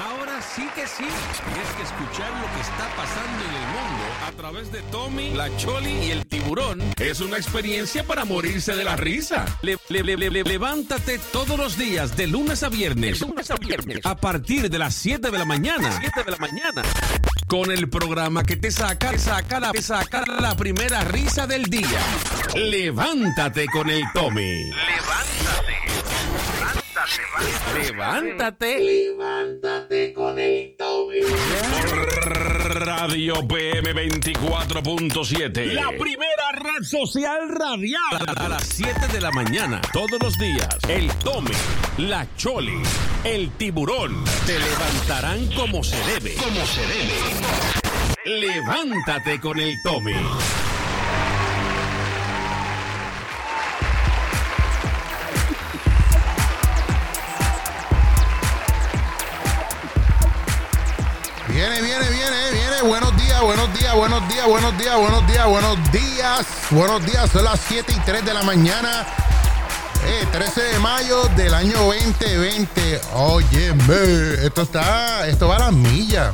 Ahora 0.00 0.40
sí 0.40 0.66
que 0.74 0.86
sí, 0.86 1.04
tienes 1.04 1.68
que 1.76 1.82
escuchar 1.82 2.30
lo 2.40 2.46
que 2.54 2.60
está 2.60 2.88
pasando 2.96 3.44
en 3.44 3.54
el 3.54 3.68
mundo 3.68 4.04
a 4.26 4.32
través 4.32 4.72
de 4.72 4.80
Tommy, 4.90 5.30
la 5.34 5.54
Choli 5.58 5.90
y 6.06 6.10
el 6.10 6.26
tiburón. 6.26 6.82
Es 6.98 7.20
una 7.20 7.36
experiencia 7.36 8.02
para 8.04 8.24
morirse 8.24 8.74
de 8.74 8.84
la 8.84 8.96
risa. 8.96 9.44
Le- 9.62 9.76
le- 9.90 10.02
le- 10.02 10.30
le- 10.30 10.42
levántate 10.42 11.18
todos 11.32 11.58
los 11.58 11.76
días, 11.76 12.16
de 12.16 12.26
lunes 12.26 12.62
a 12.62 12.68
viernes. 12.70 13.20
lunes 13.20 13.50
a 13.50 13.56
viernes. 13.56 14.00
A 14.04 14.16
partir 14.16 14.70
de 14.70 14.78
las 14.78 14.94
7 14.94 15.30
de 15.30 15.38
la 15.38 15.44
mañana. 15.44 15.92
7 16.00 16.22
de 16.24 16.30
la 16.30 16.38
mañana. 16.38 16.82
Con 17.46 17.70
el 17.70 17.88
programa 17.90 18.42
que 18.42 18.56
te 18.56 18.70
saca, 18.70 19.10
te 19.10 19.18
saca, 19.18 19.60
la, 19.60 19.70
te 19.72 19.82
saca 19.82 20.24
la 20.40 20.56
primera 20.56 21.04
risa 21.04 21.46
del 21.46 21.64
día. 21.64 22.00
Levántate 22.54 23.66
con 23.66 23.90
el 23.90 24.02
Tommy. 24.14 24.70
Levántate. 24.70 25.71
Levántate. 27.74 28.78
Levántate 28.78 30.12
con 30.12 30.38
el 30.38 30.76
Tommy. 30.76 31.20
Por 31.20 32.86
Radio 32.86 33.46
PM 33.48 33.92
24.7. 33.92 35.72
La 35.72 35.88
primera 35.88 36.52
red 36.52 36.84
social 36.84 37.48
radial. 37.48 38.00
A 38.36 38.48
las 38.48 38.64
7 38.68 39.08
de 39.12 39.20
la 39.20 39.30
mañana, 39.32 39.80
todos 39.92 40.20
los 40.20 40.38
días. 40.38 40.68
El 40.88 41.08
Tome, 41.16 41.50
la 41.98 42.26
Choli, 42.36 42.80
el 43.24 43.50
Tiburón. 43.52 44.24
Te 44.46 44.58
levantarán 44.58 45.46
como 45.54 45.82
se 45.82 45.96
debe. 46.04 46.34
Como 46.36 46.64
se 46.66 46.80
debe. 46.82 48.40
Levántate 48.40 49.40
con 49.40 49.58
el 49.58 49.74
Tome. 49.82 50.14
Buenos 63.42 63.74
días, 63.74 63.92
buenos 63.96 64.28
días, 64.28 64.46
buenos 64.46 64.78
días, 64.78 64.96
buenos 64.96 65.26
días, 65.26 65.46
buenos 65.48 65.92
días, 65.92 66.46
buenos 66.70 67.04
días. 67.04 67.28
Son 67.28 67.42
las 67.42 67.58
7 67.66 67.92
y 67.92 67.98
3 67.98 68.24
de 68.24 68.34
la 68.34 68.44
mañana. 68.44 69.04
Eh, 70.06 70.26
13 70.30 70.62
de 70.62 70.78
mayo 70.78 71.24
del 71.36 71.52
año 71.52 71.76
2020. 71.82 73.00
Óyeme, 73.14 74.44
esto 74.46 74.62
está, 74.62 75.26
esto 75.26 75.48
va 75.48 75.56
a 75.56 75.58
las 75.58 75.72
millas. 75.72 76.32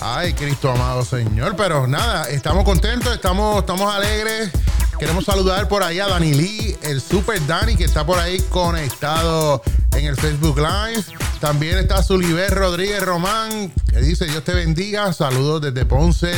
Ay, 0.00 0.32
Cristo 0.32 0.70
amado 0.70 1.04
Señor. 1.04 1.56
Pero 1.56 1.86
nada, 1.86 2.28
estamos 2.28 2.64
contentos, 2.64 3.12
estamos, 3.12 3.58
estamos 3.58 3.94
alegres. 3.94 4.50
Queremos 4.98 5.24
saludar 5.24 5.68
por 5.68 5.82
ahí 5.82 6.00
a 6.00 6.08
Dani 6.08 6.34
Lee, 6.34 6.76
el 6.82 7.00
Super 7.00 7.44
Dani, 7.46 7.76
que 7.76 7.84
está 7.84 8.04
por 8.04 8.18
ahí 8.18 8.40
conectado 8.48 9.62
en 9.92 10.06
el 10.06 10.16
Facebook 10.16 10.58
Live. 10.58 11.04
También 11.40 11.78
está 11.78 12.02
Suliber 12.02 12.52
Rodríguez 12.52 13.00
Román, 13.02 13.72
que 13.88 14.00
dice 14.00 14.24
Dios 14.26 14.42
te 14.42 14.54
bendiga. 14.54 15.12
Saludos 15.12 15.62
desde 15.62 15.84
Ponce. 15.86 16.32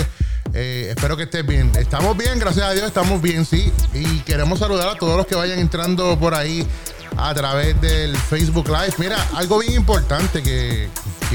Eh, 0.53 0.89
espero 0.91 1.17
que 1.17 1.23
estés 1.25 1.47
bien. 1.47 1.71
Estamos 1.79 2.17
bien, 2.17 2.39
gracias 2.39 2.67
a 2.67 2.73
Dios, 2.73 2.87
estamos 2.87 3.23
bien, 3.23 3.47
sí. 3.47 3.73
Y 3.95 4.21
queremos 4.21 4.59
saludar 4.59 4.89
a 4.89 4.95
todos 4.97 5.17
los 5.17 5.27
que 5.27 5.37
vayan 5.37 5.59
entrando 5.59 6.19
por 6.19 6.35
ahí 6.35 6.67
a 7.17 7.35
través 7.35 7.81
del 7.81 8.17
Facebook 8.17 8.69
Live. 8.69 8.95
Mira, 8.99 9.17
algo 9.35 9.59
bien 9.59 9.75
importante 9.75 10.43
que, 10.43 10.89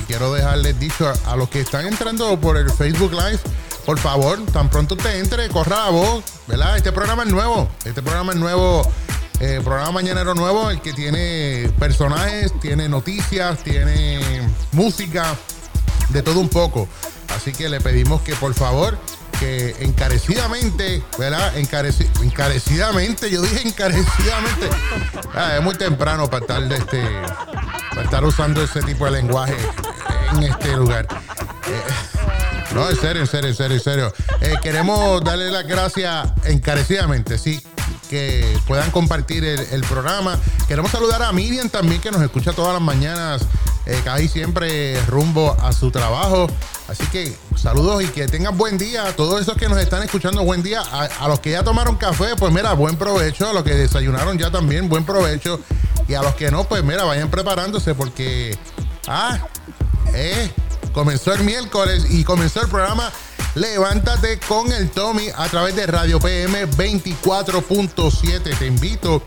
quiero 0.08 0.34
dejarles 0.34 0.78
dicho 0.80 1.08
a, 1.08 1.32
a 1.32 1.36
los 1.36 1.50
que 1.50 1.62
están 1.62 1.88
entrando 1.88 2.40
por 2.40 2.58
el 2.58 2.70
Facebook 2.72 3.12
Live. 3.14 3.40
Por 3.86 4.00
favor, 4.00 4.44
tan 4.48 4.70
pronto 4.70 4.98
te 4.98 5.20
entre, 5.20 5.48
corra 5.50 5.86
la 5.86 5.90
voz, 5.92 6.24
¿verdad? 6.48 6.76
Este 6.76 6.92
programa 6.92 7.24
es 7.24 7.30
nuevo. 7.30 7.70
Este 7.86 8.02
programa 8.02 8.34
es 8.34 8.40
nuevo. 8.40 8.82
eh, 9.40 9.62
programa 9.64 9.92
Mañanero 9.92 10.34
Nuevo, 10.34 10.70
el 10.70 10.82
que 10.82 10.94
tiene 10.94 11.70
personajes, 11.78 12.58
tiene 12.62 12.90
noticias, 12.90 13.60
tiene 13.64 14.48
música, 14.72 15.36
de 16.10 16.22
todo 16.22 16.40
un 16.40 16.50
poco. 16.50 16.88
Así 17.36 17.52
que 17.52 17.70
le 17.70 17.82
pedimos 17.82 18.22
que 18.22 18.34
por 18.36 18.54
favor, 18.54 18.98
que 19.40 19.76
encarecidamente, 19.80 21.04
¿verdad? 21.18 21.54
Encareci- 21.56 22.08
encarecidamente, 22.24 23.30
yo 23.30 23.42
dije 23.42 23.68
encarecidamente. 23.68 24.70
Ah, 25.38 25.58
es 25.58 25.62
muy 25.64 25.76
temprano 25.76 26.30
para 26.30 26.42
estar, 26.46 26.66
de 26.66 26.78
este, 26.78 27.04
para 27.90 28.04
estar 28.04 28.24
usando 28.24 28.64
ese 28.64 28.82
tipo 28.84 29.04
de 29.04 29.12
lenguaje 29.12 29.58
en 30.32 30.44
este 30.44 30.78
lugar. 30.78 31.06
Eh, 31.68 32.74
no, 32.74 32.90
en 32.90 32.96
serio, 32.96 33.22
en 33.22 33.28
serio, 33.28 33.50
en 33.50 33.56
serio, 33.56 33.76
en 33.78 33.84
serio. 33.84 34.14
Eh, 34.40 34.56
queremos 34.64 35.22
darle 35.26 35.52
las 35.52 35.68
gracias 35.68 36.30
encarecidamente, 36.46 37.38
sí, 37.38 37.62
que 38.10 38.58
puedan 38.66 38.92
compartir 38.92 39.44
el, 39.44 39.60
el 39.60 39.82
programa. 39.84 40.40
Queremos 40.70 40.90
saludar 40.92 41.22
a 41.22 41.34
Miriam 41.34 41.68
también, 41.70 42.00
que 42.00 42.12
nos 42.12 42.22
escucha 42.22 42.54
todas 42.54 42.72
las 42.72 42.82
mañanas, 42.82 43.42
eh, 43.86 44.02
casi 44.04 44.28
siempre 44.28 45.00
rumbo 45.06 45.56
a 45.62 45.72
su 45.72 45.92
trabajo. 45.92 46.48
Así 46.88 47.06
que 47.08 47.36
saludos 47.56 48.04
y 48.04 48.08
que 48.08 48.28
tengan 48.28 48.58
buen 48.58 48.78
día. 48.78 49.08
A 49.08 49.16
todos 49.16 49.42
esos 49.42 49.58
que 49.58 49.68
nos 49.70 49.80
están 49.80 50.04
escuchando, 50.04 50.44
buen 50.44 50.64
día. 50.64 50.82
A, 50.82 51.06
a 51.06 51.28
los 51.28 51.40
que 51.40 51.52
ya 51.52 51.64
tomaron 51.64 51.96
café, 51.96 52.36
pues 52.38 52.52
mira, 52.54 52.74
buen 52.74 52.98
provecho. 52.98 53.50
A 53.50 53.54
los 53.54 53.64
que 53.64 53.74
desayunaron 53.74 54.38
ya 54.38 54.52
también, 54.52 54.90
buen 54.90 55.06
provecho. 55.06 55.60
Y 56.08 56.14
a 56.14 56.22
los 56.22 56.36
que 56.36 56.52
no, 56.52 56.64
pues 56.66 56.84
mira, 56.84 57.04
vayan 57.04 57.30
preparándose 57.30 57.96
porque... 57.96 58.58
Ah, 59.08 59.40
eh, 60.14 60.52
comenzó 60.94 61.34
el 61.34 61.44
miércoles 61.44 62.06
y 62.10 62.24
comenzó 62.24 62.62
el 62.62 62.70
programa 62.70 63.12
Levántate 63.56 64.38
con 64.40 64.70
el 64.74 64.90
Tommy 64.90 65.30
a 65.34 65.48
través 65.48 65.78
de 65.78 65.88
Radio 65.88 66.20
PM 66.20 66.68
24.7. 66.72 68.58
Te 68.58 68.66
invito, 68.66 69.24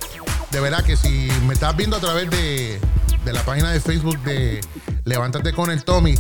de 0.51 0.61
verdad 0.61 0.85
que 0.85 0.99
si 0.99 1.31
me 1.47 1.55
estás 1.55 1.75
viendo 1.75 1.97
a 1.97 2.01
través 2.01 2.29
de, 2.29 2.79
de 3.25 3.33
la 3.33 3.43
página 3.45 3.71
de 3.71 3.81
Facebook 3.81 4.19
de 4.23 4.61
Levántate 5.05 5.53
con 5.53 5.71
el 5.71 5.85
Tommy, 5.85 6.15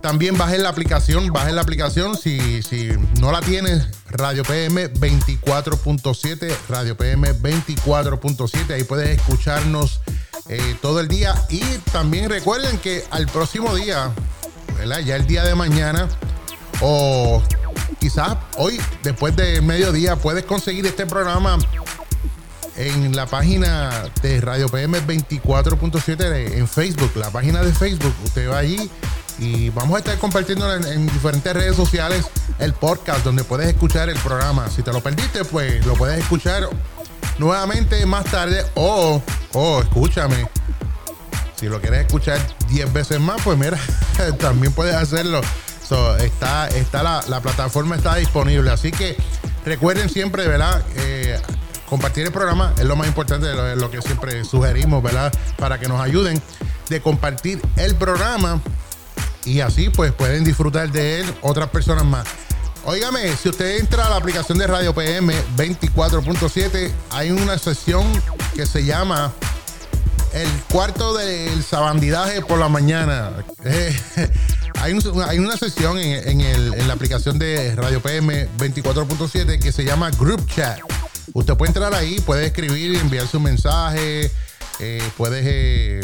también 0.00 0.38
bajen 0.38 0.62
la 0.62 0.68
aplicación, 0.68 1.32
bajen 1.32 1.56
la 1.56 1.62
aplicación. 1.62 2.16
Si, 2.16 2.62
si 2.62 2.90
no 3.20 3.32
la 3.32 3.40
tienes, 3.40 3.88
Radio 4.10 4.42
PM 4.44 4.92
24.7, 4.94 6.54
Radio 6.68 6.96
PM 6.96 7.34
24.7, 7.34 8.74
ahí 8.74 8.84
puedes 8.84 9.18
escucharnos 9.18 10.00
eh, 10.48 10.76
todo 10.80 11.00
el 11.00 11.08
día. 11.08 11.34
Y 11.50 11.60
también 11.92 12.30
recuerden 12.30 12.78
que 12.78 13.04
al 13.10 13.26
próximo 13.26 13.74
día, 13.74 14.12
ya 15.04 15.16
el 15.16 15.26
día 15.26 15.44
de 15.44 15.54
mañana 15.54 16.08
o 16.80 17.42
quizás 17.98 18.36
hoy 18.56 18.80
después 19.02 19.34
de 19.34 19.60
mediodía 19.60 20.16
puedes 20.16 20.44
conseguir 20.44 20.86
este 20.86 21.06
programa 21.06 21.58
en 22.78 23.14
la 23.16 23.26
página 23.26 23.90
de 24.22 24.40
Radio 24.40 24.68
PM 24.68 25.00
24.7 25.04 26.52
en 26.52 26.68
Facebook, 26.68 27.10
la 27.16 27.30
página 27.30 27.62
de 27.62 27.72
Facebook. 27.72 28.14
Usted 28.24 28.48
va 28.48 28.58
allí 28.58 28.88
y 29.38 29.70
vamos 29.70 29.96
a 29.96 29.98
estar 29.98 30.18
compartiendo 30.18 30.72
en, 30.72 30.84
en 30.84 31.06
diferentes 31.06 31.52
redes 31.52 31.76
sociales 31.76 32.24
el 32.60 32.72
podcast 32.72 33.24
donde 33.24 33.42
puedes 33.42 33.68
escuchar 33.68 34.08
el 34.08 34.18
programa. 34.20 34.70
Si 34.70 34.82
te 34.82 34.92
lo 34.92 35.00
perdiste, 35.02 35.44
pues 35.44 35.84
lo 35.86 35.94
puedes 35.94 36.18
escuchar 36.20 36.68
nuevamente 37.38 38.06
más 38.06 38.24
tarde 38.26 38.64
o, 38.74 39.20
o 39.54 39.80
escúchame. 39.80 40.48
Si 41.56 41.66
lo 41.68 41.80
quieres 41.80 42.06
escuchar 42.06 42.38
10 42.68 42.92
veces 42.92 43.18
más, 43.18 43.42
pues 43.42 43.58
mira, 43.58 43.78
también 44.38 44.72
puedes 44.72 44.94
hacerlo. 44.94 45.40
Está 46.20 46.68
está 46.68 47.02
la, 47.02 47.24
la 47.28 47.40
plataforma 47.40 47.96
está 47.96 48.14
disponible. 48.16 48.70
Así 48.70 48.92
que 48.92 49.16
recuerden 49.64 50.10
siempre, 50.10 50.46
¿verdad? 50.46 50.84
Eh, 50.96 51.40
compartir 51.88 52.26
el 52.26 52.32
programa 52.32 52.72
es 52.78 52.84
lo 52.84 52.96
más 52.96 53.06
importante, 53.06 53.52
lo, 53.54 53.76
lo 53.76 53.90
que 53.90 54.00
siempre 54.02 54.44
sugerimos, 54.44 55.02
¿verdad? 55.02 55.32
Para 55.56 55.78
que 55.78 55.88
nos 55.88 56.00
ayuden 56.00 56.40
de 56.88 57.00
compartir 57.00 57.60
el 57.76 57.96
programa 57.96 58.60
y 59.44 59.60
así 59.60 59.88
pues 59.88 60.12
pueden 60.12 60.44
disfrutar 60.44 60.90
de 60.90 61.20
él 61.20 61.34
otras 61.42 61.68
personas 61.68 62.04
más. 62.04 62.26
Óigame, 62.84 63.36
si 63.36 63.48
usted 63.48 63.78
entra 63.78 64.06
a 64.06 64.10
la 64.10 64.16
aplicación 64.16 64.56
de 64.58 64.66
Radio 64.66 64.94
PM 64.94 65.34
24.7, 65.56 66.90
hay 67.10 67.30
una 67.30 67.58
sesión 67.58 68.06
que 68.54 68.66
se 68.66 68.84
llama 68.84 69.32
El 70.32 70.48
cuarto 70.70 71.14
del 71.14 71.62
sabandidaje 71.62 72.40
por 72.40 72.58
la 72.58 72.68
mañana. 72.68 73.32
Eh, 73.64 73.94
hay, 74.80 74.98
hay 75.26 75.38
una 75.38 75.56
sesión 75.56 75.98
en, 75.98 76.40
en 76.40 76.88
la 76.88 76.94
aplicación 76.94 77.38
de 77.38 77.74
Radio 77.74 78.00
PM 78.00 78.48
24.7 78.56 79.58
que 79.60 79.72
se 79.72 79.84
llama 79.84 80.10
Group 80.12 80.46
Chat. 80.46 80.97
Usted 81.34 81.54
puede 81.54 81.70
entrar 81.70 81.94
ahí, 81.94 82.20
puede 82.20 82.46
escribir, 82.46 82.96
enviar 82.96 83.26
su 83.26 83.40
mensaje, 83.40 84.30
eh, 84.80 85.10
puedes 85.16 85.44
eh, 85.46 86.00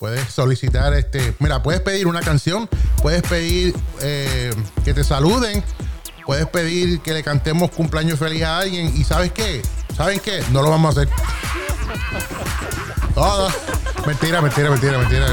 Puedes 0.00 0.32
solicitar, 0.32 0.94
este, 0.94 1.34
mira, 1.40 1.62
puedes 1.62 1.82
pedir 1.82 2.06
una 2.06 2.20
canción, 2.20 2.70
puedes 3.02 3.20
pedir 3.20 3.76
eh, 4.00 4.50
que 4.82 4.94
te 4.94 5.04
saluden, 5.04 5.62
puedes 6.24 6.46
pedir 6.46 7.00
que 7.00 7.12
le 7.12 7.22
cantemos 7.22 7.70
cumpleaños 7.70 8.18
feliz 8.18 8.42
a 8.44 8.60
alguien 8.60 8.90
y 8.96 9.04
¿sabes 9.04 9.30
qué? 9.30 9.60
¿Saben 9.94 10.18
qué? 10.20 10.42
No 10.52 10.62
lo 10.62 10.70
vamos 10.70 10.96
a 10.96 11.02
hacer. 11.02 11.14
Mentira, 14.06 14.40
mentira, 14.40 14.70
mentira, 14.70 14.96
mentira. 14.96 15.26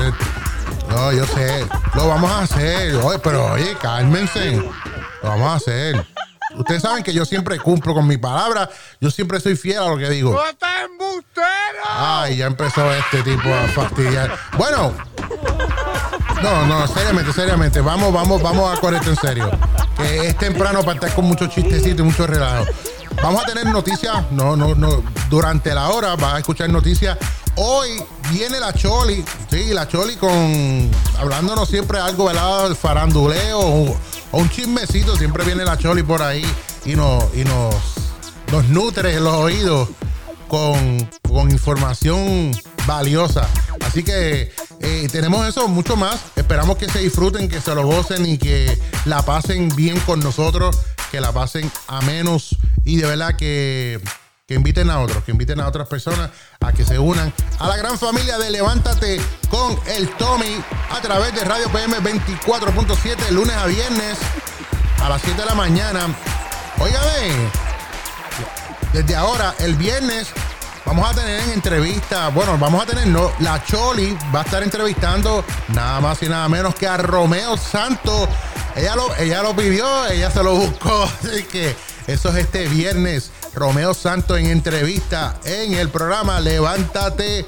No, 0.89 1.13
yo 1.13 1.25
sé. 1.27 1.65
Lo 1.95 2.09
vamos 2.09 2.29
a 2.29 2.41
hacer. 2.41 2.95
Oye, 2.95 3.19
pero 3.19 3.53
oye, 3.53 3.73
cálmense. 3.81 4.57
Lo 4.57 5.29
vamos 5.29 5.47
a 5.47 5.55
hacer. 5.55 6.05
Ustedes 6.57 6.81
saben 6.81 7.03
que 7.03 7.13
yo 7.13 7.25
siempre 7.25 7.59
cumplo 7.59 7.93
con 7.93 8.07
mi 8.07 8.17
palabra. 8.17 8.69
Yo 8.99 9.11
siempre 9.11 9.39
soy 9.39 9.55
fiel 9.55 9.79
a 9.79 9.87
lo 9.87 9.97
que 9.97 10.09
digo. 10.09 10.43
estás 10.43 10.85
embustero! 10.85 11.47
Ay, 11.85 12.37
ya 12.37 12.47
empezó 12.47 12.91
este 12.93 13.23
tipo 13.23 13.53
a 13.53 13.67
fastidiar. 13.69 14.37
Bueno. 14.57 14.93
No, 16.41 16.65
no, 16.67 16.87
seriamente, 16.87 17.33
seriamente. 17.33 17.81
Vamos, 17.81 18.13
vamos, 18.13 18.41
vamos 18.41 18.75
a 18.75 18.79
correr 18.79 18.99
esto 18.99 19.11
en 19.11 19.17
serio. 19.17 19.51
Que 19.97 20.27
es 20.27 20.37
temprano 20.37 20.81
para 20.81 20.93
estar 20.93 21.13
con 21.13 21.25
muchos 21.25 21.49
chistecitos 21.49 21.99
y 21.99 22.03
mucho 22.03 22.27
relajo. 22.27 22.65
Vamos 23.23 23.43
a 23.43 23.47
tener 23.47 23.65
noticias, 23.65 24.31
no, 24.31 24.55
no, 24.55 24.75
no, 24.75 25.03
durante 25.29 25.73
la 25.73 25.89
hora 25.89 26.15
vas 26.15 26.35
a 26.35 26.37
escuchar 26.37 26.69
noticias. 26.69 27.17
Hoy 27.55 28.03
viene 28.31 28.59
la 28.59 28.71
Choli, 28.71 29.25
sí, 29.49 29.73
la 29.73 29.87
Choli 29.87 30.15
con, 30.17 30.91
hablándonos 31.19 31.67
siempre 31.67 31.99
algo, 31.99 32.25
¿verdad? 32.25 32.67
El 32.67 32.75
faranduleo 32.75 33.97
o, 34.31 34.39
un 34.39 34.49
chismecito, 34.49 35.15
siempre 35.15 35.43
viene 35.43 35.65
la 35.65 35.77
Choli 35.77 36.03
por 36.03 36.21
ahí 36.21 36.45
y, 36.85 36.95
nos, 36.95 37.23
y 37.35 37.43
nos, 37.43 37.75
nos 38.51 38.65
nutre 38.69 39.15
en 39.15 39.23
los 39.23 39.33
oídos 39.33 39.89
con, 40.47 41.09
con 41.21 41.51
información 41.51 42.51
valiosa. 42.85 43.47
Así 43.81 44.03
que 44.03 44.51
eh, 44.81 45.07
tenemos 45.11 45.47
eso, 45.47 45.67
mucho 45.67 45.95
más. 45.95 46.19
Esperamos 46.35 46.77
que 46.77 46.89
se 46.89 46.99
disfruten, 46.99 47.49
que 47.49 47.61
se 47.61 47.73
lo 47.75 47.85
gocen 47.85 48.25
y 48.25 48.37
que 48.37 48.77
la 49.05 49.23
pasen 49.23 49.69
bien 49.75 49.99
con 50.01 50.19
nosotros, 50.19 50.77
que 51.11 51.21
la 51.21 51.31
pasen 51.31 51.71
a 51.87 52.01
menos 52.01 52.55
y 52.85 52.97
de 52.97 53.07
verdad 53.07 53.35
que, 53.35 54.01
que 54.47 54.53
inviten 54.53 54.89
a 54.89 55.01
otros, 55.01 55.25
que 55.25 55.31
inviten 55.31 55.59
a 55.59 55.67
otras 55.67 55.89
personas 55.89 56.29
a 56.61 56.71
que 56.71 56.85
se 56.85 56.97
unan 56.97 57.33
a 57.59 57.67
la 57.67 57.75
gran 57.75 57.99
familia 57.99 58.37
de 58.37 58.49
Levántate 58.49 59.19
con 59.49 59.77
el 59.87 60.07
Tommy 60.11 60.63
a 60.89 61.01
través 61.01 61.35
de 61.35 61.43
Radio 61.43 61.69
PM 61.69 61.97
24.7, 61.97 63.29
lunes 63.31 63.53
a 63.57 63.65
viernes 63.65 64.17
a 65.01 65.09
las 65.09 65.21
7 65.21 65.41
de 65.41 65.45
la 65.45 65.53
mañana. 65.53 66.07
Óigame, 66.79 67.51
desde 68.93 69.15
ahora, 69.17 69.53
el 69.59 69.75
viernes 69.75 70.29
Vamos 70.85 71.11
a 71.11 71.13
tener 71.13 71.41
en 71.41 71.49
entrevista, 71.51 72.29
bueno, 72.29 72.57
vamos 72.57 72.81
a 72.81 72.85
tener, 72.85 73.07
no, 73.07 73.29
la 73.41 73.61
Choli 73.65 74.17
va 74.33 74.39
a 74.39 74.43
estar 74.43 74.63
entrevistando 74.63 75.43
nada 75.67 75.99
más 75.99 76.23
y 76.23 76.29
nada 76.29 76.47
menos 76.47 76.75
que 76.75 76.87
a 76.87 76.95
Romeo 76.95 77.57
Santos. 77.57 78.29
Ella 78.73 78.95
lo, 78.95 79.13
ella 79.17 79.41
lo 79.41 79.53
pidió, 79.53 80.07
ella 80.07 80.31
se 80.31 80.41
lo 80.41 80.55
buscó, 80.55 81.03
así 81.23 81.43
que 81.43 81.75
eso 82.07 82.29
es 82.29 82.35
este 82.37 82.69
viernes. 82.69 83.31
Romeo 83.53 83.93
Santos 83.93 84.37
en 84.39 84.47
entrevista 84.47 85.39
en 85.45 85.73
el 85.73 85.89
programa 85.89 86.39
Levántate 86.39 87.45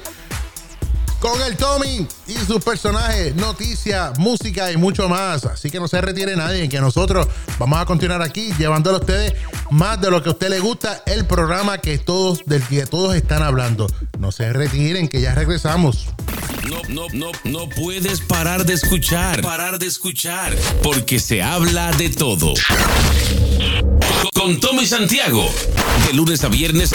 con 1.20 1.40
el 1.42 1.56
Tommy 1.56 2.06
y 2.26 2.32
sus 2.46 2.64
personajes, 2.64 3.34
noticias, 3.36 4.18
música 4.18 4.72
y 4.72 4.76
mucho 4.76 5.08
más. 5.08 5.44
Así 5.44 5.70
que 5.70 5.78
no 5.78 5.86
se 5.86 6.00
retire 6.00 6.34
nadie, 6.34 6.68
que 6.68 6.80
nosotros 6.80 7.28
vamos 7.58 7.78
a 7.78 7.84
continuar 7.84 8.22
aquí 8.22 8.52
llevándole 8.58 8.96
a 8.96 9.00
ustedes 9.00 9.34
más 9.70 10.00
de 10.00 10.10
lo 10.10 10.22
que 10.22 10.30
a 10.30 10.32
usted 10.32 10.48
le 10.48 10.60
gusta, 10.60 11.02
el 11.06 11.26
programa 11.26 11.78
que 11.78 11.98
todos, 11.98 12.42
del 12.46 12.62
que 12.62 12.86
todos 12.86 13.14
están 13.14 13.42
hablando. 13.42 13.86
No 14.18 14.32
se 14.32 14.52
retiren, 14.52 15.08
que 15.08 15.20
ya 15.20 15.34
regresamos. 15.34 16.08
No, 16.68 16.82
no, 16.88 17.06
no, 17.12 17.32
no 17.44 17.68
puedes 17.68 18.20
parar 18.20 18.64
de 18.64 18.74
escuchar, 18.74 19.42
parar 19.42 19.78
de 19.78 19.86
escuchar, 19.86 20.56
porque 20.82 21.20
se 21.20 21.42
habla 21.42 21.90
de 21.92 22.10
todo. 22.10 22.54
Con 24.34 24.58
Tommy 24.60 24.86
Santiago, 24.86 25.48
de 26.06 26.14
lunes 26.14 26.44
a 26.44 26.48
viernes. 26.48 26.94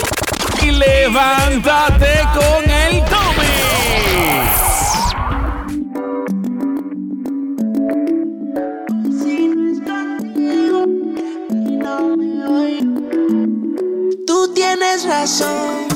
Y 0.66 0.72
levántate 0.72 2.24
con 2.34 2.64
el 2.68 3.04
Tommy. 3.06 3.46
Tú 14.26 14.54
tienes 14.56 15.06
razón, 15.06 15.88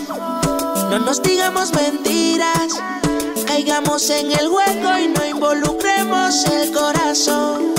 no 0.92 1.00
nos 1.00 1.24
digamos 1.24 1.74
mentiras, 1.74 2.80
caigamos 3.48 4.07
en 4.12 4.31
el 4.33 4.50
hueco 4.50 5.00
y 5.00 5.07
no 5.07 5.25
involucremos 5.25 6.45
el 6.45 6.71
corazón. 6.71 7.74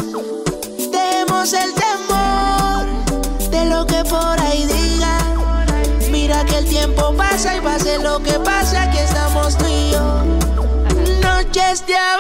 Demos 0.91 1.53
el 1.53 1.73
temor 1.73 1.90
lo 8.59 8.91
que 8.93 9.03
estamos 9.03 9.57
tú 9.57 9.67
y 9.67 9.91
yo. 9.91 10.25
Noches 11.23 11.87
de 11.87 11.97
aventura, 11.97 12.20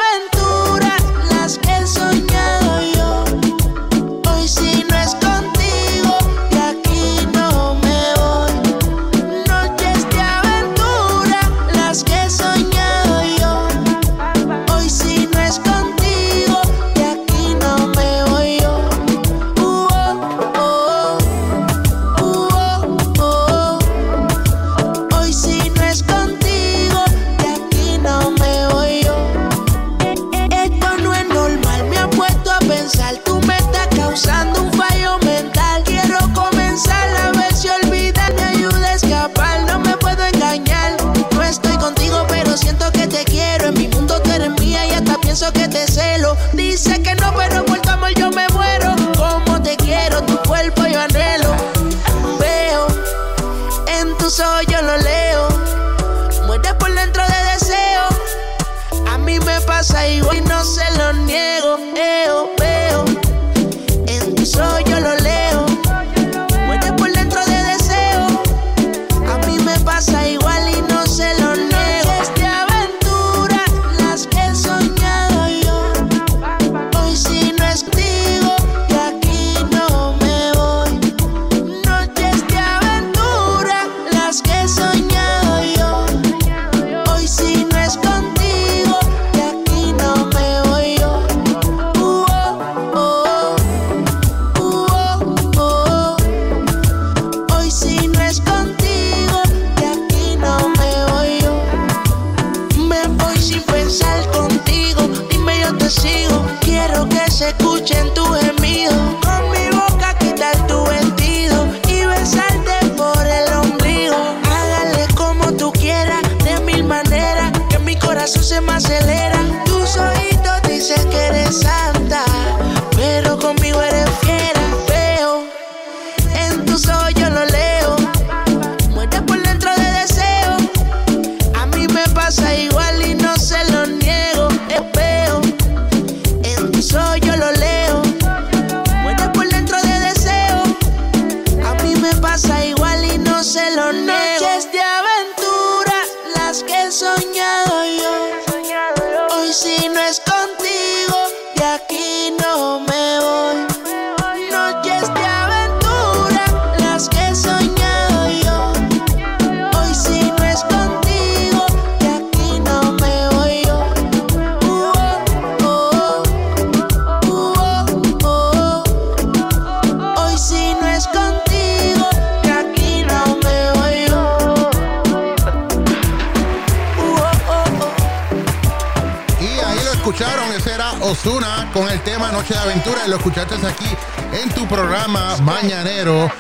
Noche 182.41 182.55
de 182.55 182.61
Aventura. 182.61 183.03
Y 183.06 183.11
lo 183.11 183.17
escuchaste 183.17 183.55
aquí 183.67 183.85
en 184.32 184.49
tu 184.51 184.67
programa 184.67 185.37
Mañanero. 185.43 186.32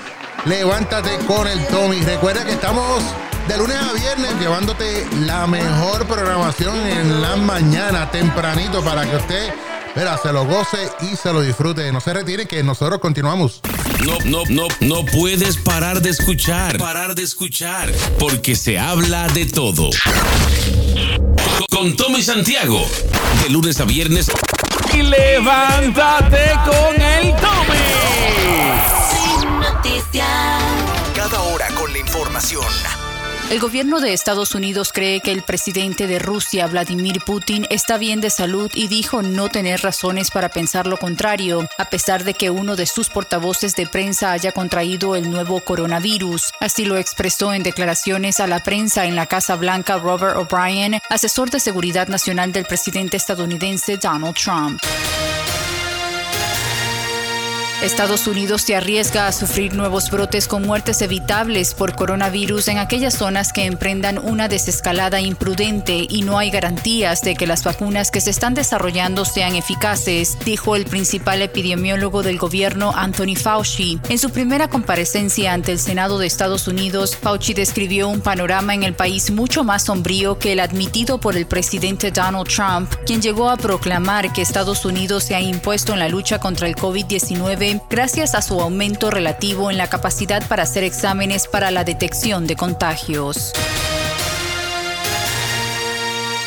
Levántate 0.46 1.18
con 1.26 1.46
el 1.46 1.66
Tommy. 1.66 2.00
Recuerda 2.00 2.42
que 2.46 2.52
estamos 2.52 3.02
de 3.46 3.58
lunes 3.58 3.76
a 3.76 3.92
viernes 3.92 4.34
llevándote 4.40 5.06
la 5.26 5.46
mejor 5.46 6.06
programación 6.06 6.74
en 6.86 7.20
la 7.20 7.36
mañana, 7.36 8.10
tempranito, 8.10 8.82
para 8.82 9.08
que 9.08 9.16
usted 9.16 9.52
Mira, 9.96 10.16
se 10.18 10.32
lo 10.32 10.46
goce 10.46 10.88
y 11.00 11.16
se 11.16 11.32
lo 11.32 11.42
disfrute. 11.42 11.90
No 11.90 12.00
se 12.00 12.14
retire 12.14 12.46
que 12.46 12.62
nosotros 12.62 13.00
continuamos. 13.00 13.60
No, 14.06 14.18
no, 14.24 14.44
no, 14.48 14.68
no 14.80 15.04
puedes 15.04 15.56
parar 15.56 16.00
de 16.00 16.10
escuchar. 16.10 16.78
Parar 16.78 17.16
de 17.16 17.24
escuchar. 17.24 17.92
Porque 18.18 18.54
se 18.54 18.78
habla 18.78 19.26
de 19.28 19.46
todo. 19.46 19.90
Con 21.70 21.96
Tommy 21.96 22.22
Santiago. 22.22 22.86
De 23.42 23.50
lunes 23.50 23.80
a 23.80 23.84
viernes. 23.84 24.30
Y 25.00 25.02
levántate 25.02 26.52
con 26.66 27.00
el 27.00 27.34
Tommy. 27.36 27.78
Sin 29.40 29.58
noticias. 29.58 30.28
Cada 31.16 31.40
hora 31.40 31.68
con 31.68 31.90
la 31.90 31.98
información. 31.98 32.99
El 33.50 33.58
gobierno 33.58 34.00
de 34.00 34.12
Estados 34.12 34.54
Unidos 34.54 34.92
cree 34.92 35.18
que 35.18 35.32
el 35.32 35.42
presidente 35.42 36.06
de 36.06 36.20
Rusia, 36.20 36.68
Vladimir 36.68 37.20
Putin, 37.20 37.66
está 37.68 37.98
bien 37.98 38.20
de 38.20 38.30
salud 38.30 38.70
y 38.74 38.86
dijo 38.86 39.22
no 39.22 39.48
tener 39.48 39.80
razones 39.80 40.30
para 40.30 40.50
pensar 40.50 40.86
lo 40.86 40.96
contrario, 40.96 41.68
a 41.76 41.86
pesar 41.86 42.22
de 42.22 42.34
que 42.34 42.50
uno 42.50 42.76
de 42.76 42.86
sus 42.86 43.08
portavoces 43.08 43.74
de 43.74 43.88
prensa 43.88 44.30
haya 44.30 44.52
contraído 44.52 45.16
el 45.16 45.28
nuevo 45.28 45.58
coronavirus. 45.58 46.52
Así 46.60 46.84
lo 46.84 46.96
expresó 46.96 47.52
en 47.52 47.64
declaraciones 47.64 48.38
a 48.38 48.46
la 48.46 48.60
prensa 48.60 49.06
en 49.06 49.16
la 49.16 49.26
Casa 49.26 49.56
Blanca 49.56 49.98
Robert 49.98 50.36
O'Brien, 50.36 51.00
asesor 51.08 51.50
de 51.50 51.58
seguridad 51.58 52.06
nacional 52.06 52.52
del 52.52 52.66
presidente 52.66 53.16
estadounidense 53.16 53.96
Donald 53.96 54.36
Trump. 54.36 54.80
Estados 57.82 58.26
Unidos 58.26 58.60
se 58.60 58.76
arriesga 58.76 59.26
a 59.26 59.32
sufrir 59.32 59.74
nuevos 59.74 60.10
brotes 60.10 60.46
con 60.46 60.66
muertes 60.66 61.00
evitables 61.00 61.72
por 61.72 61.94
coronavirus 61.96 62.68
en 62.68 62.76
aquellas 62.76 63.14
zonas 63.14 63.54
que 63.54 63.64
emprendan 63.64 64.18
una 64.18 64.48
desescalada 64.48 65.22
imprudente 65.22 66.06
y 66.06 66.20
no 66.20 66.38
hay 66.38 66.50
garantías 66.50 67.22
de 67.22 67.34
que 67.34 67.46
las 67.46 67.64
vacunas 67.64 68.10
que 68.10 68.20
se 68.20 68.28
están 68.28 68.52
desarrollando 68.52 69.24
sean 69.24 69.56
eficaces, 69.56 70.36
dijo 70.44 70.76
el 70.76 70.84
principal 70.84 71.40
epidemiólogo 71.40 72.22
del 72.22 72.36
gobierno 72.36 72.92
Anthony 72.94 73.34
Fauci. 73.34 73.98
En 74.10 74.18
su 74.18 74.28
primera 74.28 74.68
comparecencia 74.68 75.54
ante 75.54 75.72
el 75.72 75.78
Senado 75.78 76.18
de 76.18 76.26
Estados 76.26 76.68
Unidos, 76.68 77.16
Fauci 77.16 77.54
describió 77.54 78.10
un 78.10 78.20
panorama 78.20 78.74
en 78.74 78.82
el 78.82 78.92
país 78.92 79.30
mucho 79.30 79.64
más 79.64 79.84
sombrío 79.84 80.38
que 80.38 80.52
el 80.52 80.60
admitido 80.60 81.18
por 81.18 81.34
el 81.34 81.46
presidente 81.46 82.10
Donald 82.10 82.46
Trump, 82.46 82.92
quien 83.06 83.22
llegó 83.22 83.48
a 83.48 83.56
proclamar 83.56 84.34
que 84.34 84.42
Estados 84.42 84.84
Unidos 84.84 85.24
se 85.24 85.34
ha 85.34 85.40
impuesto 85.40 85.94
en 85.94 86.00
la 86.00 86.10
lucha 86.10 86.38
contra 86.38 86.68
el 86.68 86.76
COVID-19 86.76 87.69
gracias 87.88 88.34
a 88.34 88.42
su 88.42 88.60
aumento 88.60 89.10
relativo 89.10 89.70
en 89.70 89.78
la 89.78 89.88
capacidad 89.88 90.42
para 90.48 90.62
hacer 90.62 90.82
exámenes 90.82 91.46
para 91.46 91.70
la 91.70 91.84
detección 91.84 92.46
de 92.46 92.56
contagios. 92.56 93.52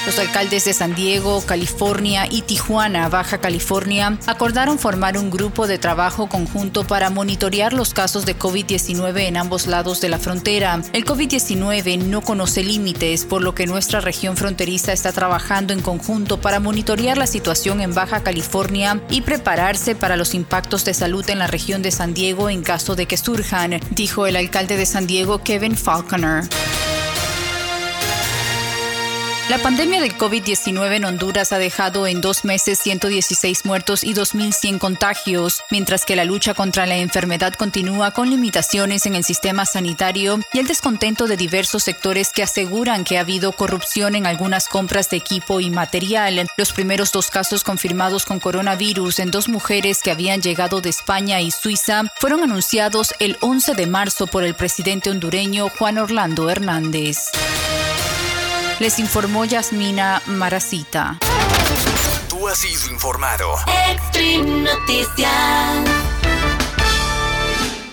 Los 0.06 0.20
alcaldes 0.20 0.66
de 0.66 0.74
San 0.74 0.96
Diego, 0.96 1.42
California 1.46 2.28
y 2.30 2.42
Tijuana, 2.42 3.08
Baja 3.08 3.38
California, 3.38 4.18
acordaron 4.26 4.78
formar 4.78 5.18
un 5.18 5.32
grupo 5.32 5.66
de 5.66 5.78
trabajo 5.78 6.28
conjunto 6.28 6.86
para 6.86 7.10
monitorear 7.10 7.72
los 7.72 7.94
casos 7.94 8.26
de 8.26 8.38
COVID-19 8.38 9.22
en 9.22 9.38
ambos 9.38 9.66
lados 9.66 10.02
de 10.02 10.10
la 10.10 10.20
frontera. 10.20 10.82
El 10.92 11.06
COVID-19 11.06 12.00
no 12.00 12.20
conoce 12.20 12.66
límites, 12.66 13.24
por 13.24 13.42
lo 13.42 13.56
que 13.56 13.66
nuestra 13.66 14.02
región 14.02 14.36
fronteriza 14.36 14.92
está 14.92 15.14
trabajando 15.14 15.72
en 15.72 15.82
conjunto 15.82 16.42
para 16.42 16.60
monitorear 16.60 17.18
la 17.18 17.28
situación 17.28 17.80
en 17.80 17.94
Baja 17.94 18.24
California 18.24 19.00
y 19.10 19.22
prepararse 19.22 19.96
para 19.96 20.18
los 20.18 20.34
impactos 20.34 20.84
de 20.84 20.94
salud 20.94 21.30
en 21.30 21.40
la 21.40 21.48
región 21.48 21.82
de 21.82 21.92
San 21.92 22.14
Diego 22.14 22.50
en 22.50 22.62
caso 22.62 22.98
de 22.98 23.06
que 23.06 23.16
surjan, 23.16 23.80
dijo 23.92 24.28
el 24.28 24.36
alcalde 24.36 24.76
de 24.76 24.86
San 24.86 25.08
Diego, 25.08 25.44
Kevin 25.44 25.78
Falconer. 25.78 26.44
La 29.50 29.58
pandemia 29.58 30.00
del 30.00 30.18
COVID-19 30.18 30.96
en 30.96 31.04
Honduras 31.04 31.52
ha 31.52 31.58
dejado 31.58 32.08
en 32.08 32.22
dos 32.22 32.46
meses 32.46 32.80
116 32.80 33.66
muertos 33.66 34.06
y 34.06 34.14
2.100 34.14 34.78
contagios, 34.80 35.62
mientras 35.70 36.06
que 36.06 36.16
la 36.16 36.24
lucha 36.24 36.54
contra 36.54 36.86
la 36.86 36.96
enfermedad 36.96 37.54
continúa 37.54 38.12
con 38.12 38.30
limitaciones 38.30 39.06
en 39.06 39.16
el 39.16 39.26
sistema 39.26 39.66
sanitario 39.66 40.40
y 40.54 40.60
el 40.60 40.68
descontento 40.68 41.28
de 41.28 41.36
diversos 41.36 41.84
sectores 41.84 42.32
que 42.32 42.42
aseguran 42.42 43.04
que 43.04 43.18
ha 43.18 43.22
habido 43.22 43.52
corrupción 43.52 44.16
en 44.16 44.26
algunas 44.26 44.70
compras 44.70 45.10
de 45.10 45.18
equipo 45.18 45.60
y 45.60 45.70
material. 45.70 46.48
Los 46.56 46.72
primeros 46.72 47.12
dos 47.12 47.30
casos 47.30 47.66
confirmados 47.66 48.26
con 48.26 48.40
coronavirus 48.40 49.20
en 49.20 49.30
dos 49.30 49.50
mujeres 49.50 50.00
que 50.02 50.12
habían 50.12 50.42
llegado 50.42 50.80
de 50.80 50.90
España 50.90 51.42
y 51.42 51.52
Suiza 51.52 52.04
fueron 52.18 52.44
anunciados 52.44 53.14
el 53.20 53.38
11 53.42 53.74
de 53.74 53.88
marzo 53.88 54.26
por 54.26 54.46
el 54.46 54.56
presidente 54.56 55.10
hondureño 55.10 55.68
Juan 55.68 55.98
Orlando 55.98 56.50
Hernández. 56.50 57.30
Les 58.80 59.00
informó 59.00 59.46
Yasmina 59.46 60.22
Maracita. 60.26 61.18
Tú 62.28 62.48
has 62.48 62.58
sido 62.58 62.92
informado. 62.92 63.54
Extreme 63.92 64.64
Noticias. 64.64 66.04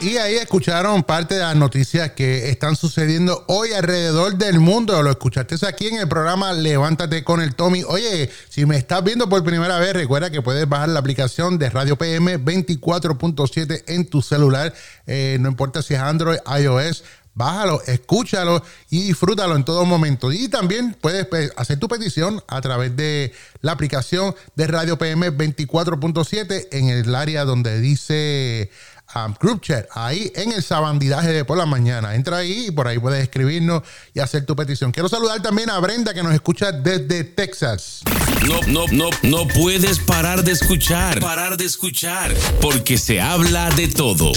Y 0.02 0.16
ahí 0.16 0.36
escucharon 0.36 1.02
parte 1.02 1.34
de 1.34 1.42
las 1.42 1.54
noticias 1.56 2.12
que 2.12 2.48
están 2.48 2.74
sucediendo 2.74 3.44
hoy 3.48 3.74
alrededor 3.74 4.34
del 4.36 4.58
mundo. 4.58 5.02
Lo 5.02 5.10
escuchaste 5.10 5.56
aquí 5.66 5.88
en 5.88 5.98
el 5.98 6.08
programa 6.08 6.54
Levántate 6.54 7.22
con 7.22 7.42
el 7.42 7.54
Tommy. 7.54 7.84
Oye, 7.86 8.30
si 8.48 8.64
me 8.64 8.78
estás 8.78 9.04
viendo 9.04 9.28
por 9.28 9.44
primera 9.44 9.78
vez, 9.78 9.92
recuerda 9.92 10.30
que 10.30 10.40
puedes 10.40 10.66
bajar 10.66 10.88
la 10.88 11.00
aplicación 11.00 11.58
de 11.58 11.68
Radio 11.68 11.96
PM 11.96 12.42
24.7 12.42 13.84
en 13.88 14.06
tu 14.06 14.22
celular. 14.22 14.72
Eh, 15.06 15.36
no 15.38 15.50
importa 15.50 15.82
si 15.82 15.92
es 15.92 16.00
Android, 16.00 16.38
iOS 16.58 17.04
bájalo, 17.40 17.82
escúchalo 17.86 18.62
y 18.90 19.04
disfrútalo 19.04 19.56
en 19.56 19.64
todo 19.64 19.86
momento. 19.86 20.30
Y 20.30 20.48
también 20.48 20.94
puedes 21.00 21.26
pues, 21.26 21.50
hacer 21.56 21.78
tu 21.78 21.88
petición 21.88 22.42
a 22.46 22.60
través 22.60 22.94
de 22.96 23.32
la 23.62 23.72
aplicación 23.72 24.34
de 24.56 24.66
Radio 24.66 24.98
PM 24.98 25.32
24.7 25.32 26.68
en 26.70 26.88
el 26.88 27.14
área 27.14 27.44
donde 27.46 27.80
dice 27.80 28.70
um, 29.14 29.34
Group 29.40 29.60
Chat, 29.62 29.86
ahí 29.94 30.30
en 30.34 30.52
el 30.52 30.62
sabandidaje 30.62 31.32
de 31.32 31.44
por 31.44 31.58
la 31.58 31.66
mañana. 31.66 32.14
Entra 32.14 32.38
ahí 32.38 32.68
y 32.68 32.70
por 32.70 32.88
ahí 32.88 32.98
puedes 32.98 33.22
escribirnos 33.22 33.82
y 34.14 34.20
hacer 34.20 34.46
tu 34.46 34.56
petición. 34.56 34.92
Quiero 34.92 35.08
saludar 35.08 35.42
también 35.42 35.70
a 35.70 35.78
Brenda 35.78 36.14
que 36.14 36.22
nos 36.22 36.32
escucha 36.32 36.72
desde 36.72 37.24
Texas. 37.24 38.02
No, 38.46 38.60
no, 38.66 38.86
no, 38.90 39.10
no 39.22 39.46
puedes 39.48 39.98
parar 39.98 40.44
de 40.44 40.52
escuchar. 40.52 41.20
Parar 41.20 41.56
de 41.56 41.64
escuchar. 41.64 42.34
Porque 42.60 42.98
se 42.98 43.20
habla 43.20 43.70
de 43.70 43.88
todo. 43.88 44.32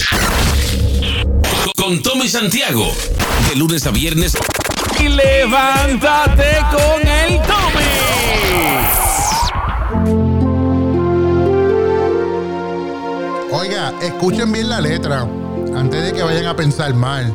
Con 1.76 2.02
Tommy 2.02 2.28
Santiago. 2.28 2.90
De 3.48 3.56
lunes 3.56 3.86
a 3.86 3.90
viernes. 3.90 4.36
Y 5.00 5.08
levántate 5.08 6.58
con 6.70 7.06
el 7.06 7.40
Tommy. 7.42 7.84
Oiga, 13.56 13.92
escuchen 14.02 14.50
bien 14.50 14.68
la 14.68 14.80
letra 14.80 15.28
antes 15.76 16.04
de 16.04 16.12
que 16.12 16.24
vayan 16.24 16.46
a 16.46 16.56
pensar 16.56 16.92
mal. 16.92 17.32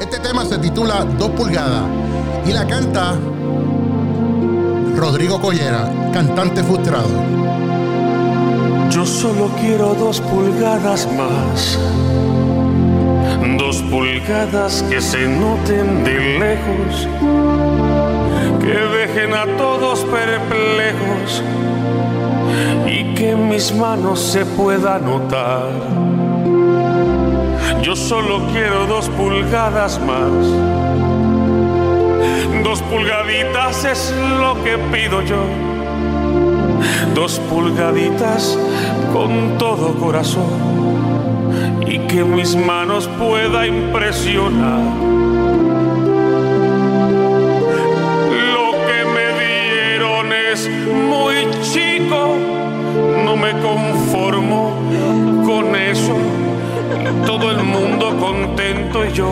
Este 0.00 0.18
tema 0.18 0.44
se 0.44 0.58
titula 0.58 1.04
Dos 1.04 1.30
pulgadas 1.30 1.84
y 2.44 2.52
la 2.52 2.66
canta 2.66 3.14
Rodrigo 4.96 5.40
Collera, 5.40 5.88
cantante 6.12 6.64
frustrado. 6.64 7.08
Yo 8.90 9.06
solo 9.06 9.48
quiero 9.60 9.94
dos 9.94 10.20
pulgadas 10.20 11.08
más. 11.16 11.78
Dos 13.56 13.82
pulgadas 13.82 14.82
que 14.90 15.00
se 15.00 15.28
noten 15.28 16.02
de 16.02 16.38
lejos, 16.40 17.08
que 18.60 18.74
dejen 18.74 19.32
a 19.32 19.46
todos 19.56 20.00
perplejos 20.06 21.40
y 22.86 23.14
que 23.14 23.34
mis 23.36 23.74
manos 23.74 24.20
se 24.20 24.44
pueda 24.44 24.98
notar. 24.98 25.70
Yo 27.82 27.94
solo 27.94 28.40
quiero 28.52 28.86
dos 28.86 29.08
pulgadas 29.10 30.00
más. 30.00 30.30
Dos 32.64 32.82
pulgaditas 32.82 33.84
es 33.84 34.14
lo 34.40 34.62
que 34.64 34.76
pido 34.92 35.22
yo. 35.22 35.44
Dos 37.14 37.38
pulgaditas 37.48 38.58
con 39.12 39.56
todo 39.56 39.94
corazón 39.94 40.76
y 41.86 41.98
que 42.00 42.24
mis 42.24 42.56
manos 42.56 43.08
pueda 43.18 43.66
impresionar. 43.66 44.80
Lo 48.54 48.72
que 48.86 49.04
me 49.14 49.26
dieron 49.40 50.32
es 50.32 50.68
muy 51.08 51.36
chico, 51.72 52.36
no 53.24 53.36
me 53.36 53.52
conformo 53.60 54.72
con 55.44 55.74
eso. 55.76 56.16
Todo 57.24 57.50
el 57.50 57.62
mundo 57.64 58.16
contento 58.18 59.04
y 59.04 59.12
yo 59.12 59.30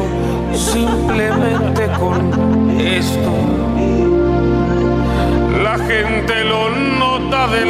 simplemente 0.53 1.89
con 1.99 2.71
esto. 2.81 3.33
La 5.63 5.79
gente 5.79 6.45
lo 6.45 6.71
nota 6.99 7.49
de 7.49 7.65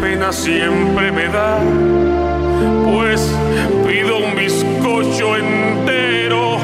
pena 0.00 0.32
siempre 0.32 1.12
me 1.12 1.28
da, 1.28 1.58
pues 2.92 3.34
pido 3.86 4.18
un 4.18 4.34
bizcocho 4.36 5.36
entero 5.36 6.58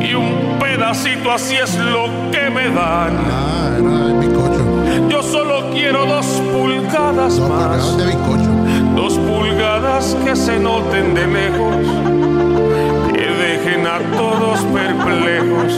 y 0.00 0.14
un 0.14 0.58
pedacito 0.58 1.30
así 1.32 1.56
es 1.56 1.76
lo 1.78 2.08
que 2.30 2.50
me 2.50 2.68
dan. 2.70 4.41
Yo 5.08 5.22
solo 5.22 5.70
quiero 5.72 6.04
dos 6.06 6.26
pulgadas 6.52 7.36
Dos 7.36 7.48
más, 7.48 7.82
pulgadas 7.82 7.96
de 7.96 8.06
bizcocho. 8.06 8.50
dos 8.96 9.14
pulgadas 9.18 10.16
que 10.24 10.36
se 10.36 10.58
noten 10.58 11.14
de 11.14 11.26
lejos, 11.26 11.76
que 13.12 13.20
dejen 13.20 13.86
a 13.86 13.98
todos 14.16 14.60
perplejos 14.72 15.72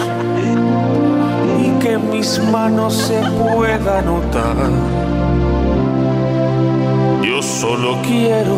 y 1.61 1.71
que 1.83 1.99
mis 1.99 2.41
manos 2.51 2.95
se 2.95 3.21
pueda 3.39 4.03
notar. 4.03 4.57
Yo 7.23 7.43
solo 7.43 7.99
quiero 8.03 8.57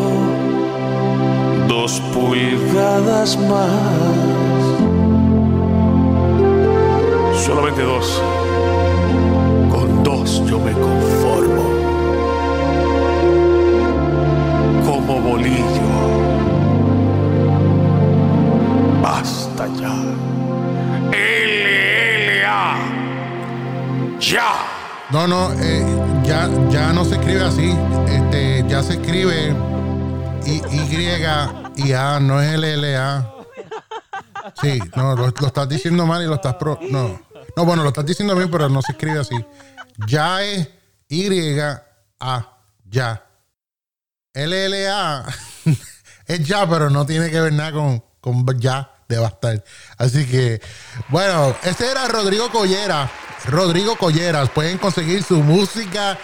dos 1.68 2.00
pulgadas 2.12 3.38
más. 3.38 3.70
Solamente 7.44 7.82
dos. 7.82 8.22
Yo 10.26 10.58
me 10.58 10.72
conformo. 10.72 11.62
Como 14.84 15.20
bolillo. 15.20 15.88
Basta 19.00 19.68
ya. 19.68 19.94
LLA. 21.12 22.76
Ya. 24.18 24.52
No, 25.10 25.28
no, 25.28 25.52
eh, 25.60 25.86
ya, 26.24 26.50
ya 26.70 26.92
no 26.92 27.04
se 27.04 27.14
escribe 27.14 27.44
así. 27.44 27.72
Este, 28.08 28.64
ya 28.68 28.82
se 28.82 28.94
escribe 28.94 29.54
Y, 30.44 30.60
y 30.74 31.86
y 31.86 31.92
A, 31.92 32.18
no 32.18 32.42
es 32.42 32.58
LLA. 32.58 33.32
Sí, 34.60 34.80
no, 34.96 35.14
lo, 35.14 35.28
lo 35.28 35.46
estás 35.46 35.68
diciendo 35.68 36.04
mal 36.04 36.20
y 36.24 36.26
lo 36.26 36.34
estás 36.34 36.54
pro. 36.54 36.80
No. 36.90 37.20
No, 37.56 37.64
bueno, 37.64 37.84
lo 37.84 37.88
estás 37.88 38.04
diciendo 38.04 38.34
bien, 38.34 38.50
pero 38.50 38.68
no 38.68 38.82
se 38.82 38.92
escribe 38.92 39.20
así. 39.20 39.36
Ya 40.06 40.42
es 40.42 40.68
Y 41.08 41.58
A. 42.20 42.58
Ya. 42.84 43.22
LLA 44.34 45.24
es 46.26 46.46
ya, 46.46 46.68
pero 46.68 46.90
no 46.90 47.06
tiene 47.06 47.30
que 47.30 47.40
ver 47.40 47.52
nada 47.52 47.72
con, 47.72 48.04
con 48.20 48.60
ya 48.60 48.90
de 49.08 49.18
bastar. 49.18 49.64
Así 49.98 50.26
que, 50.26 50.60
bueno, 51.08 51.56
este 51.62 51.90
era 51.90 52.06
Rodrigo 52.08 52.50
Collera. 52.50 53.10
Rodrigo 53.46 53.96
Colleras. 53.96 54.50
Pueden 54.50 54.78
conseguir 54.78 55.22
su 55.22 55.42
música 55.42 56.18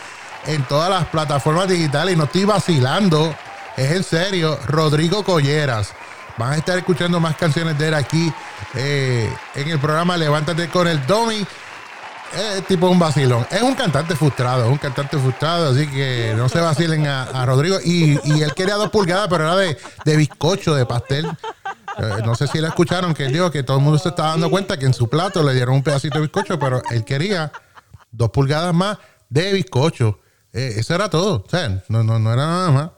en 0.46 0.62
todas 0.64 0.90
las 0.90 1.06
plataformas 1.06 1.68
digitales 1.68 2.14
y 2.14 2.18
no 2.18 2.24
estoy 2.24 2.44
vacilando. 2.44 3.34
Es 3.76 3.92
en 3.92 4.04
serio, 4.04 4.58
Rodrigo 4.66 5.24
Colleras. 5.24 5.92
Van 6.36 6.52
a 6.52 6.56
estar 6.56 6.76
escuchando 6.78 7.20
más 7.20 7.36
canciones 7.36 7.78
de 7.78 7.88
él 7.88 7.94
aquí 7.94 8.32
eh, 8.74 9.32
en 9.54 9.68
el 9.68 9.78
programa 9.78 10.16
Levántate 10.16 10.68
con 10.68 10.88
el 10.88 11.04
Tommy. 11.06 11.46
Es 12.34 12.66
tipo 12.66 12.88
un 12.88 12.98
vacilón. 12.98 13.46
Es 13.50 13.62
un 13.62 13.74
cantante 13.74 14.16
frustrado, 14.16 14.64
es 14.64 14.70
un 14.70 14.78
cantante 14.78 15.18
frustrado, 15.18 15.70
así 15.70 15.86
que 15.86 16.32
no 16.36 16.48
se 16.48 16.60
vacilen 16.60 17.06
a, 17.06 17.24
a 17.24 17.44
Rodrigo. 17.46 17.78
Y, 17.84 18.18
y 18.24 18.42
él 18.42 18.54
quería 18.54 18.74
dos 18.76 18.90
pulgadas, 18.90 19.28
pero 19.28 19.44
era 19.44 19.56
de, 19.56 19.76
de 20.04 20.16
bizcocho, 20.16 20.74
de 20.74 20.86
pastel. 20.86 21.26
Eh, 21.98 22.22
no 22.24 22.34
sé 22.34 22.46
si 22.46 22.58
la 22.58 22.68
escucharon, 22.68 23.12
que 23.12 23.26
él 23.26 23.32
dijo 23.32 23.50
que 23.50 23.62
todo 23.62 23.76
el 23.76 23.82
mundo 23.82 23.98
se 23.98 24.08
estaba 24.08 24.30
dando 24.30 24.48
cuenta 24.50 24.78
que 24.78 24.86
en 24.86 24.94
su 24.94 25.08
plato 25.10 25.42
le 25.42 25.52
dieron 25.52 25.74
un 25.74 25.82
pedacito 25.82 26.18
de 26.18 26.22
bizcocho, 26.22 26.58
pero 26.58 26.82
él 26.90 27.04
quería 27.04 27.52
dos 28.10 28.30
pulgadas 28.30 28.72
más 28.74 28.96
de 29.28 29.52
bizcocho. 29.52 30.18
Eh, 30.54 30.74
eso 30.76 30.94
era 30.94 31.10
todo. 31.10 31.44
O 31.46 31.50
sea, 31.50 31.82
no, 31.88 32.02
no, 32.02 32.18
no 32.18 32.32
era 32.32 32.46
nada 32.46 32.70
más. 32.70 32.90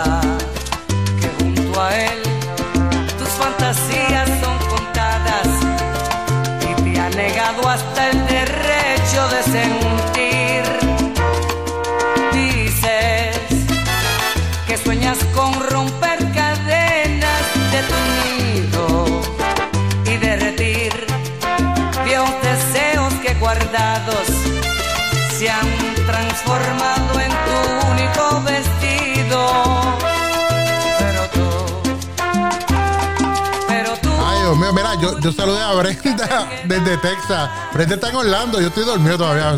yo, 35.13 35.19
yo 35.21 35.33
saludé 35.33 35.61
a 35.61 35.73
Brenda 35.73 36.49
desde 36.65 36.97
Texas. 36.99 37.51
Brenda 37.73 37.95
está 37.95 38.09
en 38.11 38.17
Orlando, 38.17 38.61
yo 38.61 38.69
estoy 38.69 38.85
dormido 38.85 39.19
todavía. 39.19 39.57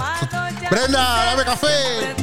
Brenda, 0.70 1.24
dame 1.26 1.44
café. 1.44 2.14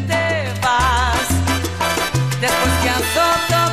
después 2.41 2.73
que 2.83 3.64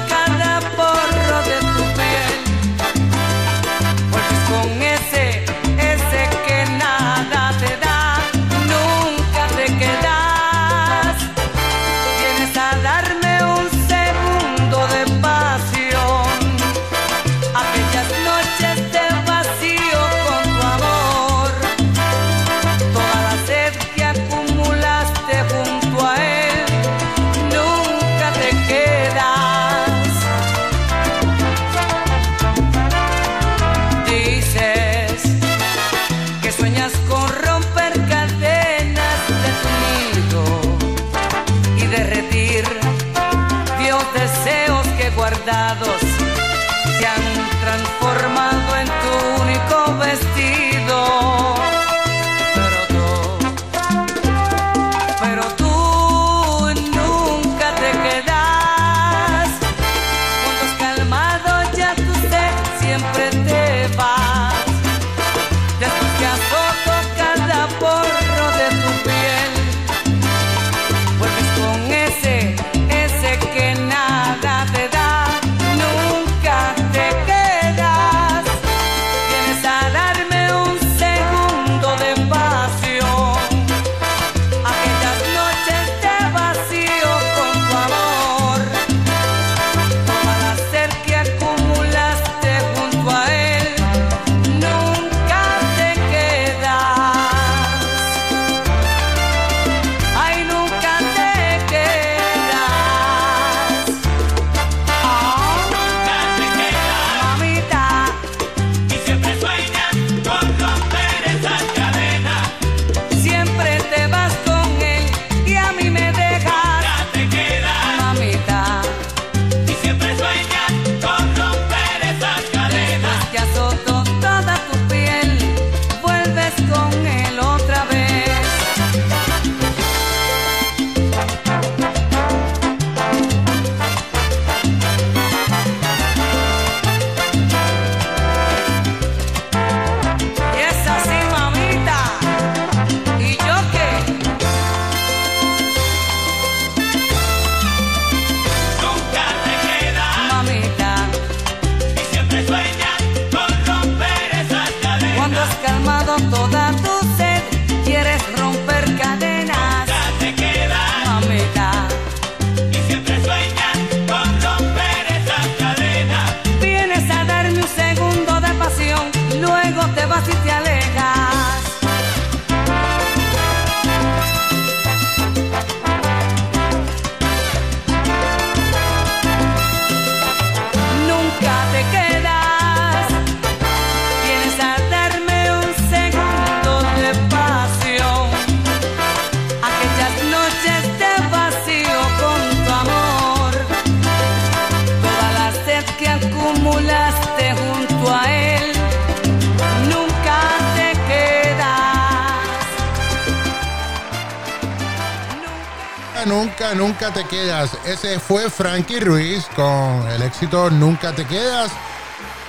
Ese 208.02 208.18
fue 208.18 208.50
Frankie 208.50 208.98
Ruiz 208.98 209.44
con 209.54 210.08
el 210.08 210.22
éxito 210.22 210.68
Nunca 210.70 211.14
te 211.14 211.24
quedas. 211.24 211.70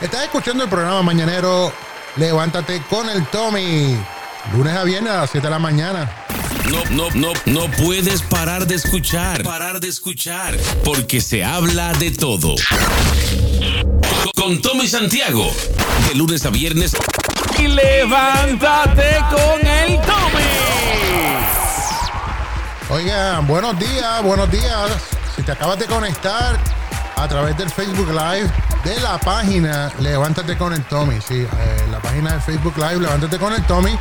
Estás 0.02 0.24
escuchando 0.24 0.64
el 0.64 0.70
programa 0.70 1.04
mañanero 1.04 1.72
Levántate 2.16 2.82
con 2.90 3.08
el 3.08 3.24
Tommy. 3.28 3.96
Lunes 4.52 4.76
a 4.76 4.84
viernes 4.84 5.14
a 5.14 5.22
las 5.22 5.30
7 5.30 5.46
de 5.46 5.52
la 5.52 5.60
mañana. 5.60 6.12
No, 6.72 6.84
no, 6.90 7.12
no, 7.14 7.34
no 7.46 7.70
puedes 7.84 8.24
parar 8.24 8.66
de 8.66 8.74
escuchar. 8.74 9.44
Parar 9.44 9.80
de 9.80 9.90
escuchar. 9.90 10.58
Porque 10.84 11.22
se 11.22 11.44
habla 11.44 11.94
de 11.94 12.10
todo. 12.10 12.56
Con 14.36 14.60
Tommy 14.60 14.88
Santiago. 14.88 15.52
De 16.08 16.16
lunes 16.16 16.44
a 16.48 16.50
viernes. 16.50 16.94
Y 17.60 17.68
levántate 17.68 19.18
con 19.30 19.68
el 19.68 20.02
Tommy. 20.02 20.44
Oigan, 22.90 23.46
buenos 23.46 23.78
días, 23.78 24.24
buenos 24.24 24.50
días. 24.50 25.14
Si 25.36 25.42
te 25.42 25.52
acabas 25.52 25.80
de 25.80 25.86
conectar 25.86 26.60
a 27.16 27.28
través 27.28 27.58
del 27.58 27.70
Facebook 27.70 28.08
Live 28.10 28.52
de 28.84 29.00
la 29.02 29.18
página 29.18 29.92
Levántate 30.00 30.58
con 30.58 30.74
el 30.74 30.84
Tommy, 30.84 31.20
sí, 31.22 31.42
eh, 31.42 31.88
la 31.92 32.00
página 32.00 32.34
de 32.34 32.42
Facebook 32.42 32.76
Live 32.78 33.00
Levántate 33.00 33.40
con 33.40 33.54
el 33.54 33.66
Tommy. 33.66 33.98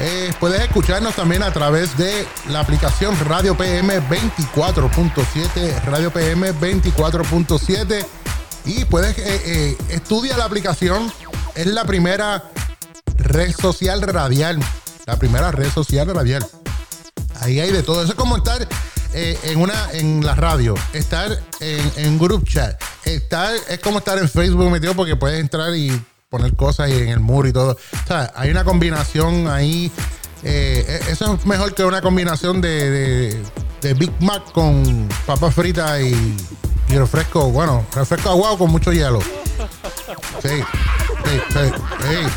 Eh, 0.00 0.32
puedes 0.38 0.60
escucharnos 0.60 1.14
también 1.14 1.42
a 1.42 1.50
través 1.52 1.96
de 1.96 2.26
la 2.50 2.60
aplicación 2.60 3.18
Radio 3.24 3.56
PM 3.56 4.00
24.7, 4.02 5.82
Radio 5.84 6.12
PM 6.12 6.52
24.7 6.54 8.06
y 8.66 8.84
puedes 8.84 9.16
eh, 9.18 9.76
estudia 9.88 10.36
la 10.36 10.44
aplicación. 10.44 11.10
Es 11.54 11.66
la 11.66 11.84
primera 11.84 12.44
red 13.16 13.52
social 13.56 14.02
radial, 14.02 14.60
la 15.06 15.16
primera 15.16 15.50
red 15.50 15.70
social 15.72 16.14
radial. 16.14 16.46
Ahí 17.40 17.60
hay 17.60 17.72
de 17.72 17.82
todo. 17.82 18.02
Eso 18.02 18.12
es 18.12 18.18
como 18.18 18.36
estar 18.36 18.68
eh, 19.14 19.38
en 19.44 19.60
una 19.60 19.90
en 19.92 20.24
la 20.24 20.34
radio, 20.34 20.74
estar 20.92 21.30
en, 21.60 21.92
en 21.96 22.18
group 22.18 22.46
chat, 22.46 22.80
estar 23.04 23.54
es 23.68 23.78
como 23.80 23.98
estar 23.98 24.18
en 24.18 24.28
Facebook 24.28 24.70
metido 24.70 24.94
porque 24.94 25.16
puedes 25.16 25.40
entrar 25.40 25.74
y 25.74 25.90
poner 26.28 26.54
cosas 26.54 26.90
en 26.90 27.08
el 27.08 27.20
muro 27.20 27.48
y 27.48 27.52
todo. 27.52 27.72
O 27.72 28.06
sea, 28.06 28.32
hay 28.34 28.50
una 28.50 28.64
combinación 28.64 29.48
ahí. 29.48 29.90
Eh, 30.42 30.84
e, 30.86 31.10
eso 31.10 31.34
es 31.34 31.46
mejor 31.46 31.74
que 31.74 31.84
una 31.84 32.00
combinación 32.00 32.60
de, 32.60 33.42
de, 33.80 33.94
Big 33.94 34.12
Mac 34.20 34.52
con 34.52 35.08
papas 35.26 35.54
fritas 35.54 36.00
y, 36.00 36.36
y, 36.88 36.98
refresco, 36.98 37.50
bueno, 37.50 37.84
refresco 37.94 38.30
aguado 38.30 38.58
con 38.58 38.70
mucho 38.70 38.92
hielo. 38.92 39.20
Sí, 40.42 40.62
sí. 41.24 41.40
sí. 41.50 42.28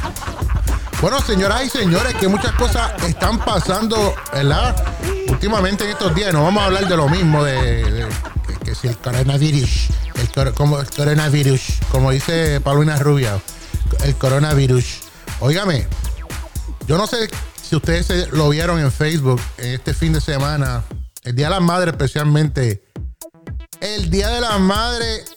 Bueno, 1.01 1.19
señoras 1.19 1.65
y 1.65 1.69
señores, 1.69 2.13
que 2.13 2.27
muchas 2.27 2.51
cosas 2.51 2.91
están 3.03 3.39
pasando, 3.39 4.13
¿verdad? 4.31 4.75
Últimamente 5.29 5.83
en 5.83 5.89
estos 5.89 6.13
días, 6.13 6.31
no 6.31 6.43
vamos 6.43 6.61
a 6.61 6.67
hablar 6.67 6.87
de 6.87 6.95
lo 6.95 7.09
mismo, 7.09 7.43
de, 7.43 8.07
que, 8.63 8.75
si 8.75 8.87
el 8.87 8.95
coronavirus, 8.97 9.87
el, 10.35 10.53
como 10.53 10.79
el 10.79 10.87
coronavirus, 10.91 11.79
como 11.91 12.11
dice 12.11 12.61
Paulina 12.61 12.99
Rubia, 12.99 13.41
el 14.03 14.15
coronavirus. 14.15 14.99
Óigame, 15.39 15.87
yo 16.85 16.99
no 16.99 17.07
sé 17.07 17.31
si 17.63 17.75
ustedes 17.75 18.31
lo 18.31 18.49
vieron 18.49 18.79
en 18.79 18.91
Facebook 18.91 19.41
en 19.57 19.73
este 19.73 19.95
fin 19.95 20.13
de 20.13 20.21
semana, 20.21 20.83
el 21.23 21.35
Día 21.35 21.47
de 21.47 21.51
las 21.55 21.61
Madres 21.61 21.93
especialmente. 21.93 22.83
El 23.79 24.11
Día 24.11 24.29
de 24.29 24.41
las 24.41 24.59
Madres 24.59 25.35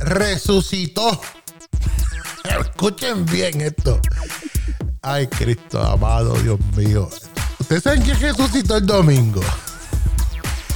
resucitó. 0.00 1.20
Escuchen 2.48 3.26
bien 3.26 3.60
esto. 3.60 4.00
Ay, 5.02 5.26
Cristo 5.26 5.80
amado, 5.82 6.34
Dios 6.34 6.58
mío. 6.76 7.08
¿Ustedes 7.58 7.82
saben 7.82 8.02
quién 8.02 8.20
resucitó 8.20 8.76
el 8.76 8.86
domingo? 8.86 9.40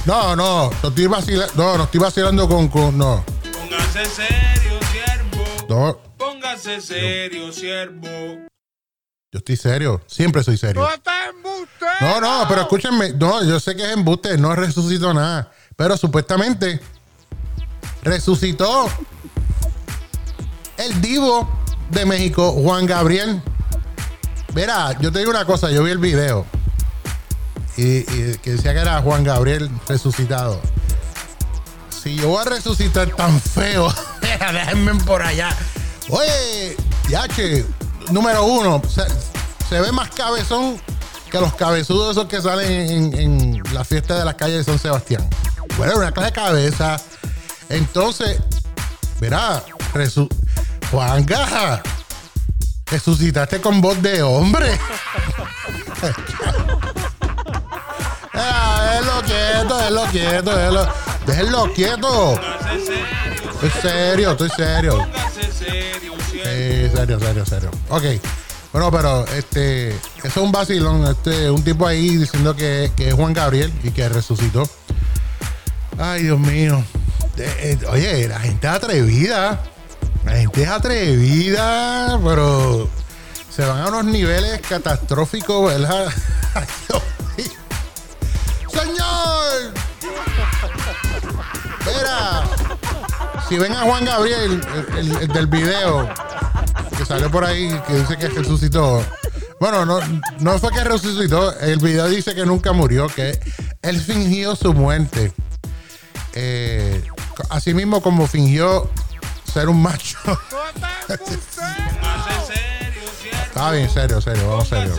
No, 0.05 0.35
no, 0.35 0.71
no 0.81 0.89
estoy 0.89 1.07
vacilando, 1.07 1.53
no, 1.55 1.77
no 1.77 1.83
estoy 1.83 1.99
vacilando 1.99 2.47
con, 2.47 2.67
con 2.67 2.97
no. 2.97 3.23
Póngase 3.51 4.05
serio, 4.05 4.79
siervo. 4.91 5.45
No. 5.69 5.97
Póngase 6.17 6.81
serio, 6.81 7.51
siervo. 7.51 8.07
Yo 9.31 9.37
estoy 9.37 9.55
serio, 9.55 10.01
siempre 10.07 10.43
soy 10.43 10.57
serio. 10.57 10.81
No 10.81 10.91
está 10.91 11.29
embuste. 11.29 11.85
No, 12.01 12.19
no, 12.19 12.45
pero 12.49 12.61
escúchenme, 12.61 13.13
no, 13.13 13.43
yo 13.43 13.59
sé 13.59 13.75
que 13.75 13.83
es 13.83 13.91
embuste, 13.91 14.37
no 14.37 14.55
resucitó 14.55 15.13
nada. 15.13 15.51
Pero 15.75 15.95
supuestamente 15.95 16.81
resucitó 18.03 18.89
el 20.77 20.99
divo 20.99 21.60
de 21.91 22.05
México, 22.05 22.51
Juan 22.51 22.85
Gabriel. 22.85 23.41
Mira, 24.53 24.97
yo 24.99 25.11
te 25.11 25.19
digo 25.19 25.31
una 25.31 25.45
cosa, 25.45 25.71
yo 25.71 25.83
vi 25.83 25.91
el 25.91 25.97
video 25.97 26.45
y, 27.77 28.03
que 28.03 28.51
decía 28.51 28.73
que 28.73 28.79
era 28.79 29.01
Juan 29.01 29.23
Gabriel 29.23 29.69
resucitado. 29.87 30.59
Si 31.89 32.15
yo 32.15 32.29
voy 32.29 32.41
a 32.41 32.49
resucitar 32.49 33.09
tan 33.11 33.39
feo, 33.39 33.93
déjenme 34.21 34.95
por 35.03 35.21
allá. 35.21 35.55
Oye, 36.09 36.75
ya 37.09 37.27
que, 37.27 37.65
número 38.11 38.43
uno, 38.45 38.81
se, 39.69 39.79
ve 39.79 39.91
más 39.91 40.09
cabezón 40.09 40.81
que 41.29 41.39
los 41.39 41.53
cabezudos 41.53 42.17
esos 42.17 42.27
que 42.27 42.41
salen 42.41 43.13
en, 43.13 43.63
la 43.73 43.85
fiesta 43.85 44.19
de 44.19 44.25
la 44.25 44.35
calle 44.35 44.57
de 44.57 44.63
San 44.63 44.79
Sebastián. 44.79 45.27
Bueno, 45.77 45.95
una 45.95 46.11
clase 46.11 46.31
de 46.31 46.33
cabeza. 46.33 46.97
Entonces, 47.69 48.37
verá, 49.21 49.63
Juan 49.93 50.27
Gaja 50.91 51.81
Resucitaste 52.87 53.61
con 53.61 53.79
voz 53.79 54.01
de 54.01 54.21
hombre. 54.21 54.67
ah, 58.33 58.99
lo 59.05 59.21
quieto, 59.21 59.79
es 59.85 59.91
lo 59.91 60.03
quieto, 60.07 60.59
es 60.59 60.73
lo... 60.73 60.85
Déjenlo 61.25 61.71
quieto. 61.73 62.37
Estoy 63.53 63.69
serio, 63.81 64.31
estoy 64.31 64.49
serio. 64.49 65.07
Sí, 65.63 66.89
serio, 66.93 67.19
serio, 67.19 67.45
serio. 67.45 67.71
Ok. 67.87 68.03
Bueno, 68.73 68.91
pero 68.91 69.25
este, 69.27 69.91
eso 69.91 70.27
es 70.27 70.37
un 70.37 70.51
vacilón. 70.51 71.07
Este, 71.07 71.49
un 71.49 71.63
tipo 71.63 71.87
ahí 71.87 72.17
diciendo 72.17 72.53
que, 72.53 72.91
que 72.97 73.07
es 73.09 73.13
Juan 73.13 73.31
Gabriel 73.31 73.71
y 73.83 73.91
que 73.91 74.09
resucitó. 74.09 74.69
Ay, 75.97 76.23
Dios 76.23 76.39
mío. 76.39 76.83
Eh, 77.37 77.77
oye, 77.89 78.27
la 78.27 78.41
gente 78.41 78.67
atrevida. 78.67 79.70
La 80.25 80.33
gente 80.33 80.63
es 80.63 80.69
atrevida, 80.69 82.19
pero 82.23 82.89
se 83.49 83.65
van 83.65 83.81
a 83.81 83.87
unos 83.87 84.05
niveles 84.05 84.61
catastróficos, 84.61 85.71
¿verdad? 85.71 86.09
¡Señor! 88.71 89.73
Mira, 91.85 92.43
si 93.49 93.57
ven 93.57 93.73
a 93.73 93.81
Juan 93.81 94.05
Gabriel, 94.05 94.61
el, 94.97 95.27
del 95.27 95.47
video, 95.47 96.07
que 96.97 97.05
salió 97.05 97.29
por 97.29 97.43
ahí, 97.43 97.69
que 97.87 97.95
dice 97.95 98.17
que 98.17 98.29
resucitó. 98.29 99.03
Bueno, 99.59 99.85
no, 99.85 99.99
no 100.39 100.59
fue 100.59 100.71
que 100.71 100.83
resucitó, 100.83 101.59
el 101.59 101.79
video 101.79 102.07
dice 102.07 102.33
que 102.33 102.45
nunca 102.45 102.71
murió, 102.71 103.07
que 103.07 103.39
él 103.81 103.99
fingió 103.99 104.55
su 104.55 104.73
muerte. 104.73 105.33
Eh, 106.33 107.03
así 107.49 107.73
mismo 107.73 108.01
como 108.01 108.27
fingió 108.27 108.89
ser 109.51 109.69
un 109.69 109.81
macho. 109.81 110.17
Está 113.47 113.71
bien, 113.71 113.89
serio, 113.89 114.21
serio, 114.21 114.49
vamos 114.49 114.67
serio. 114.67 114.95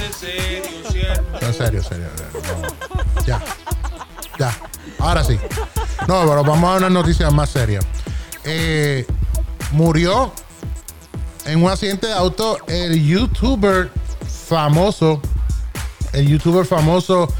En 1.40 1.54
serio, 1.54 1.82
serio. 1.82 2.08
Ya. 3.26 3.40
Ya. 4.38 4.56
Ahora 4.98 5.24
sí. 5.24 5.38
No, 6.06 6.20
pero 6.28 6.44
vamos 6.44 6.70
a 6.70 6.76
una 6.76 6.90
noticia 6.90 7.30
más 7.30 7.50
seria. 7.50 7.80
Eh, 8.44 9.06
murió 9.72 10.32
en 11.46 11.62
un 11.62 11.70
accidente 11.70 12.08
de 12.08 12.12
auto 12.12 12.58
el 12.66 13.02
youtuber 13.04 13.90
famoso, 14.48 15.22
el 16.12 16.28
youtuber 16.28 16.66
famoso 16.66 17.32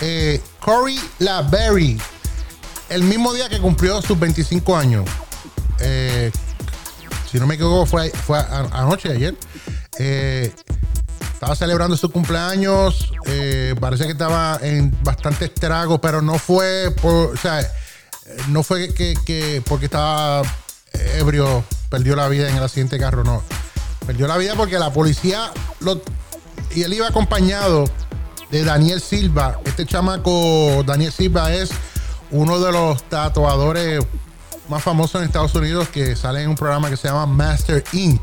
eh, 0.00 0.42
Corey 0.60 0.98
LaBerry, 1.20 2.00
el 2.88 3.02
mismo 3.04 3.32
día 3.32 3.48
que 3.48 3.60
cumplió 3.60 4.02
sus 4.02 4.18
25 4.18 4.76
años. 4.76 5.04
Si 7.36 7.40
no 7.40 7.46
me 7.46 7.56
equivoco, 7.56 7.84
fue, 7.84 8.08
fue 8.08 8.38
anoche, 8.72 9.10
ayer. 9.10 9.36
Eh, 9.98 10.50
estaba 11.34 11.54
celebrando 11.54 11.94
su 11.94 12.10
cumpleaños. 12.10 13.12
Eh, 13.26 13.74
parece 13.78 14.06
que 14.06 14.12
estaba 14.12 14.58
en 14.62 14.96
bastante 15.04 15.44
estrago, 15.44 16.00
pero 16.00 16.22
no 16.22 16.38
fue 16.38 16.94
por. 17.02 17.34
O 17.34 17.36
sea, 17.36 17.60
no 18.48 18.62
fue 18.62 18.94
que, 18.94 19.62
porque 19.68 19.84
estaba 19.84 20.44
ebrio, 21.18 21.62
perdió 21.90 22.16
la 22.16 22.26
vida 22.28 22.48
en 22.48 22.56
el 22.56 22.62
accidente 22.62 22.96
de 22.96 23.02
carro, 23.02 23.22
no. 23.22 23.42
Perdió 24.06 24.26
la 24.28 24.38
vida 24.38 24.54
porque 24.56 24.78
la 24.78 24.90
policía 24.90 25.50
lo, 25.80 26.00
y 26.74 26.84
él 26.84 26.94
iba 26.94 27.06
acompañado 27.06 27.84
de 28.50 28.64
Daniel 28.64 29.02
Silva. 29.02 29.60
Este 29.66 29.84
chamaco, 29.84 30.82
Daniel 30.86 31.12
Silva, 31.12 31.52
es 31.52 31.68
uno 32.30 32.60
de 32.60 32.72
los 32.72 33.02
tatuadores 33.10 34.00
más 34.68 34.82
famosos 34.82 35.20
en 35.20 35.26
Estados 35.26 35.54
Unidos 35.54 35.88
que 35.88 36.16
sale 36.16 36.42
en 36.42 36.48
un 36.50 36.56
programa 36.56 36.90
que 36.90 36.96
se 36.96 37.08
llama 37.08 37.26
Master 37.26 37.84
Inc. 37.92 38.22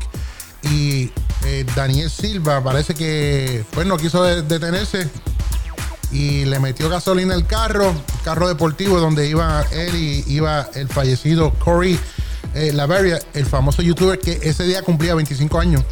Y 0.62 1.10
eh, 1.44 1.66
Daniel 1.76 2.10
Silva 2.10 2.62
parece 2.62 2.94
que 2.94 3.64
pues 3.72 3.86
no 3.86 3.96
quiso 3.98 4.22
de- 4.22 4.42
detenerse 4.42 5.08
y 6.10 6.44
le 6.44 6.58
metió 6.60 6.88
gasolina 6.88 7.34
al 7.34 7.46
carro, 7.46 7.92
carro 8.24 8.48
deportivo 8.48 9.00
donde 9.00 9.28
iba 9.28 9.62
él 9.72 9.94
y 9.94 10.24
iba 10.28 10.68
el 10.74 10.88
fallecido 10.88 11.52
Corey 11.54 11.98
eh, 12.54 12.72
Laveria, 12.72 13.18
el 13.34 13.46
famoso 13.46 13.82
youtuber 13.82 14.18
que 14.18 14.38
ese 14.42 14.64
día 14.64 14.82
cumplía 14.82 15.14
25 15.14 15.58
años. 15.58 15.82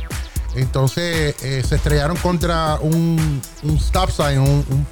Entonces 0.55 1.35
eh, 1.43 1.63
se 1.67 1.77
estrellaron 1.77 2.17
contra 2.19 2.77
un, 2.81 3.41
un 3.63 3.77
stop 3.77 4.11
sign, 4.11 4.39
un, 4.39 4.87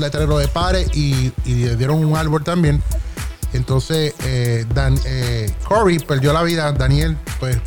letrero 0.00 0.36
de 0.38 0.48
pares 0.48 0.88
y, 0.94 1.32
y 1.44 1.54
dieron 1.76 2.04
un 2.04 2.16
árbol 2.16 2.42
también. 2.44 2.82
Entonces 3.52 4.14
eh, 4.24 4.66
eh, 5.04 5.54
Corey 5.68 5.98
perdió 5.98 6.32
la 6.32 6.42
vida, 6.42 6.72
Daniel 6.72 7.16
pues 7.40 7.58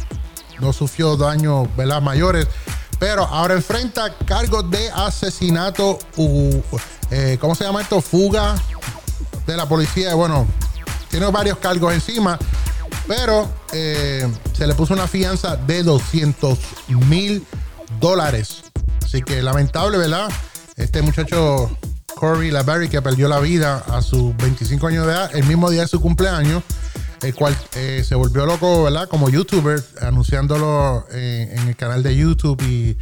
no 0.59 0.73
sufrió 0.73 1.15
daños 1.17 1.67
¿verdad? 1.75 2.01
mayores, 2.01 2.47
pero 2.99 3.23
ahora 3.25 3.53
enfrenta 3.55 4.13
cargos 4.25 4.69
de 4.69 4.89
asesinato, 4.91 5.97
u- 6.17 6.61
eh, 7.11 7.37
¿cómo 7.39 7.55
se 7.55 7.63
llama 7.63 7.81
esto? 7.81 8.01
Fuga 8.01 8.55
de 9.47 9.55
la 9.57 9.67
policía. 9.67 10.13
Bueno, 10.15 10.45
tiene 11.09 11.25
varios 11.27 11.57
cargos 11.57 11.93
encima, 11.93 12.37
pero 13.07 13.49
se 13.71 14.67
le 14.67 14.75
puso 14.75 14.93
una 14.93 15.07
fianza 15.07 15.55
de 15.55 15.81
200 15.83 16.57
mil 17.07 17.45
dólares. 17.99 18.63
Así 19.03 19.21
que 19.23 19.41
lamentable, 19.41 19.97
¿verdad? 19.97 20.29
Este 20.75 21.01
muchacho 21.01 21.71
Corey 22.15 22.51
Laberry 22.51 22.89
que 22.89 23.01
perdió 23.01 23.27
la 23.27 23.39
vida 23.39 23.83
a 23.87 24.01
sus 24.01 24.35
25 24.37 24.87
años 24.87 25.05
de 25.05 25.13
edad, 25.13 25.35
el 25.35 25.45
mismo 25.45 25.69
día 25.69 25.81
de 25.81 25.87
su 25.87 26.01
cumpleaños, 26.01 26.63
el 27.21 27.33
cual 27.35 27.55
eh, 27.75 28.03
se 28.07 28.15
volvió 28.15 28.45
loco, 28.45 28.83
¿verdad? 28.83 29.07
Como 29.07 29.29
youtuber, 29.29 29.83
anunciándolo 30.01 31.05
eh, 31.11 31.53
en 31.57 31.67
el 31.67 31.75
canal 31.75 32.03
de 32.03 32.15
YouTube 32.15 32.61
y, 32.63 32.97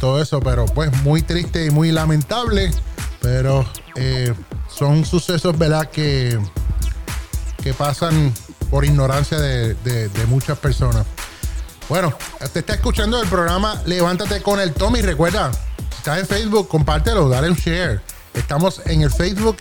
todo 0.00 0.20
eso, 0.22 0.38
pero 0.40 0.66
pues 0.66 0.92
muy 1.02 1.22
triste 1.22 1.64
y 1.64 1.70
muy 1.70 1.90
lamentable, 1.92 2.70
pero 3.22 3.66
eh, 3.96 4.32
son 4.68 5.04
sucesos, 5.06 5.56
¿verdad? 5.58 5.88
Que, 5.90 6.38
que 7.62 7.72
pasan 7.72 8.32
por 8.70 8.84
ignorancia 8.84 9.38
de, 9.40 9.72
de- 9.74 10.08
de 10.10 10.26
muchas 10.26 10.58
personas. 10.58 11.06
Bueno, 11.88 12.12
te 12.52 12.58
está 12.58 12.74
escuchando 12.74 13.20
el 13.20 13.26
programa 13.30 13.80
Levántate 13.86 14.42
con 14.42 14.60
el 14.60 14.74
Tommy. 14.74 15.00
Recuerda, 15.00 15.50
si 15.52 15.96
estás 15.96 16.18
en 16.18 16.26
Facebook, 16.26 16.68
compártelo, 16.68 17.28
dale 17.30 17.48
un 17.48 17.56
share. 17.56 18.02
Estamos 18.38 18.80
en 18.86 19.02
el 19.02 19.10
Facebook 19.10 19.56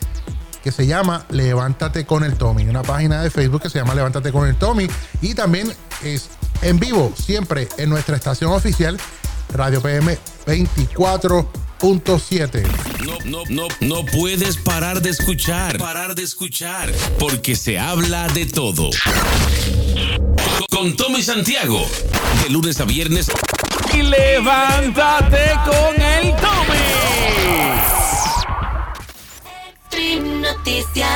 que 0.63 0.71
se 0.71 0.85
llama 0.85 1.25
Levántate 1.29 2.05
con 2.05 2.23
el 2.23 2.35
Tommy. 2.35 2.67
Una 2.67 2.83
página 2.83 3.21
de 3.21 3.31
Facebook 3.31 3.63
que 3.63 3.69
se 3.69 3.79
llama 3.79 3.95
Levántate 3.95 4.31
con 4.31 4.47
el 4.47 4.55
Tommy. 4.55 4.87
Y 5.21 5.33
también 5.33 5.73
es 6.03 6.29
en 6.61 6.79
vivo, 6.79 7.11
siempre 7.15 7.67
en 7.77 7.89
nuestra 7.89 8.15
estación 8.15 8.51
oficial, 8.51 8.99
Radio 9.53 9.81
PM 9.81 10.17
24.7. 10.45 12.63
No, 13.05 13.17
no, 13.25 13.43
no, 13.49 13.67
no 13.81 14.05
puedes 14.05 14.57
parar 14.57 15.01
de 15.01 15.09
escuchar. 15.09 15.77
Parar 15.77 16.15
de 16.15 16.23
escuchar. 16.23 16.91
Porque 17.19 17.55
se 17.55 17.79
habla 17.79 18.27
de 18.29 18.45
todo. 18.45 18.89
Con 20.69 20.95
Tommy 20.95 21.23
Santiago. 21.23 21.85
De 22.43 22.49
lunes 22.49 22.79
a 22.79 22.85
viernes. 22.85 23.27
Y 23.93 24.01
levántate 24.03 25.51
con 25.65 26.01
el 26.01 26.35
Tommy. 26.35 26.96
Noticias. 29.97 31.09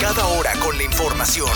Cada 0.00 0.26
hora 0.26 0.52
con 0.54 0.76
la 0.78 0.84
información. 0.84 1.50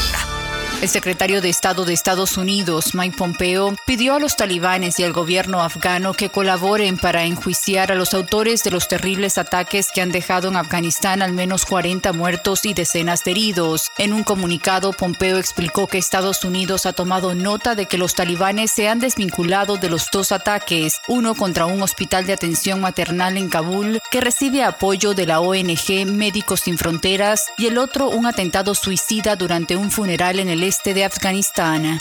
El 0.82 0.90
secretario 0.90 1.40
de 1.40 1.48
Estado 1.48 1.86
de 1.86 1.94
Estados 1.94 2.36
Unidos, 2.36 2.94
Mike 2.94 3.16
Pompeo, 3.16 3.74
pidió 3.86 4.14
a 4.14 4.18
los 4.18 4.36
talibanes 4.36 4.98
y 4.98 5.04
al 5.04 5.14
gobierno 5.14 5.62
afgano 5.62 6.12
que 6.12 6.28
colaboren 6.28 6.98
para 6.98 7.24
enjuiciar 7.24 7.90
a 7.90 7.94
los 7.94 8.12
autores 8.12 8.62
de 8.64 8.70
los 8.70 8.86
terribles 8.86 9.38
ataques 9.38 9.88
que 9.90 10.02
han 10.02 10.12
dejado 10.12 10.48
en 10.48 10.56
Afganistán 10.56 11.22
al 11.22 11.32
menos 11.32 11.64
40 11.64 12.12
muertos 12.12 12.66
y 12.66 12.74
decenas 12.74 13.24
de 13.24 13.30
heridos. 13.30 13.92
En 13.96 14.12
un 14.12 14.24
comunicado, 14.24 14.92
Pompeo 14.92 15.38
explicó 15.38 15.86
que 15.86 15.96
Estados 15.96 16.44
Unidos 16.44 16.84
ha 16.84 16.92
tomado 16.92 17.34
nota 17.34 17.74
de 17.74 17.86
que 17.86 17.96
los 17.96 18.14
talibanes 18.14 18.70
se 18.70 18.88
han 18.88 18.98
desvinculado 18.98 19.78
de 19.78 19.88
los 19.88 20.10
dos 20.12 20.32
ataques, 20.32 21.00
uno 21.08 21.34
contra 21.34 21.64
un 21.64 21.82
hospital 21.82 22.26
de 22.26 22.34
atención 22.34 22.82
maternal 22.82 23.38
en 23.38 23.48
Kabul 23.48 24.00
que 24.10 24.20
recibe 24.20 24.62
apoyo 24.62 25.14
de 25.14 25.26
la 25.26 25.40
ONG 25.40 26.04
Médicos 26.06 26.60
Sin 26.60 26.76
Fronteras 26.76 27.46
y 27.56 27.66
el 27.66 27.78
otro 27.78 28.10
un 28.10 28.26
atentado 28.26 28.74
suicida 28.74 29.36
durante 29.36 29.76
un 29.76 29.90
funeral 29.90 30.40
en 30.40 30.50
el 30.50 30.63
este 30.66 30.94
de 30.94 31.04
Afganistán. 31.04 31.98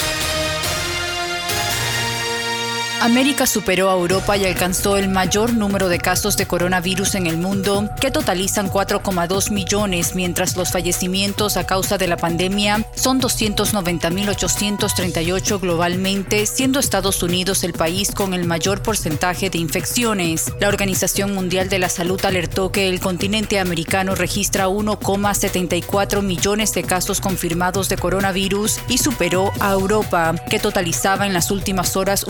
América 3.04 3.46
superó 3.46 3.90
a 3.90 3.96
Europa 3.96 4.38
y 4.38 4.46
alcanzó 4.46 4.96
el 4.96 5.10
mayor 5.10 5.54
número 5.54 5.90
de 5.90 6.00
casos 6.00 6.38
de 6.38 6.46
coronavirus 6.46 7.16
en 7.16 7.28
el 7.28 7.36
mundo, 7.36 7.90
que 8.00 8.12
totalizan 8.12 8.70
4,2 8.70 9.52
millones, 9.52 10.16
mientras 10.16 10.56
los 10.56 10.72
fallecimientos 10.72 11.58
a 11.58 11.66
causa 11.66 11.98
de 11.98 12.08
la 12.08 12.16
pandemia 12.16 12.88
son 12.96 13.20
290.838 13.20 15.60
globalmente, 15.60 16.46
siendo 16.46 16.80
Estados 16.80 17.22
Unidos 17.24 17.66
el 17.66 17.74
país 17.74 18.12
con 18.12 18.34
el 18.34 18.46
mayor 18.46 18.82
porcentaje 18.82 19.50
de 19.50 19.58
infecciones. 19.58 20.54
La 20.62 20.70
Organización 20.70 21.36
Mundial 21.36 21.68
de 21.68 21.80
la 21.80 21.90
Salud 21.90 22.24
alertó 22.24 22.72
que 22.72 22.88
el 22.88 23.02
continente 23.02 23.60
americano 23.60 24.16
registra 24.16 24.70
1,74 24.70 26.22
millones 26.22 26.74
de 26.74 26.84
casos 26.84 27.20
confirmados 27.20 27.90
de 27.90 27.98
coronavirus 27.98 28.80
y 28.88 28.98
superó 28.98 29.52
a 29.60 29.74
Europa, 29.74 30.36
que 30.50 30.60
totalizaba 30.60 31.28
en 31.28 31.34
las 31.34 31.52
últimas 31.52 31.98
horas 31.98 32.24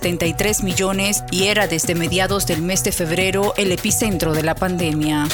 1,73 0.00 0.62
millones 0.62 1.24
y 1.30 1.44
era 1.44 1.66
desde 1.66 1.94
mediados 1.94 2.46
del 2.46 2.62
mes 2.62 2.84
de 2.84 2.92
febrero 2.92 3.54
el 3.56 3.72
epicentro 3.72 4.32
de 4.32 4.42
la 4.42 4.54
pandemia. 4.54 5.26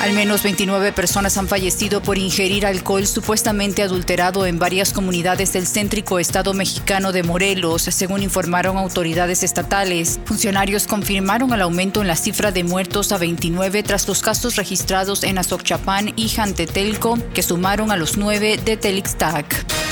Al 0.00 0.12
menos 0.12 0.42
29 0.44 0.92
personas 0.92 1.36
han 1.36 1.48
fallecido 1.48 2.00
por 2.00 2.16
ingerir 2.16 2.66
alcohol 2.66 3.06
supuestamente 3.06 3.82
adulterado 3.82 4.46
en 4.46 4.58
varias 4.58 4.92
comunidades 4.92 5.52
del 5.52 5.66
céntrico 5.66 6.20
estado 6.20 6.54
mexicano 6.54 7.10
de 7.10 7.22
Morelos, 7.22 7.82
según 7.82 8.22
informaron 8.22 8.76
autoridades 8.76 9.42
estatales. 9.42 10.20
Funcionarios 10.24 10.86
confirmaron 10.86 11.52
el 11.52 11.62
aumento 11.62 12.02
en 12.02 12.06
la 12.06 12.14
cifra 12.14 12.52
de 12.52 12.62
muertos 12.62 13.10
a 13.10 13.18
29 13.18 13.82
tras 13.82 14.06
los 14.06 14.22
casos 14.22 14.54
registrados 14.54 15.24
en 15.24 15.38
Azocchapán 15.38 16.12
y 16.14 16.28
Jantetelco, 16.28 17.18
que 17.34 17.42
sumaron 17.42 17.90
a 17.90 17.96
los 17.96 18.16
nueve 18.16 18.60
de 18.64 18.76
Telixtac. 18.76 19.85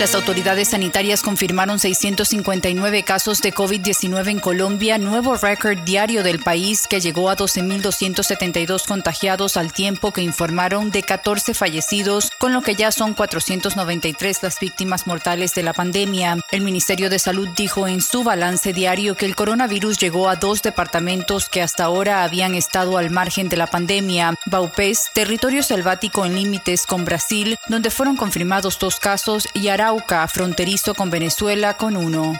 Las 0.00 0.14
autoridades 0.14 0.68
sanitarias 0.68 1.20
confirmaron 1.20 1.78
659 1.78 3.02
casos 3.02 3.42
de 3.42 3.52
COVID-19 3.52 4.30
en 4.30 4.40
Colombia, 4.40 4.96
nuevo 4.96 5.34
récord 5.34 5.78
diario 5.80 6.22
del 6.22 6.38
país 6.38 6.86
que 6.88 7.00
llegó 7.00 7.28
a 7.28 7.36
12.272 7.36 8.86
contagiados 8.86 9.58
al 9.58 9.74
tiempo 9.74 10.10
que 10.10 10.22
informaron 10.22 10.90
de 10.90 11.02
14 11.02 11.52
fallecidos, 11.52 12.30
con 12.38 12.54
lo 12.54 12.62
que 12.62 12.76
ya 12.76 12.92
son 12.92 13.12
493 13.12 14.42
las 14.42 14.58
víctimas 14.58 15.06
mortales 15.06 15.52
de 15.52 15.64
la 15.64 15.74
pandemia. 15.74 16.38
El 16.50 16.62
Ministerio 16.62 17.10
de 17.10 17.18
Salud 17.18 17.50
dijo 17.54 17.86
en 17.86 18.00
su 18.00 18.24
balance 18.24 18.72
diario 18.72 19.16
que 19.16 19.26
el 19.26 19.36
coronavirus 19.36 19.98
llegó 19.98 20.30
a 20.30 20.36
dos 20.36 20.62
departamentos 20.62 21.50
que 21.50 21.60
hasta 21.60 21.84
ahora 21.84 22.24
habían 22.24 22.54
estado 22.54 22.96
al 22.96 23.10
margen 23.10 23.50
de 23.50 23.58
la 23.58 23.66
pandemia, 23.66 24.34
Baupés, 24.46 25.10
territorio 25.12 25.62
selvático 25.62 26.24
en 26.24 26.36
límites 26.36 26.86
con 26.86 27.04
Brasil, 27.04 27.58
donde 27.68 27.90
fueron 27.90 28.16
confirmados 28.16 28.78
dos 28.78 28.98
casos, 28.98 29.46
y 29.52 29.68
Arauca, 29.68 29.89
fronterizo 30.28 30.94
con 30.94 31.10
Venezuela, 31.10 31.76
con 31.76 31.96
uno. 31.96 32.38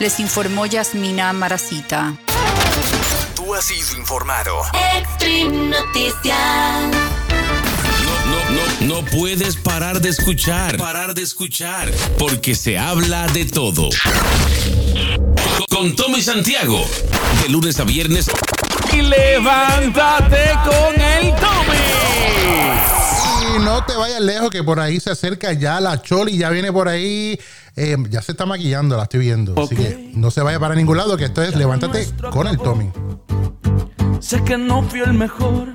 Les 0.00 0.18
informó 0.20 0.66
Yasmina 0.66 1.32
Maracita. 1.32 2.14
Tú 3.34 3.54
has 3.54 3.64
sido 3.64 3.98
informado. 3.98 4.62
Extreme 4.98 5.68
Noticias. 5.68 6.38
No, 8.26 8.86
no, 8.86 9.00
no 9.00 9.04
puedes 9.10 9.56
parar 9.56 10.00
de 10.00 10.08
escuchar. 10.08 10.76
Parar 10.76 11.14
de 11.14 11.22
escuchar. 11.22 11.90
Porque 12.18 12.54
se 12.54 12.78
habla 12.78 13.26
de 13.28 13.44
todo. 13.44 13.88
Con 15.68 15.94
Tommy 15.94 16.22
Santiago. 16.22 16.84
De 17.42 17.48
lunes 17.48 17.78
a 17.78 17.84
viernes. 17.84 18.30
Y 18.92 19.02
levántate 19.02 20.52
con 20.64 21.00
el 21.00 21.34
Tommy. 21.36 23.01
Y 23.42 23.58
no 23.64 23.84
te 23.84 23.96
vayas 23.96 24.20
lejos, 24.20 24.50
que 24.50 24.62
por 24.62 24.78
ahí 24.80 25.00
se 25.00 25.10
acerca 25.10 25.52
ya 25.52 25.80
la 25.80 26.00
Choli, 26.00 26.36
ya 26.38 26.50
viene 26.50 26.72
por 26.72 26.88
ahí. 26.88 27.38
eh, 27.76 27.96
ya 28.10 28.22
se 28.22 28.32
está 28.32 28.46
maquillando, 28.46 28.96
la 28.96 29.04
estoy 29.04 29.20
viendo. 29.20 29.54
Así 29.60 29.74
que 29.74 30.12
no 30.14 30.30
se 30.30 30.42
vaya 30.42 30.60
para 30.60 30.74
ningún 30.74 30.96
lado, 30.96 31.16
que 31.16 31.24
esto 31.24 31.42
es 31.42 31.56
Levántate 31.56 32.06
con 32.30 32.46
el 32.46 32.58
Tommy. 32.58 32.90
Sé 34.20 34.42
que 34.44 34.56
no 34.56 34.82
fui 34.82 35.00
el 35.00 35.14
mejor, 35.14 35.68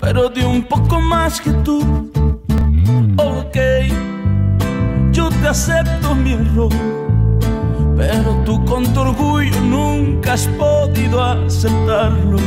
pero 0.00 0.28
di 0.28 0.42
un 0.42 0.64
poco 0.64 1.00
más 1.00 1.40
que 1.40 1.50
tú. 1.64 2.10
Ok, 3.16 3.56
yo 5.12 5.30
te 5.30 5.48
acepto 5.48 6.14
mi 6.14 6.32
error, 6.32 6.72
pero 7.96 8.42
tú 8.44 8.62
con 8.66 8.84
tu 8.92 9.00
orgullo 9.00 9.60
nunca 9.60 10.34
has 10.34 10.46
podido 10.58 11.22
aceptarlo. 11.22 12.38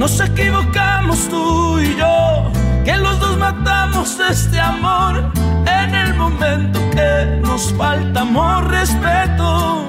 Nos 0.00 0.18
equivocamos 0.18 1.28
tú 1.28 1.78
y 1.78 1.94
yo, 1.94 2.50
que 2.86 2.96
los 2.96 3.20
dos 3.20 3.36
matamos 3.36 4.18
este 4.18 4.58
amor 4.58 5.30
en 5.66 5.94
el 5.94 6.14
momento 6.14 6.80
que 6.90 7.38
nos 7.42 7.70
faltamos 7.74 8.66
respeto. 8.68 9.84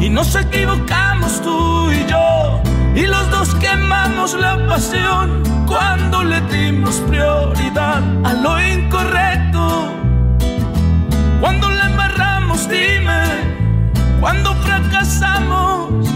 Y 0.00 0.08
nos 0.08 0.34
equivocamos 0.34 1.40
tú 1.42 1.92
y 1.92 2.04
yo, 2.10 2.60
y 2.96 3.06
los 3.06 3.30
dos 3.30 3.54
quemamos 3.54 4.34
la 4.34 4.58
pasión 4.66 5.44
cuando 5.68 6.24
le 6.24 6.40
dimos 6.40 6.96
prioridad 7.08 8.02
a 8.24 8.32
lo 8.32 8.60
incorrecto. 8.60 9.92
Cuando 11.40 11.70
la 11.70 11.86
embarramos, 11.86 12.68
dime, 12.68 13.22
cuando 14.18 14.52
fracasamos, 14.56 16.11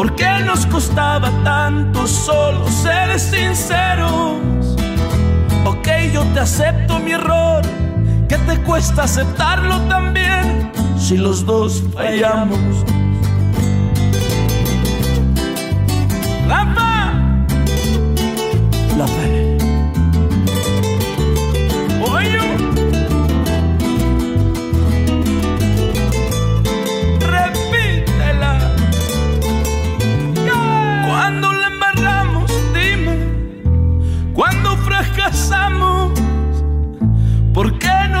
¿por 0.00 0.14
qué 0.14 0.30
nos 0.46 0.64
costaba 0.64 1.28
tanto 1.44 2.06
solo 2.06 2.66
ser 2.68 3.20
sinceros? 3.20 4.38
Ok, 5.66 5.88
yo 6.14 6.22
te 6.32 6.40
acepto 6.40 6.98
mi 7.00 7.12
error, 7.12 7.60
que 8.26 8.38
te 8.38 8.56
cuesta 8.62 9.02
aceptarlo 9.02 9.78
también 9.88 10.72
si 10.96 11.18
los 11.18 11.44
dos 11.44 11.82
fallamos. 11.92 12.58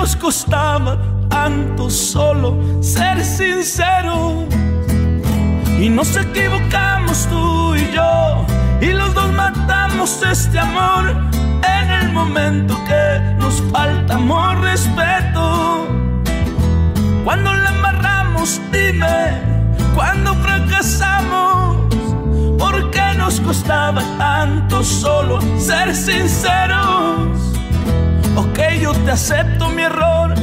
Nos 0.00 0.16
costaba 0.16 0.96
tanto 1.28 1.90
solo 1.90 2.56
ser 2.80 3.22
sinceros? 3.22 4.46
Y 5.78 5.90
nos 5.90 6.16
equivocamos 6.16 7.26
tú 7.26 7.74
y 7.74 7.92
yo, 7.92 8.46
y 8.80 8.92
los 8.94 9.12
dos 9.14 9.30
matamos 9.32 10.22
este 10.22 10.58
amor 10.58 11.04
en 11.78 11.90
el 11.90 12.12
momento 12.12 12.74
que 12.86 13.34
nos 13.40 13.62
faltamos 13.70 14.58
respeto. 14.60 15.86
Cuando 17.22 17.52
la 17.52 17.68
embarramos, 17.68 18.58
dime, 18.72 19.42
cuando 19.94 20.34
fracasamos, 20.36 21.76
¿por 22.58 22.90
qué 22.90 23.06
nos 23.18 23.38
costaba 23.40 24.02
tanto 24.16 24.82
solo 24.82 25.40
ser 25.58 25.94
sinceros? 25.94 27.49
Ok, 28.40 28.58
yo 28.80 28.92
te 28.94 29.10
acepto 29.10 29.68
mi 29.68 29.82
error, 29.82 30.34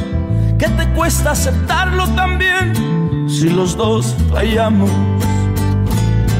que 0.56 0.68
te 0.68 0.88
cuesta 0.90 1.32
aceptarlo 1.32 2.06
también 2.10 3.26
si 3.28 3.50
los 3.50 3.76
dos 3.76 4.14
fallamos. 4.30 4.88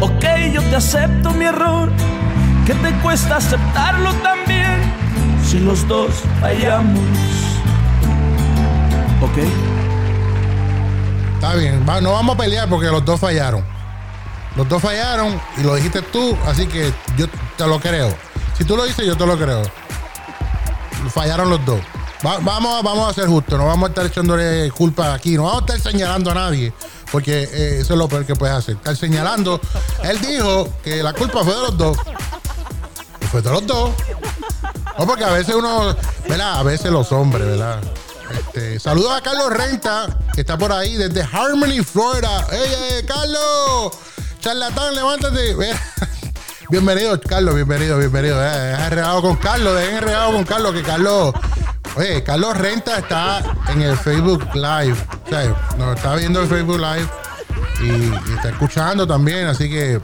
Ok, 0.00 0.24
yo 0.52 0.62
te 0.62 0.76
acepto 0.76 1.32
mi 1.32 1.46
error, 1.46 1.90
que 2.64 2.74
te 2.74 2.92
cuesta 3.00 3.38
aceptarlo 3.38 4.12
también 4.22 4.80
si 5.44 5.58
los 5.58 5.86
dos 5.88 6.22
fallamos. 6.40 7.00
Ok. 9.20 9.38
Está 11.34 11.56
bien, 11.56 11.84
no 11.84 12.12
vamos 12.12 12.36
a 12.36 12.38
pelear 12.38 12.68
porque 12.68 12.86
los 12.86 13.04
dos 13.04 13.18
fallaron. 13.18 13.64
Los 14.54 14.68
dos 14.68 14.80
fallaron 14.80 15.40
y 15.56 15.64
lo 15.64 15.74
dijiste 15.74 16.02
tú, 16.02 16.38
así 16.46 16.68
que 16.68 16.92
yo 17.16 17.26
te 17.56 17.66
lo 17.66 17.80
creo. 17.80 18.14
Si 18.56 18.62
tú 18.64 18.76
lo 18.76 18.84
dices, 18.84 19.04
yo 19.04 19.16
te 19.16 19.26
lo 19.26 19.36
creo. 19.36 19.62
Fallaron 21.10 21.50
los 21.50 21.64
dos. 21.64 21.80
Va- 22.26 22.38
vamos, 22.40 22.82
vamos 22.82 23.10
a 23.10 23.14
ser 23.14 23.28
justos, 23.28 23.58
no 23.58 23.66
vamos 23.66 23.88
a 23.88 23.90
estar 23.90 24.06
echándole 24.06 24.70
culpa 24.72 25.14
aquí, 25.14 25.36
no 25.36 25.44
vamos 25.44 25.62
a 25.62 25.74
estar 25.76 25.92
señalando 25.92 26.30
a 26.32 26.34
nadie, 26.34 26.72
porque 27.12 27.44
eh, 27.44 27.78
eso 27.80 27.92
es 27.94 27.98
lo 27.98 28.08
peor 28.08 28.26
que 28.26 28.34
puedes 28.34 28.56
hacer. 28.56 28.74
Estar 28.76 28.96
señalando. 28.96 29.60
Él 30.02 30.20
dijo 30.20 30.68
que 30.82 31.02
la 31.02 31.12
culpa 31.12 31.44
fue 31.44 31.54
de 31.54 31.60
los 31.60 31.76
dos. 31.78 31.96
Y 33.20 33.26
fue 33.26 33.40
de 33.42 33.50
los 33.50 33.66
dos. 33.66 33.90
No, 34.98 35.06
porque 35.06 35.24
a 35.24 35.30
veces 35.30 35.54
uno, 35.54 35.94
¿verdad? 36.28 36.58
A 36.58 36.62
veces 36.64 36.90
los 36.90 37.12
hombres, 37.12 37.46
¿verdad? 37.46 37.80
Este, 38.32 38.78
saludos 38.80 39.12
a 39.16 39.20
Carlos 39.22 39.50
Renta, 39.50 40.08
que 40.34 40.40
está 40.40 40.58
por 40.58 40.72
ahí 40.72 40.96
desde 40.96 41.22
Harmony, 41.22 41.82
Florida. 41.84 42.46
¡Ey, 42.50 42.72
eh, 42.98 43.04
Carlos! 43.06 43.92
Charlatán, 44.40 44.94
levántate. 44.94 45.54
Bienvenido, 46.70 47.18
Carlos, 47.18 47.54
bienvenido, 47.54 47.96
bienvenido. 47.96 48.44
Eh, 48.44 48.50
deja 48.50 48.84
enredado 48.88 49.22
con 49.22 49.36
Carlos, 49.36 49.74
dejen 49.74 49.96
enredado 49.96 50.32
con 50.32 50.44
Carlos, 50.44 50.74
que 50.74 50.82
Carlos. 50.82 51.32
Oye, 51.96 52.22
Carlos 52.22 52.54
Renta 52.58 52.98
está 52.98 53.42
en 53.72 53.80
el 53.80 53.96
Facebook 53.96 54.44
Live. 54.54 54.96
O 55.24 55.28
sea, 55.30 55.56
nos 55.78 55.96
está 55.96 56.14
viendo 56.16 56.42
el 56.42 56.46
Facebook 56.46 56.78
Live 56.78 57.08
y 57.80 58.34
está 58.34 58.50
escuchando 58.50 59.06
también. 59.06 59.46
Así 59.46 59.70
que 59.70 59.98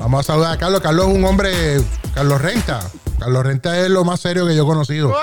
vamos 0.00 0.20
a 0.20 0.22
saludar 0.32 0.52
a 0.54 0.58
Carlos. 0.58 0.80
Carlos 0.80 1.08
es 1.08 1.14
un 1.14 1.24
hombre, 1.24 1.80
Carlos 2.14 2.40
Renta. 2.40 2.80
Carlos 3.18 3.44
Renta 3.44 3.78
es 3.78 3.90
lo 3.90 4.04
más 4.04 4.20
serio 4.20 4.46
que 4.46 4.56
yo 4.56 4.62
he 4.62 4.66
conocido. 4.66 5.14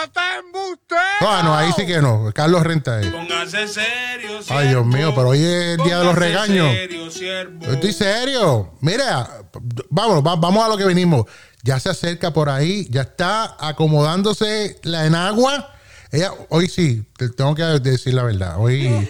No, 1.21 1.43
no, 1.43 1.55
ahí 1.55 1.71
sí 1.75 1.85
que 1.85 1.99
no. 2.01 2.31
Carlos 2.33 2.63
Renta 2.63 3.01
es. 3.01 3.07
Póngase 3.07 3.67
serio, 3.67 4.39
Ay, 4.49 4.69
Dios 4.69 4.85
mío, 4.85 5.13
pero 5.15 5.29
hoy 5.29 5.39
es 5.39 5.77
el 5.79 5.83
día 5.83 5.99
de 5.99 6.05
los 6.05 6.15
regaños. 6.15 6.67
serio, 6.71 7.11
siervo. 7.11 7.65
Yo 7.65 7.71
Estoy 7.73 7.93
serio. 7.93 8.73
Mira, 8.81 9.41
vamos, 9.89 10.25
va- 10.25 10.35
vamos 10.35 10.63
a 10.63 10.69
lo 10.69 10.77
que 10.77 10.85
venimos. 10.85 11.25
Ya 11.63 11.79
se 11.79 11.89
acerca 11.89 12.31
por 12.31 12.49
ahí, 12.49 12.87
ya 12.91 13.01
está 13.01 13.57
acomodándose 13.59 14.79
la 14.83 15.05
enagua. 15.05 15.73
Ella, 16.11 16.31
hoy 16.49 16.69
sí, 16.69 17.03
te 17.17 17.29
tengo 17.29 17.53
que 17.55 17.63
decir 17.63 18.13
la 18.13 18.23
verdad. 18.23 18.55
Hoy, 18.59 19.09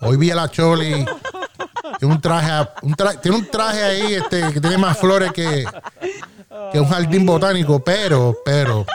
hoy 0.00 0.16
vi 0.18 0.30
a 0.30 0.34
la 0.34 0.50
Choli. 0.50 1.06
Tiene 1.98 2.14
un 2.14 2.20
traje, 2.20 2.68
un 2.82 2.94
tiene 3.20 3.36
un 3.36 3.50
traje 3.50 3.82
ahí 3.82 4.14
este, 4.14 4.52
que 4.52 4.60
tiene 4.60 4.78
más 4.78 4.98
flores 4.98 5.32
que, 5.32 5.64
que 6.72 6.80
un 6.80 6.88
jardín 6.88 7.26
botánico, 7.26 7.82
pero, 7.82 8.36
pero, 8.44 8.86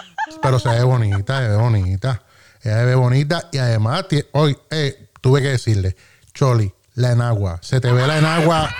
pero 0.41 0.59
se 0.59 0.69
ve 0.69 0.83
bonita, 0.83 1.39
se 1.39 1.49
ve 1.49 1.55
bonita. 1.57 2.21
Se 2.65 2.73
ve 2.73 2.95
bonita 2.95 3.47
y 3.51 3.59
además, 3.59 4.05
hoy 4.31 4.57
eh, 4.71 5.09
tuve 5.21 5.39
que 5.39 5.49
decirle, 5.49 5.95
Choli, 6.33 6.73
la 6.95 7.11
enagua, 7.11 7.59
se 7.61 7.79
te 7.79 7.91
ve 7.91 8.07
la 8.07 8.17
enagua 8.17 8.73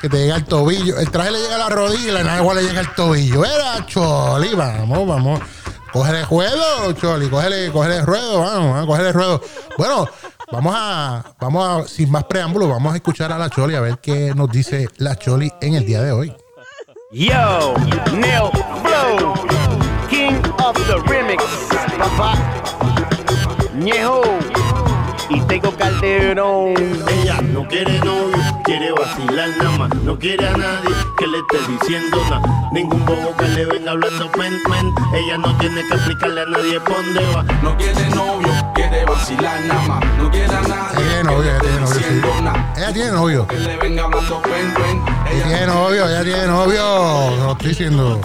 que 0.00 0.08
te 0.08 0.16
llega 0.18 0.34
al 0.34 0.44
tobillo. 0.44 0.98
El 0.98 1.08
traje 1.08 1.30
le 1.30 1.38
llega 1.38 1.54
a 1.54 1.58
la 1.58 1.68
rodilla 1.68 2.08
y 2.08 2.10
la 2.10 2.20
enagua 2.22 2.54
le 2.54 2.62
llega 2.62 2.80
al 2.80 2.94
tobillo. 2.96 3.44
Era 3.44 3.86
Choli, 3.86 4.52
vamos, 4.52 5.06
vamos. 5.06 5.40
Cógele 5.92 6.24
ruedo, 6.24 6.92
Choli, 6.94 7.28
cógele, 7.28 7.70
cógele 7.70 8.02
ruedo, 8.02 8.40
vamos, 8.40 8.72
vamos, 8.72 8.86
cógele 8.86 9.12
ruedo. 9.12 9.42
Bueno, 9.76 10.08
vamos 10.50 10.74
a, 10.76 11.34
vamos 11.40 11.84
a, 11.84 11.88
sin 11.88 12.10
más 12.10 12.24
preámbulos, 12.24 12.68
vamos 12.68 12.92
a 12.92 12.96
escuchar 12.96 13.32
a 13.32 13.38
la 13.38 13.50
Choli 13.50 13.74
a 13.74 13.80
ver 13.80 13.98
qué 13.98 14.32
nos 14.34 14.50
dice 14.50 14.88
la 14.96 15.16
Choli 15.16 15.52
en 15.60 15.74
el 15.74 15.84
día 15.84 16.02
de 16.02 16.12
hoy. 16.12 16.34
Yo, 17.10 17.74
Neil 18.12 18.50
Flow, 18.82 19.34
King 20.08 20.40
of 20.64 20.76
the 20.86 20.96
Remix, 21.10 21.42
papá. 21.98 22.34
Ñejo, 23.74 24.22
y 25.30 25.40
tengo 25.42 25.70
Calderón. 25.76 26.74
Ella 27.08 27.40
no 27.42 27.66
quiere 27.68 27.98
novio, 28.00 28.38
quiere 28.64 28.92
vacilar 28.92 29.48
nada 29.58 29.78
más. 29.78 29.94
No 29.96 30.18
quiere 30.18 30.46
a 30.48 30.56
nadie 30.56 30.94
que 31.18 31.26
le 31.26 31.38
esté 31.38 31.72
diciendo 31.72 32.18
nada. 32.30 32.70
Ningún 32.72 33.04
bobo 33.04 33.36
que 33.36 33.48
le 33.48 33.64
venga 33.66 33.92
hablando 33.92 34.30
pen, 34.32 34.58
pen. 34.68 34.94
Ella 35.14 35.38
no 35.38 35.56
tiene 35.58 35.86
que 35.86 35.94
explicarle 35.94 36.40
a 36.42 36.46
nadie 36.46 36.80
por 36.80 36.96
dónde 36.96 37.20
va. 37.34 37.42
No 37.62 37.76
quiere 37.76 38.08
novio, 38.10 38.50
quiere 38.74 39.04
vacilar 39.04 39.60
nada 39.64 39.82
más. 39.82 40.18
No 40.18 40.30
quiere 40.30 40.54
a 40.54 40.62
nadie. 40.62 40.98
Ella 40.98 41.08
tiene 41.08 41.24
novio, 41.24 41.50
ella 41.50 41.60
tiene 41.60 41.80
novio, 41.80 41.86
sí. 41.86 41.98
diciendo 41.98 42.28
nada. 42.42 42.74
Ella 42.76 42.92
tiene 42.92 43.10
novio. 43.12 43.46
Que 43.46 43.58
le 43.58 43.76
venga 43.76 44.04
hablando 44.04 44.42
pen, 44.42 44.74
pen. 44.74 45.02
Ella 45.30 45.44
tiene 45.44 45.66
novio, 45.66 46.08
ella 46.08 46.24
tiene 46.24 46.46
novio. 46.46 47.36
Lo 47.36 47.52
estoy 47.52 47.68
diciendo. 47.68 48.20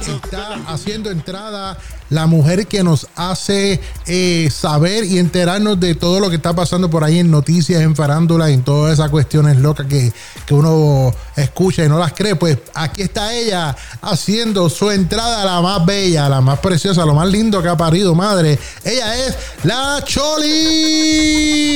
Está 0.00 0.58
haciendo 0.66 1.10
entrada 1.10 1.76
la 2.10 2.26
mujer 2.26 2.66
que 2.66 2.82
nos 2.82 3.06
hace 3.16 3.80
eh, 4.06 4.48
saber 4.52 5.04
y 5.04 5.18
enterarnos 5.18 5.78
de 5.80 5.94
todo 5.94 6.20
lo 6.20 6.28
que 6.28 6.36
está 6.36 6.54
pasando 6.54 6.90
por 6.90 7.04
ahí 7.04 7.20
en 7.20 7.30
noticias, 7.30 7.80
en 7.80 7.96
farándula, 7.96 8.50
en 8.50 8.62
todas 8.62 8.92
esas 8.94 9.08
cuestiones 9.10 9.56
locas 9.56 9.86
que, 9.86 10.12
que 10.44 10.54
uno 10.54 11.14
escucha 11.36 11.84
y 11.84 11.88
no 11.88 11.98
las 11.98 12.12
cree. 12.12 12.34
Pues 12.34 12.58
aquí 12.74 13.02
está 13.02 13.32
ella 13.32 13.76
haciendo 14.02 14.68
su 14.68 14.90
entrada, 14.90 15.44
la 15.44 15.60
más 15.60 15.86
bella, 15.86 16.28
la 16.28 16.40
más 16.40 16.58
preciosa, 16.58 17.06
lo 17.06 17.14
más 17.14 17.28
lindo 17.28 17.62
que 17.62 17.68
ha 17.68 17.76
parido, 17.76 18.14
madre. 18.14 18.58
Ella 18.84 19.16
es 19.16 19.36
la 19.62 20.02
Choli. 20.04 21.70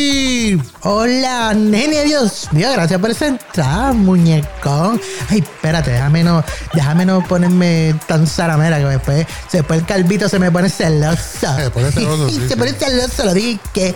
Hola, 0.83 1.55
nene, 1.55 2.05
Dios 2.05 2.49
mío, 2.53 2.69
gracias 2.73 3.01
por 3.01 3.11
esa 3.11 3.29
entrada, 3.29 3.93
muñecón. 3.93 5.01
Ay, 5.31 5.39
espérate, 5.39 5.93
déjame 5.93 6.23
no, 6.25 6.45
déjame 6.75 7.07
no 7.07 7.23
ponerme 7.27 7.95
tan 8.07 8.27
zaramera 8.27 8.79
que 8.79 8.85
después, 8.85 9.27
después 9.51 9.81
el 9.81 9.87
calvito 9.87 10.24
se 10.29 10.39
me 10.39 10.51
pone 10.51 10.69
celoso. 10.69 11.57
Se 11.57 11.71
pone 11.71 11.93
celoso, 11.93 12.29
sí, 12.29 12.41
se 12.49 12.57
pone 12.57 12.73
celoso, 12.73 13.25
lo 13.25 13.35
dije. 13.35 13.95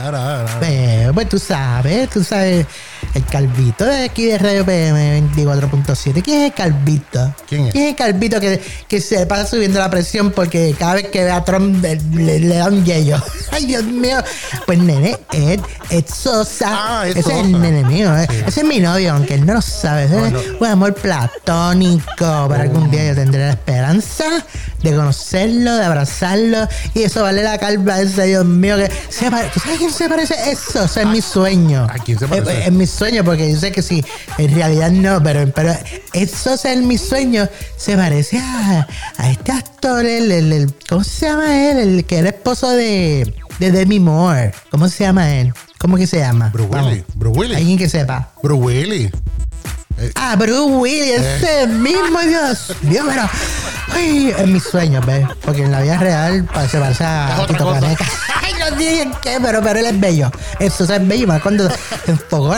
Ahora, 0.00 0.38
ahora, 0.38 0.54
ahora. 0.54 1.12
Pues 1.12 1.28
tú 1.28 1.38
sabes, 1.38 2.10
tú 2.10 2.24
sabes. 2.24 2.66
El 3.14 3.24
Calvito 3.26 3.84
de 3.84 4.04
aquí 4.04 4.26
de 4.26 4.38
Radio 4.38 4.64
PM 4.64 5.20
24.7. 5.34 6.22
¿Quién 6.22 6.40
es 6.42 6.46
el 6.50 6.52
Calvito? 6.54 7.34
¿Quién 7.48 7.66
es? 7.68 7.74
el 7.74 7.94
Calvito 7.94 8.40
que, 8.40 8.60
que 8.88 9.00
se 9.00 9.26
pasa 9.26 9.46
subiendo 9.46 9.78
la 9.78 9.90
presión 9.90 10.30
porque 10.32 10.74
cada 10.78 10.94
vez 10.94 11.08
que 11.08 11.22
ve 11.24 11.30
a 11.30 11.44
Trump 11.44 11.82
le, 11.82 11.96
le- 11.96 12.40
le 12.40 12.54
da 12.56 12.66
un 12.68 12.84
yello? 12.84 13.22
Ay, 13.52 13.66
Dios 13.66 13.84
mío. 13.84 14.16
Pues 14.66 14.78
nene, 14.78 15.16
Ed, 15.32 15.60
Ed 15.90 16.04
Sosa. 16.12 16.68
Ah, 16.70 17.02
Ed 17.06 17.16
ese 17.16 17.20
es 17.32 17.38
el 17.38 17.52
Sosa. 17.52 17.58
nene 17.58 17.84
mío, 17.84 18.16
eh. 18.16 18.26
Ese 18.46 18.60
es 18.60 18.66
mi 18.66 18.80
novio, 18.80 19.12
aunque 19.12 19.34
él 19.34 19.46
no 19.46 19.54
lo 19.54 19.62
sabe. 19.62 20.04
Ese 20.04 20.26
es 20.28 20.34
un 20.60 20.66
amor 20.66 20.94
platónico. 20.94 22.46
Pero 22.48 22.54
algún 22.62 22.90
día 22.90 23.06
yo 23.08 23.14
tendré 23.14 23.40
la 23.46 23.50
esperanza 23.50 24.24
de 24.82 24.94
conocerlo, 24.94 25.76
de 25.76 25.84
abrazarlo. 25.84 26.68
Y 26.94 27.02
eso 27.02 27.22
vale 27.22 27.42
la 27.42 27.58
calva 27.58 28.00
ese, 28.00 28.24
Dios 28.26 28.44
mío. 28.44 28.76
Que 28.76 28.90
se 29.08 29.24
¿Tú 29.24 29.60
sabes 29.60 29.76
a 29.76 29.78
quién 29.78 29.92
se 29.92 30.08
parece 30.08 30.34
eso? 30.50 30.84
Eso 30.84 31.00
es 31.00 31.06
mi 31.06 31.20
sueño. 31.22 31.86
¿A 31.90 31.94
quién 31.94 32.18
se 32.18 32.26
parece? 32.28 32.60
Es, 32.60 32.66
es 32.66 32.72
mi 32.72 32.86
sueño, 32.94 33.24
porque 33.24 33.50
yo 33.52 33.58
sé 33.58 33.72
que 33.72 33.82
sí, 33.82 34.02
en 34.38 34.54
realidad 34.54 34.90
no, 34.90 35.22
pero, 35.22 35.46
pero 35.52 35.74
eso 36.12 36.54
es 36.54 36.76
mi 36.82 36.96
sueño. 36.98 37.48
Se 37.76 37.96
parece 37.96 38.38
a, 38.38 38.86
a 39.18 39.30
este 39.30 39.52
actor, 39.52 40.04
el, 40.06 40.30
el- 40.32 40.52
el- 40.52 40.74
¿cómo 40.88 41.04
se 41.04 41.26
llama 41.26 41.70
él? 41.70 41.78
El 41.78 42.04
que 42.06 42.18
era 42.18 42.28
esposo 42.30 42.70
de, 42.70 43.34
de 43.58 43.70
Demi 43.72 44.00
Moore. 44.00 44.52
¿Cómo 44.70 44.88
se 44.88 45.04
llama 45.04 45.30
él? 45.34 45.52
¿Cómo 45.78 45.96
que 45.96 46.06
se 46.06 46.18
llama? 46.18 46.50
Bruce. 46.52 46.70
Willis. 46.78 47.04
Bruce 47.14 47.38
Willis. 47.38 47.56
Alguien 47.58 47.78
que 47.78 47.88
sepa. 47.88 48.30
Bruce 48.42 48.62
Willis. 48.62 49.10
Ah, 50.16 50.34
Bruce 50.36 50.72
Willis, 50.72 51.20
ese 51.20 51.66
mismo, 51.68 52.18
Dios 52.26 52.72
mío, 52.82 53.02
pero. 53.06 53.22
Ay, 53.94 54.34
en 54.36 54.52
mis 54.52 54.62
sueños, 54.64 55.04
¿ves? 55.06 55.26
Porque 55.44 55.62
en 55.62 55.70
la 55.72 55.80
vida 55.80 55.96
real 55.98 56.48
se 56.70 56.78
parece 56.78 57.04
a 57.04 57.44
Tito. 57.46 57.72
Caneca. 57.72 58.04
Ay, 58.42 58.52
no 58.58 58.76
digan 58.76 59.12
qué, 59.22 59.38
pero, 59.42 59.62
pero 59.62 59.78
él 59.78 59.86
es 59.86 60.00
bello. 60.00 60.30
Eso 60.58 60.84
es 60.84 61.08
bello, 61.08 61.26
más 61.26 61.40
cuando 61.42 61.68
se 61.70 62.10
enfocó, 62.10 62.52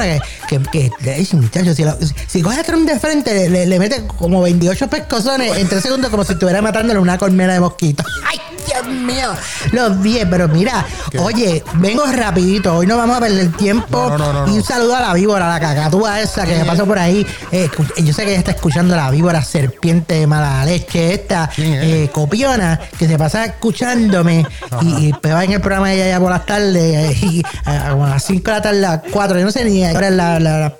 que, 0.49 0.59
que, 0.73 0.91
que, 1.03 1.27
muchacho, 1.37 1.75
si, 1.75 1.85
lo- 1.85 1.97
si 2.27 2.43
coge 2.43 2.61
a 2.61 2.65
Trump 2.65 2.89
de 2.89 2.99
frente, 2.99 3.35
le, 3.35 3.49
le- 3.51 3.67
le 3.67 3.79
mete 3.79 4.07
como 4.07 4.41
28 4.43 4.89
pescozones 4.89 5.57
en 5.57 5.69
3 5.69 5.83
segundos, 5.83 6.11
como 6.11 6.25
si 6.25 6.33
estuviera 6.33 6.63
matándole 6.63 6.99
una 7.01 7.19
colmena 7.19 7.53
de 7.53 7.61
mosquitos. 7.61 8.07
¡Ay, 8.27 8.41
Dios 8.67 8.87
mío! 8.87 9.31
Los 9.73 10.03
10, 10.03 10.27
pero 10.31 10.49
mira, 10.49 10.85
oye, 11.19 11.63
vengo 11.75 12.05
rapidito, 12.07 12.77
hoy 12.77 12.87
no 12.87 12.97
vamos 12.97 13.17
a 13.17 13.21
perder 13.21 13.53
tiempo. 13.53 14.09
No, 14.11 14.19
no, 14.19 14.33
no, 14.33 14.47
no, 14.47 14.53
y 14.53 14.57
un 14.59 14.63
saludo 14.65 14.97
a 14.97 15.01
la 15.01 15.13
víbora, 15.15 15.49
la 15.49 15.61
cacatúa 15.61 16.21
esa 16.21 16.45
que 16.45 16.65
pasó 16.65 16.87
por 16.87 16.99
ahí. 16.99 17.27
Eh, 17.53 17.69
yo 17.99 18.13
sé 18.13 18.25
que 18.25 18.31
ella 18.31 18.39
está 18.39 18.51
escuchando 18.53 18.95
la 18.97 19.11
víbora 19.11 19.43
serpiente 19.43 20.15
de 20.15 20.27
mala 20.27 20.65
leche, 20.65 21.15
esta 21.15 21.51
eh, 21.59 22.11
copiona, 22.13 22.81
que 22.99 23.07
se 23.09 23.17
pasa 23.19 23.45
escuchándome 23.45 24.47
y, 24.83 25.09
y 25.09 25.13
va 25.29 25.45
en 25.45 25.53
el 25.53 25.61
programa 25.61 25.89
de 25.91 25.97
ella 25.97 26.09
ya 26.09 26.21
por 26.21 26.31
las 26.31 26.47
tardes 26.47 26.77
eh, 26.77 27.19
y 27.23 27.43
a, 27.65 27.93
a 27.93 27.95
las 27.97 28.25
5 28.25 28.43
de 28.45 28.57
la 28.57 28.63
tarde, 28.63 28.79
a 28.87 28.91
las 28.91 29.01
4, 29.11 29.39
yo 29.39 29.45
no 29.45 29.51
sé 29.51 29.65
ni 29.65 29.85
ahora 29.85 30.11
la- 30.11 30.41
la 30.41 30.77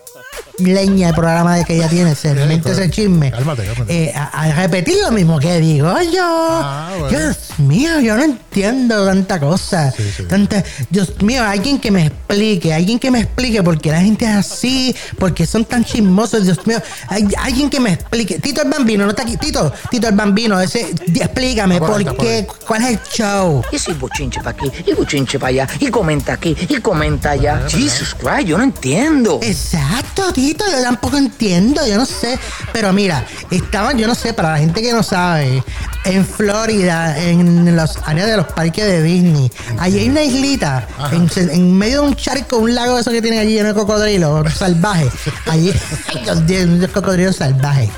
leña 0.59 1.09
el 1.11 1.15
programa 1.15 1.57
de 1.57 1.65
que 1.65 1.77
ella 1.77 1.89
tiene, 1.89 2.15
se 2.15 2.35
mente 2.47 2.73
ese 2.73 2.91
chisme. 2.91 3.31
Cálmate, 3.31 3.65
cálmate. 3.67 4.05
Eh, 4.05 4.13
a, 4.15 4.25
a 4.25 4.53
repetir 4.53 4.97
lo 5.03 5.11
mismo 5.11 5.39
que 5.39 5.61
digo 5.61 5.93
yo. 6.13 6.23
Ah, 6.23 6.95
bueno. 6.99 7.19
Dios 7.19 7.37
mío, 7.59 8.01
yo 8.01 8.17
no 8.17 8.23
entiendo 8.23 9.07
tanta 9.07 9.41
cosa. 9.41 9.93
Sí, 9.93 10.03
sí. 10.17 10.25
Tanta, 10.25 10.63
Dios 10.91 11.23
mío, 11.23 11.45
alguien 11.45 11.79
que 11.79 11.91
me 11.91 12.07
explique, 12.07 12.73
alguien 12.73 12.99
que 12.99 13.11
me 13.11 13.21
explique 13.21 13.63
por 13.63 13.81
qué 13.81 13.91
la 13.91 14.01
gente 14.01 14.25
es 14.25 14.31
así, 14.31 14.95
por 15.19 15.35
qué 15.35 15.47
son 15.47 15.65
tan 15.65 15.85
chismosos, 15.85 16.45
Dios 16.45 16.67
mío. 16.67 16.81
Hay, 17.09 17.29
alguien 17.39 17.71
que 17.71 17.81
me 17.81 17.93
explique. 17.93 18.39
Tito 18.39 18.63
el 18.63 18.71
Bambino, 18.71 19.05
no 19.05 19.11
está 19.11 19.23
aquí. 19.23 19.37
Tito, 19.37 19.73
Tito 19.91 20.09
el 20.09 20.15
Bambino, 20.15 20.61
ese, 20.61 20.95
explícame 21.15 21.77
Está 21.77 21.87
por 21.87 22.17
qué, 22.17 22.47
cuál 22.67 22.83
es 22.83 22.89
el 22.91 23.01
show. 23.13 23.63
Y 23.73 23.79
si 23.79 23.93
bochinche 23.93 24.41
para 24.41 24.51
aquí, 24.51 24.71
y 24.87 24.95
bochinche 24.95 25.39
para 25.39 25.51
allá, 25.51 25.69
y 25.81 25.89
comenta 25.89 26.35
aquí, 26.35 26.57
y 26.69 26.77
comenta 26.81 27.31
allá. 27.31 27.67
Jesus 27.69 28.15
Christ, 28.15 28.49
yo 28.49 28.59
no 28.59 28.65
entiendo. 28.65 29.41
Exacto, 29.43 30.33
Yo 30.55 30.83
tampoco 30.83 31.17
entiendo, 31.17 31.87
yo 31.87 31.97
no 31.97 32.07
sé. 32.07 32.39
Pero 32.73 32.93
mira, 32.93 33.27
estaban, 33.51 33.99
yo 33.99 34.07
no 34.07 34.15
sé, 34.15 34.33
para 34.33 34.53
la 34.53 34.59
gente 34.59 34.83
que 34.83 34.93
no 34.93 35.03
sabe, 35.03 35.63
en 36.05 36.25
Florida, 36.27 37.19
en 37.21 37.75
los 37.75 37.97
áreas 38.05 38.29
de 38.29 38.37
los 38.37 38.47
parques 38.47 38.85
de 38.85 39.03
Disney, 39.03 39.51
allí 39.79 39.99
hay 40.01 40.09
una 40.09 40.23
islita, 40.23 40.87
en, 41.13 41.29
en 41.37 41.77
medio 41.77 42.03
de 42.03 42.09
un 42.09 42.17
charco, 42.17 42.59
un 42.59 42.75
lago 42.75 42.99
eso 42.99 43.11
que 43.11 43.23
tienen 43.23 43.41
allí 43.41 43.55
lleno 43.55 43.69
de 43.69 43.75
cocodrilos 43.75 44.53
salvajes. 44.55 45.13
Allí, 45.47 45.73
mío, 46.49 46.65
unos 46.65 46.91
cocodrilos 46.91 47.37
salvajes. 47.37 47.91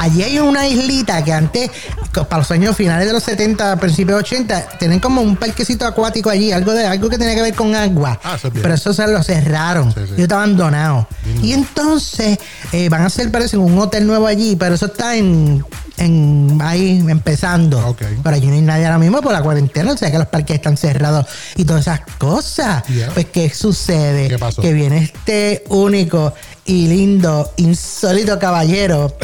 Allí 0.00 0.22
hay 0.22 0.38
una 0.38 0.66
islita 0.66 1.22
que 1.22 1.30
antes, 1.30 1.70
para 2.14 2.38
los 2.38 2.50
años 2.50 2.74
finales 2.74 3.06
de 3.06 3.12
los 3.12 3.22
70, 3.22 3.76
principios 3.76 4.16
de 4.16 4.24
80, 4.24 4.68
tienen 4.78 4.98
como 4.98 5.20
un 5.20 5.36
parquecito 5.36 5.84
acuático 5.84 6.30
allí, 6.30 6.52
algo 6.52 6.72
de 6.72 6.86
algo 6.86 7.10
que 7.10 7.18
tenía 7.18 7.34
que 7.34 7.42
ver 7.42 7.54
con 7.54 7.74
agua. 7.74 8.18
Ah, 8.24 8.36
eso 8.36 8.48
es 8.48 8.54
bien. 8.54 8.62
Pero 8.62 8.74
eso 8.76 8.94
se 8.94 9.06
lo 9.06 9.22
cerraron. 9.22 9.92
Sí, 9.92 10.00
sí. 10.06 10.14
Y 10.16 10.22
está 10.22 10.36
abandonado. 10.36 11.06
Y 11.42 11.52
entonces 11.52 12.38
eh, 12.72 12.88
van 12.88 13.02
a 13.02 13.06
hacer, 13.06 13.30
parece, 13.30 13.58
un 13.58 13.78
hotel 13.78 14.06
nuevo 14.06 14.26
allí, 14.26 14.56
pero 14.56 14.74
eso 14.74 14.86
está 14.86 15.16
en, 15.16 15.62
en 15.98 16.58
ahí 16.62 17.04
empezando. 17.06 17.86
Ok. 17.86 18.00
Pero 18.22 18.36
allí 18.36 18.46
no 18.46 18.54
hay 18.54 18.62
nadie 18.62 18.86
ahora 18.86 18.98
mismo 18.98 19.20
por 19.20 19.34
la 19.34 19.42
cuarentena, 19.42 19.92
o 19.92 19.98
sea 19.98 20.10
que 20.10 20.16
los 20.16 20.28
parques 20.28 20.56
están 20.56 20.78
cerrados 20.78 21.26
y 21.56 21.66
todas 21.66 21.82
esas 21.82 22.00
cosas. 22.16 22.86
Yeah. 22.86 23.10
Pues, 23.12 23.26
¿qué 23.26 23.50
sucede? 23.50 24.28
¿Qué 24.28 24.38
pasó? 24.38 24.62
Que 24.62 24.72
viene 24.72 24.96
este 24.96 25.62
único 25.68 26.32
y 26.64 26.86
lindo, 26.86 27.52
insólito 27.58 28.38
caballero. 28.38 29.14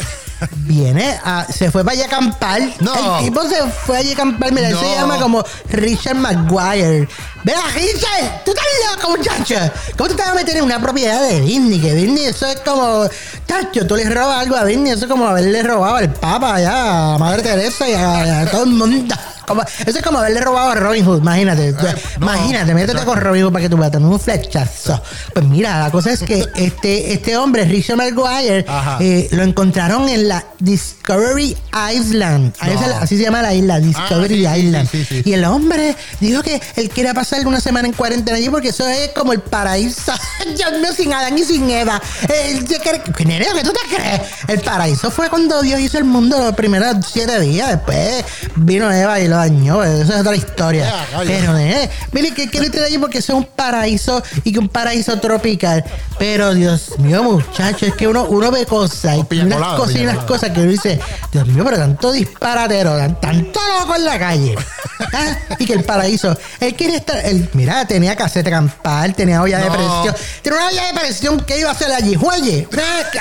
Viene 0.57 1.19
a, 1.23 1.45
se 1.51 1.71
fue 1.71 1.83
para 1.83 1.93
allá 1.93 2.03
a 2.05 2.07
acampar. 2.07 2.61
No. 2.79 3.19
El 3.19 3.25
tipo 3.25 3.41
se 3.47 3.55
fue 3.85 3.97
allá 3.97 4.09
a 4.11 4.13
acampar. 4.13 4.51
Mira, 4.51 4.69
él 4.69 4.77
se 4.77 4.83
No. 4.85 4.95
llama 4.95 5.17
como 5.19 5.43
Richard 5.69 6.15
Maguire. 6.15 7.07
Vea, 7.43 7.61
Richard, 7.73 8.43
tú 8.43 8.51
estás 8.51 8.65
loco, 8.95 9.17
muchacho. 9.17 9.55
¿Cómo 9.97 10.09
tú 10.09 10.15
te 10.15 10.21
vas 10.21 10.31
a 10.31 10.35
meter 10.35 10.57
en 10.57 10.63
una 10.63 10.79
propiedad 10.81 11.21
de 11.21 11.41
Disney? 11.41 11.79
Que 11.79 11.93
Disney, 11.93 12.25
eso 12.25 12.45
es 12.47 12.59
como. 12.61 13.07
Tacho, 13.45 13.87
tú 13.87 13.95
le 13.95 14.09
robas 14.09 14.39
algo 14.41 14.55
a 14.57 14.65
Disney, 14.65 14.91
eso 14.91 15.05
es 15.05 15.11
como 15.11 15.25
haberle 15.27 15.63
robado 15.63 15.95
al 15.95 16.11
Papa 16.13 16.55
allá, 16.55 17.13
a 17.13 17.17
Madre 17.17 17.41
Teresa 17.43 17.87
y 17.87 17.93
a, 17.93 18.41
a 18.41 18.45
todo 18.51 18.63
el 18.63 18.71
mundo. 18.71 19.15
Como- 19.47 19.61
eso 19.63 19.97
es 19.97 20.01
como 20.03 20.19
haberle 20.19 20.41
robado 20.41 20.71
a 20.71 20.75
Robin 20.75 21.05
Hood, 21.05 21.19
imagínate. 21.21 21.73
Tú- 21.73 21.85
no, 22.19 22.25
imagínate, 22.25 22.73
métete 22.73 22.91
exacto. 22.93 23.11
con 23.13 23.21
Robin 23.21 23.43
Hood 23.45 23.53
para 23.53 23.63
que 23.63 23.69
tú 23.69 23.77
veas, 23.77 23.95
un 23.95 24.19
flechazo. 24.19 25.01
Pues 25.33 25.45
mira, 25.45 25.79
la 25.79 25.91
cosa 25.91 26.11
es 26.11 26.21
que 26.21 26.45
este, 26.55 27.13
este 27.13 27.37
hombre, 27.37 27.63
Richard 27.65 27.97
Maguire, 27.97 28.65
Ajá. 28.67 28.97
eh, 28.99 29.27
lo 29.31 29.43
encontraron 29.43 30.07
en 30.09 30.27
la 30.27 30.43
Discovery 30.59 31.55
Island. 31.93 32.53
No. 32.61 32.97
Así 32.97 33.17
se 33.17 33.23
llama 33.23 33.41
la 33.41 33.53
isla, 33.53 33.79
Discovery 33.79 34.45
Ah, 34.45 34.53
sí, 34.55 34.59
Island. 34.61 34.89
sí, 34.91 35.05
sí. 35.05 35.21
Y 35.25 35.33
el 35.33 35.45
hombre 35.45 35.95
dijo 36.19 36.43
que 36.43 36.61
él 36.75 36.89
quería 36.89 37.13
pasar 37.13 37.45
una 37.47 37.59
semana 37.61 37.87
en 37.87 37.93
cuarentena 37.93 38.37
allí 38.37 38.49
porque 38.49 38.69
eso 38.69 38.87
es 38.87 39.09
como 39.15 39.33
el 39.33 39.39
paraíso. 39.39 40.11
Dios 40.57 40.71
mío, 40.81 40.91
sin 40.95 41.13
Adán 41.13 41.37
y 41.37 41.43
sin 41.43 41.69
Eva. 41.69 42.01
¿Qué 42.27 43.25
nene, 43.25 43.45
¿qué 43.53 43.63
tú 43.63 43.71
te 43.71 43.95
crees? 43.95 44.21
El 44.47 44.59
paraíso 44.61 45.09
fue 45.11 45.29
cuando 45.29 45.61
Dios 45.61 45.79
hizo 45.79 45.97
el 45.97 46.03
mundo 46.03 46.37
los 46.39 46.53
primeros 46.55 46.95
siete 47.11 47.39
días. 47.39 47.69
Después 47.69 48.25
vino 48.55 48.91
Eva 48.91 49.19
y 49.19 49.27
lo 49.27 49.36
dañó. 49.37 49.83
Eso 49.83 50.13
es 50.13 50.19
otra 50.21 50.35
historia. 50.35 50.93
Pero, 51.25 51.53
nene, 51.53 51.89
mire 52.11 52.31
que 52.33 52.49
quiero 52.49 52.67
ir 52.67 52.79
allí 52.81 52.97
porque 52.97 53.19
es 53.19 53.29
un 53.29 53.45
paraíso 53.45 54.21
y 54.43 54.51
que 54.51 54.59
un 54.59 54.69
paraíso 54.69 55.19
tropical. 55.19 55.83
Pero, 56.19 56.53
Dios 56.53 56.97
mío, 56.99 57.23
muchacho, 57.23 57.85
es 57.85 57.93
que 57.95 58.07
uno, 58.07 58.25
uno 58.25 58.51
ve 58.51 58.65
cosas 58.65 59.17
y 59.31 59.39
unas 59.39 59.75
cosas 59.77 59.95
y 59.95 60.01
unas 60.03 60.23
cosas 60.25 60.49
que 60.51 60.59
uno 60.61 60.71
dice, 60.71 60.99
Dios 61.31 61.47
mío, 61.47 61.63
pero 61.65 61.77
tanto 61.77 62.11
disparatero, 62.11 62.97
tan- 62.97 63.21
tanto 63.21 63.59
loco 63.79 63.95
en 63.95 64.05
la 64.05 64.19
calle. 64.19 64.55
Ah, 65.13 65.37
Y 65.59 65.65
que 65.65 65.73
el 65.73 65.83
paraíso, 65.83 66.35
él 66.59 66.75
quería 66.75 66.97
estar, 66.97 67.23
él, 67.23 67.47
mira, 67.53 67.85
tenía 67.85 68.15
caseta 68.15 68.49
campal, 68.49 69.13
tenía 69.13 69.43
olla 69.43 69.59
de 69.59 69.67
No. 69.67 69.71
presión, 69.73 70.15
tenía 70.41 70.57
una 70.59 70.67
olla 70.69 70.85
de 70.87 70.99
presión 70.99 71.39
que 71.41 71.59
iba 71.59 71.69
a 71.69 71.73
hacer 71.73 71.91
allí, 71.91 72.15
juelle. 72.15 72.67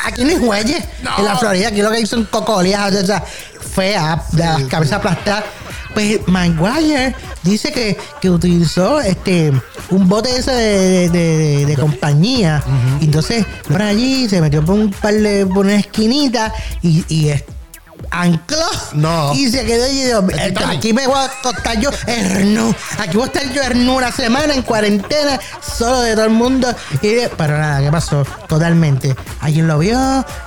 Aquí 0.05 0.25
no 0.25 0.31
hay 0.31 0.39
juelle. 0.39 0.85
En 1.19 1.25
la 1.25 1.37
Florida, 1.37 1.69
aquí 1.69 1.83
lo 1.83 1.91
que 1.91 1.99
hay 1.99 2.07
son 2.07 2.25
cocolías, 2.25 2.95
o 2.95 3.07
sea, 3.07 3.23
feas, 3.75 4.33
de 4.33 4.45
las 4.45 4.63
cabezas 4.65 4.95
aplastadas. 4.99 5.45
Pues 5.97 6.21
Maguire 6.29 7.15
dice 7.43 7.73
que, 7.73 7.97
que 8.21 8.29
utilizó 8.29 9.01
este 9.01 9.51
un 9.89 10.07
bote 10.11 10.29
ese 10.37 10.51
de, 10.53 11.09
de- 11.09 11.39
de- 11.39 11.65
de 11.65 11.75
compañía. 11.77 12.63
Y 13.01 13.07
entonces 13.07 13.47
por 13.67 13.81
allí 13.81 14.29
se 14.29 14.43
metió 14.43 14.63
por 14.63 14.75
un 14.75 14.91
par 14.91 15.15
de 15.15 15.47
por 15.47 15.65
una 15.65 15.77
esquinita 15.77 16.53
y, 16.83 17.03
y 17.09 17.31
es- 17.31 17.45
ancló 18.11 18.57
No. 18.93 19.35
y 19.35 19.51
se 19.51 19.65
quedó 19.65 19.87
y 19.89 20.03
dijo, 20.05 20.25
El 20.39 20.57
aquí 20.65 20.93
me 20.93 21.07
voy 21.07 21.17
a 21.19 21.25
acostar 21.25 21.79
yo 21.81 21.91
hernú 22.07 22.75
aquí 22.99 23.17
voy 23.17 23.25
a 23.25 23.27
estar 23.27 23.53
yo 23.53 23.63
hernú 23.63 23.97
una 23.97 24.13
semana 24.13 24.55
en 24.55 24.63
cuarentena 24.63 25.39
solo 25.61 26.01
de 26.01 26.15
todo 26.15 26.25
el 26.25 26.31
mundo 26.31 26.75
y 27.03 27.09
de- 27.09 27.29
pero 27.37 27.59
nada 27.59 27.81
¿qué 27.81 27.91
pasó? 27.91 28.25
totalmente. 28.49 29.15
Alguien 29.41 29.67
lo 29.67 29.79
vio 29.79 29.99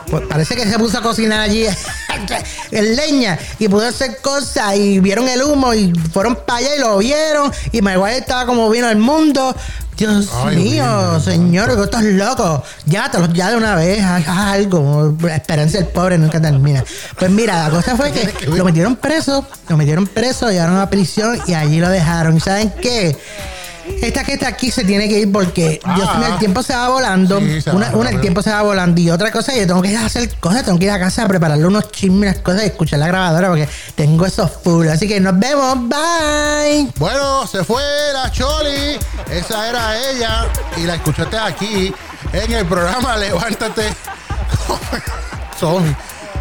pues 0.10 0.24
parece 0.28 0.56
que 0.56 0.66
se 0.70 0.78
puso 0.80 0.98
a 0.98 1.02
cocinar 1.02 1.40
allí 1.42 1.66
en 2.72 2.96
leña 2.96 3.38
y 3.60 3.68
pudo 3.68 3.88
hacer 3.88 4.18
cosas 4.22 4.76
y 4.76 5.00
vieron 5.00 5.28
el 5.28 5.44
humo 5.44 5.74
y 5.74 5.92
fueron 6.14 6.36
para 6.36 6.60
allá 6.60 6.76
y 6.76 6.80
lo 6.80 6.98
vieron 6.98 7.52
y 7.72 7.82
Maguire 7.82 8.18
estaba 8.18 8.46
como 8.46 8.70
vino 8.70 8.88
al 8.88 8.98
mundo 8.98 9.56
Dios 10.00 10.30
Ay, 10.34 10.56
mío, 10.56 11.20
señor, 11.20 11.76
que 11.76 11.84
estás 11.84 12.04
loco. 12.04 12.64
Llévatelo 12.86 13.28
ya 13.34 13.50
de 13.50 13.58
una 13.58 13.76
vez, 13.76 14.02
haz, 14.02 14.26
haz 14.30 14.54
algo. 14.54 15.14
La 15.22 15.36
esperanza 15.36 15.78
del 15.78 15.88
pobre 15.88 16.18
nunca 16.18 16.42
termina. 16.42 16.86
Pues 17.18 17.30
mira, 17.30 17.68
la 17.68 17.70
cosa 17.70 17.98
fue 17.98 18.14
que 18.14 18.48
lo 18.48 18.64
metieron 18.64 18.96
preso, 18.96 19.46
lo 19.68 19.76
metieron 19.76 20.08
preso, 20.08 20.46
lo 20.46 20.54
llevaron 20.54 20.78
a 20.78 20.90
prisión 20.90 21.38
y 21.48 21.54
allí 21.54 21.82
lo 21.82 21.90
dejaron. 21.90 22.38
¿Y 22.38 22.40
saben 22.40 22.74
qué? 22.82 23.18
Esta 24.02 24.24
que 24.24 24.34
está 24.34 24.48
aquí 24.48 24.72
se 24.72 24.84
tiene 24.84 25.08
que 25.10 25.20
ir 25.20 25.32
porque 25.32 25.80
Dios 25.96 26.10
Ah. 26.12 26.18
mío, 26.20 26.28
el 26.34 26.40
tiempo 26.40 26.64
se 26.64 26.74
va 26.76 26.90
volando. 26.90 27.40
Sí, 27.40 27.62
se 27.62 27.70
va 27.72 27.76
una, 27.78 27.90
una, 27.96 28.10
el 28.12 28.22
tiempo 28.22 28.42
se 28.42 28.50
va 28.52 28.62
volando. 28.62 29.00
Y 29.02 29.10
otra 29.10 29.32
cosa, 29.32 29.54
yo 29.56 29.66
tengo 29.68 29.82
que 29.82 29.90
ir 29.90 29.98
a 29.98 30.06
hacer 30.06 30.30
cosas, 30.40 30.64
tengo 30.64 30.78
que 30.80 30.86
ir 30.86 30.92
a 30.92 31.00
casa 31.00 31.24
a 31.24 31.28
prepararle 31.28 31.66
unos 31.66 31.92
chismes, 31.92 32.40
cosas 32.40 32.64
y 32.64 32.66
escuchar 32.68 33.00
la 33.00 33.08
grabadora 33.08 33.50
porque 33.50 33.68
tengo 33.96 34.26
eso 34.26 34.48
full. 34.48 34.88
Así 34.88 35.08
que 35.08 35.20
nos 35.20 35.38
vemos. 35.40 35.78
Bye. 35.90 36.90
Bueno, 36.98 37.46
se 37.48 37.64
fue 37.64 37.82
la 38.14 38.32
Choli. 38.32 38.98
Esa 39.32 39.70
era 39.70 39.98
ella. 40.10 40.48
Y 40.78 40.82
la 40.84 40.96
escuchaste 40.96 41.38
aquí 41.38 41.94
en 42.34 42.52
el 42.52 42.66
programa 42.66 43.18
Levántate. 43.18 43.84
Son. 45.60 45.96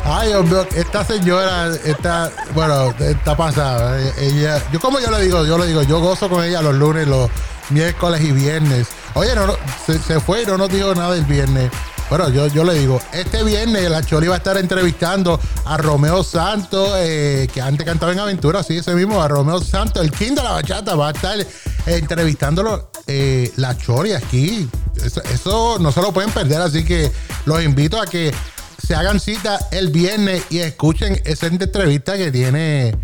Ay, 0.05 0.33
mío, 0.45 0.67
esta 0.75 1.05
señora 1.05 1.75
está, 1.85 2.31
bueno, 2.55 2.95
está 2.99 3.37
pasada. 3.37 3.99
Ella, 4.19 4.63
yo 4.73 4.81
como 4.81 5.01
yo 5.01 5.11
le 5.11 5.23
digo, 5.23 5.45
yo 5.45 5.59
le 5.59 5.67
digo, 5.67 5.83
yo 5.83 6.01
gozo 6.01 6.29
con 6.29 6.45
ella 6.45 6.63
los 6.63 6.75
lunes, 6.75 7.07
los 7.07 7.31
miércoles 7.71 8.21
y 8.23 8.33
viernes. 8.33 8.89
Oye, 9.15 9.35
no, 9.35 9.57
se, 9.87 10.21
fue 10.21 10.43
y 10.43 10.47
no 10.47 10.57
nos 10.57 10.71
dijo 10.71 10.95
nada 10.95 11.17
el 11.17 11.25
viernes. 11.25 11.71
Bueno, 12.09 12.31
yo, 12.31 12.47
yo 12.47 12.65
le 12.65 12.73
digo, 12.75 13.01
este 13.13 13.45
viernes 13.45 13.91
la 13.91 14.03
Choli 14.03 14.29
va 14.29 14.37
a 14.37 14.39
estar 14.39 14.57
entrevistando 14.57 15.39
a 15.67 15.77
Romeo 15.77 16.25
Santos, 16.25 16.93
eh, 16.97 17.47
que 17.53 17.61
antes 17.61 17.85
cantaba 17.85 18.13
en 18.13 18.19
Aventura, 18.19 18.63
sí, 18.63 18.79
ese 18.79 18.95
mismo, 18.95 19.23
a 19.23 19.29
Romeo 19.29 19.61
Santos, 19.61 20.03
el 20.03 20.11
king 20.11 20.35
de 20.35 20.43
la 20.43 20.53
bachata, 20.53 20.95
va 20.95 21.09
a 21.09 21.11
estar 21.11 21.37
entrevistándolo 21.85 22.91
eh, 23.07 23.53
la 23.57 23.77
Choli 23.77 24.13
aquí. 24.13 24.69
Eso 25.05 25.79
no 25.79 25.93
se 25.93 26.01
lo 26.01 26.13
pueden 26.13 26.31
perder, 26.31 26.63
así 26.63 26.83
que 26.83 27.13
los 27.45 27.63
invito 27.63 28.01
a 28.01 28.07
que 28.07 28.33
se 28.79 28.95
hagan 28.95 29.21
cita 29.21 29.59
el 29.71 29.91
viernes 29.91 30.45
y 30.51 30.59
escuchen 30.61 31.21
esa 31.25 31.47
entrevista 31.47 32.17
que 32.17 32.31
tiene 32.31 32.97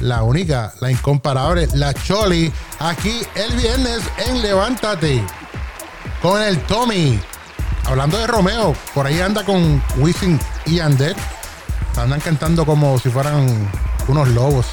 la 0.00 0.22
única, 0.22 0.72
la 0.80 0.90
incomparable, 0.90 1.68
la 1.74 1.94
Choli, 1.94 2.52
aquí 2.78 3.20
el 3.34 3.56
viernes 3.56 4.00
en 4.26 4.42
Levántate 4.42 5.24
con 6.22 6.40
el 6.42 6.58
Tommy. 6.62 7.18
Hablando 7.84 8.18
de 8.18 8.26
Romeo, 8.26 8.74
por 8.94 9.06
ahí 9.06 9.20
anda 9.20 9.44
con 9.44 9.82
Wisin 9.98 10.40
y 10.66 10.76
Yandel. 10.76 11.14
Andan 11.96 12.20
cantando 12.20 12.64
como 12.64 12.98
si 12.98 13.10
fueran 13.10 13.70
unos 14.08 14.28
lobos. 14.28 14.66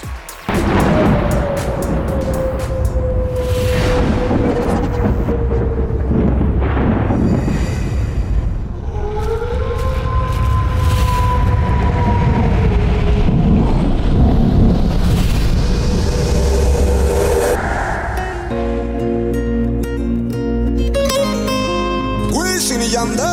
Wisin 22.72 22.82
y 22.82 22.90
Yandel. 22.90 23.26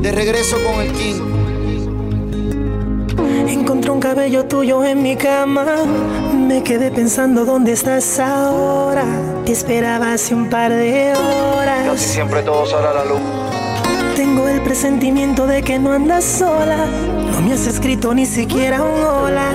De 0.00 0.12
regreso 0.12 0.56
con 0.64 0.80
el 0.80 0.92
King. 0.92 1.20
Encontré 3.48 3.90
un 3.90 4.00
cabello 4.00 4.46
tuyo 4.46 4.82
en 4.84 5.02
mi 5.02 5.16
cama. 5.16 5.64
Me 6.34 6.62
quedé 6.62 6.90
pensando 6.90 7.44
dónde 7.44 7.72
estás 7.72 8.18
ahora. 8.18 9.04
Te 9.44 9.52
esperaba 9.52 10.14
hace 10.14 10.34
un 10.34 10.48
par 10.48 10.72
de 10.72 11.12
horas. 11.14 11.88
Casi 11.90 12.08
siempre 12.08 12.42
todo 12.42 12.66
sale 12.66 12.88
a 12.88 12.94
la 12.94 13.04
luz. 13.04 13.20
Tengo 14.16 14.48
el 14.48 14.62
presentimiento 14.62 15.46
de 15.46 15.62
que 15.62 15.78
no 15.78 15.92
andas 15.92 16.24
sola. 16.24 16.86
No 17.30 17.40
me 17.42 17.52
has 17.52 17.66
escrito 17.66 18.14
ni 18.14 18.26
siquiera 18.26 18.82
un 18.82 19.02
hola. 19.04 19.52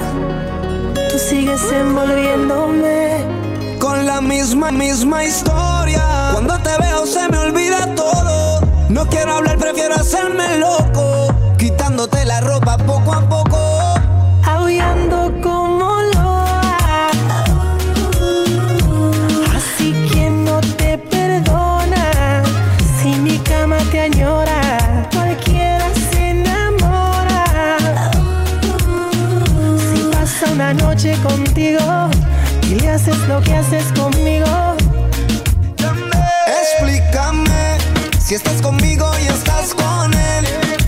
Tú 1.11 1.17
sigues 1.17 1.61
envolviéndome. 1.71 3.25
Con 3.79 4.05
la 4.05 4.21
misma, 4.21 4.71
misma 4.71 5.23
historia. 5.23 5.66
Cuando 6.31 6.57
te 6.59 6.77
veo 6.81 7.05
se 7.05 7.27
me 7.29 7.37
olvida 7.37 7.93
todo. 7.95 8.61
No 8.89 9.05
quiero 9.07 9.33
hablar, 9.33 9.57
prefiero 9.57 9.95
hacerme 9.95 10.57
loco. 10.57 11.33
Quitándote 11.57 12.23
la 12.25 12.41
ropa 12.41 12.77
poco 12.77 13.13
a 13.13 13.21
poco. 13.27 13.57
Aullando 14.45 15.31
como 15.41 16.01
loa. 16.13 17.09
Así 19.55 19.93
que 20.11 20.29
no 20.29 20.59
te 20.77 20.97
perdona. 20.97 22.43
Si 23.01 23.09
mi 23.09 23.37
cama 23.39 23.77
te 23.91 24.01
añora, 24.01 25.07
cualquiera 25.13 25.89
se 26.11 26.29
enamora. 26.29 27.47
Si 29.91 30.03
pasa 30.11 30.51
una 30.51 30.73
noche 30.73 31.17
contigo 31.23 32.09
y 32.69 32.75
le 32.75 32.89
haces 32.89 33.17
lo 33.27 33.41
que 33.41 33.55
haces 33.55 33.85
conmigo. 33.93 34.66
Estás 38.37 38.61
conmigo 38.61 39.09
y 39.19 39.27
estás 39.27 39.73
con 39.73 40.13
él. 40.13 40.45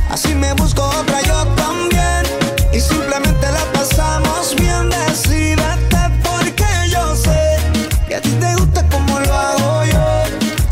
Así 0.10 0.36
me 0.36 0.54
busco 0.54 0.84
otra 0.84 1.20
yo 1.24 1.46
también. 1.56 2.24
Y 2.72 2.80
simplemente 2.80 3.52
la 3.52 3.64
pasamos 3.74 4.56
bien. 4.56 4.90
Decídete 4.90 6.02
porque 6.24 6.70
yo 6.92 7.16
sé 7.16 7.58
que 8.08 8.16
a 8.16 8.22
ti 8.22 8.30
te 8.40 8.56
gusta 8.56 8.88
como 8.90 9.20
lo 9.20 9.34
hago 9.34 9.84
yo. 9.86 10.06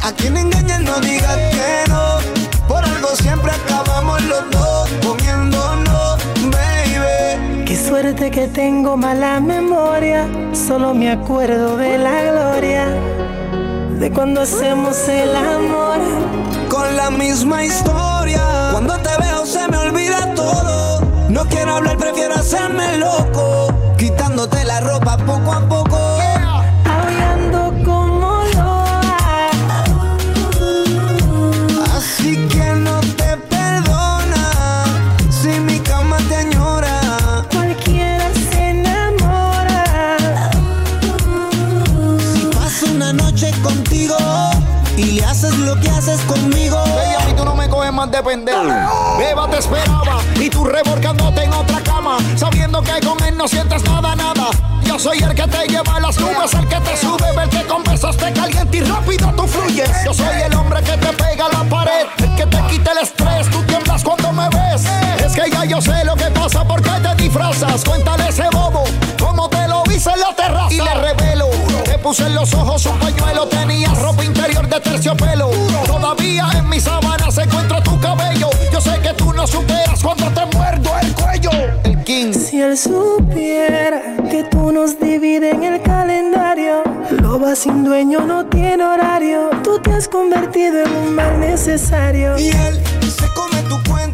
A 0.03 0.11
quien 0.15 0.38
engañas 0.38 0.82
no 0.82 0.99
digas 0.99 1.38
que 1.55 1.89
no. 1.89 2.19
Por 2.67 2.86
algo 2.86 3.09
siempre 3.15 3.51
acabamos 3.51 4.21
los 4.23 4.43
dos 4.51 4.89
comiéndonos, 5.03 6.17
baby. 6.51 7.65
Qué 7.65 7.75
suerte 7.75 8.30
que 8.30 8.47
tengo 8.47 8.95
mala 8.97 9.39
memoria. 9.39 10.28
Solo 10.53 10.93
me 10.93 11.11
acuerdo 11.11 11.75
de 11.78 11.97
la 11.97 12.21
gloria. 12.32 12.86
De 13.99 14.11
cuando 14.11 14.41
hacemos 14.41 14.95
el 15.09 15.36
amor. 15.36 16.57
La 16.97 17.11
misma 17.11 17.63
historia. 17.63 18.41
Cuando 18.71 18.97
te 18.97 19.11
veo 19.21 19.45
se 19.45 19.67
me 19.67 19.77
olvida 19.77 20.33
todo. 20.33 21.01
No 21.29 21.45
quiero 21.45 21.75
hablar, 21.75 21.95
prefiero 21.95 22.33
hacerme 22.33 22.97
loco. 22.97 23.71
Quitándote 23.99 24.63
la 24.63 24.79
ropa 24.81 25.15
poco 25.17 25.53
a 25.53 25.59
poco. 25.69 25.95
Aullando 26.85 27.71
como 27.85 28.43
loa. 28.55 29.01
Así 31.95 32.35
que 32.47 32.65
no 32.87 32.99
te 33.15 33.37
perdona. 33.47 34.83
Si 35.29 35.49
mi 35.49 35.79
cama 35.79 36.17
te 36.27 36.35
añora. 36.35 37.45
Cualquiera 37.53 38.27
se 38.49 38.69
enamora. 38.69 39.85
Si 42.33 42.45
paso 42.55 42.87
una 42.91 43.13
noche 43.13 43.51
contigo 43.61 44.17
y 44.97 45.11
le 45.11 45.25
haces 45.25 45.55
lo 45.59 45.79
que 45.79 45.89
haces 45.89 46.19
conmigo. 46.21 46.66
De 48.12 48.24
pendejo. 48.24 49.18
Beba 49.18 49.49
te 49.49 49.58
esperaba 49.58 50.20
y 50.36 50.49
tú 50.49 50.64
revolcándote 50.66 51.43
en 51.43 51.53
otra 51.53 51.82
cama. 51.82 52.18
Sabiendo 52.36 52.82
que 52.82 52.99
con 53.05 53.22
él 53.24 53.38
no 53.38 53.47
sientes 53.47 53.84
nada, 53.84 54.16
nada. 54.16 54.49
Yo 54.84 54.97
soy 54.97 55.20
el 55.20 55.34
que 55.36 55.43
te 55.47 55.68
lleva 55.68 55.95
a 55.95 55.99
las 55.99 56.18
nubes, 56.20 56.53
el 56.53 56.68
que 56.68 56.80
te 56.80 56.97
sube, 56.97 57.43
el 57.43 57.49
que 57.49 57.64
con 57.66 57.84
besos 57.84 58.16
te 58.18 58.28
y 58.72 58.82
rápido 58.82 59.34
tú 59.36 59.47
fluyes. 59.47 59.89
Yo 60.05 60.14
soy 60.14 60.41
el 60.45 60.53
hombre 60.55 60.82
que 60.82 60.97
te 60.97 61.14
pega 61.14 61.47
la 61.51 61.64
pared, 61.64 62.08
el 62.20 62.36
que 62.36 62.45
te 62.45 62.62
quita 62.68 62.91
el 62.91 62.99
estrés. 62.99 63.49
Tú 63.49 63.62
tiemblas 63.64 63.76
que 65.38 65.51
ya 65.51 65.65
yo 65.65 65.79
sé 65.79 66.03
lo 66.03 66.15
que 66.15 66.25
pasa, 66.31 66.67
por 66.67 66.81
qué 66.81 66.89
te 67.01 67.23
disfrazas. 67.23 67.83
Cuéntale 67.83 68.27
ese 68.27 68.45
bobo 68.51 68.83
cómo 69.19 69.47
te 69.47 69.67
lo 69.67 69.83
hice 69.93 70.09
en 70.09 70.19
la 70.19 70.35
terraza. 70.35 70.73
Y 70.73 70.77
le 70.77 70.93
revelo, 70.95 71.47
te 71.83 71.97
puse 71.99 72.25
en 72.25 72.33
los 72.33 72.51
ojos 72.55 72.83
un 72.88 72.97
pañuelo, 72.97 73.47
tenías 73.47 73.95
ropa 74.01 74.23
interior 74.23 74.67
de 74.67 74.79
terciopelo. 74.79 75.51
Todavía 75.85 76.47
en 76.55 76.67
mis 76.67 76.83
sábanas 76.83 77.38
encuentro 77.38 77.81
tu 77.83 77.99
cabello. 77.99 78.49
Yo 78.73 78.81
sé 78.81 78.99
que 78.99 79.13
tú 79.13 79.31
no 79.31 79.45
superas 79.45 80.01
cuando 80.01 80.25
te 80.31 80.43
muerdo 80.57 80.89
el 81.01 81.13
cuello. 81.13 81.51
El 81.83 82.03
King. 82.03 82.33
Si 82.33 82.59
él 82.59 82.75
supiera 82.75 84.01
que 84.31 84.43
tú 84.43 84.71
nos 84.71 84.99
divides 84.99 85.53
en 85.53 85.63
el 85.63 85.81
calendario, 85.83 86.81
loba 87.11 87.55
sin 87.55 87.83
dueño 87.83 88.21
no 88.21 88.47
tiene 88.47 88.83
horario. 88.83 89.51
Tú 89.63 89.79
te 89.79 89.93
has 89.93 90.07
convertido 90.07 90.83
en 90.83 90.95
un 90.95 91.13
mal 91.13 91.39
necesario. 91.39 92.39
Y 92.39 92.47
él 92.47 92.81
se 93.03 93.27
come 93.35 93.61
tu 93.69 93.77
cuento. 93.88 94.07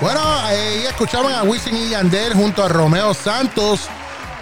Bueno, 0.00 0.20
ahí 0.44 0.84
escuchaban 0.88 1.32
a 1.32 1.42
Wisin 1.42 1.76
y 1.76 1.88
Yandel 1.90 2.32
junto 2.34 2.62
a 2.64 2.68
Romeo 2.68 3.12
Santos 3.14 3.80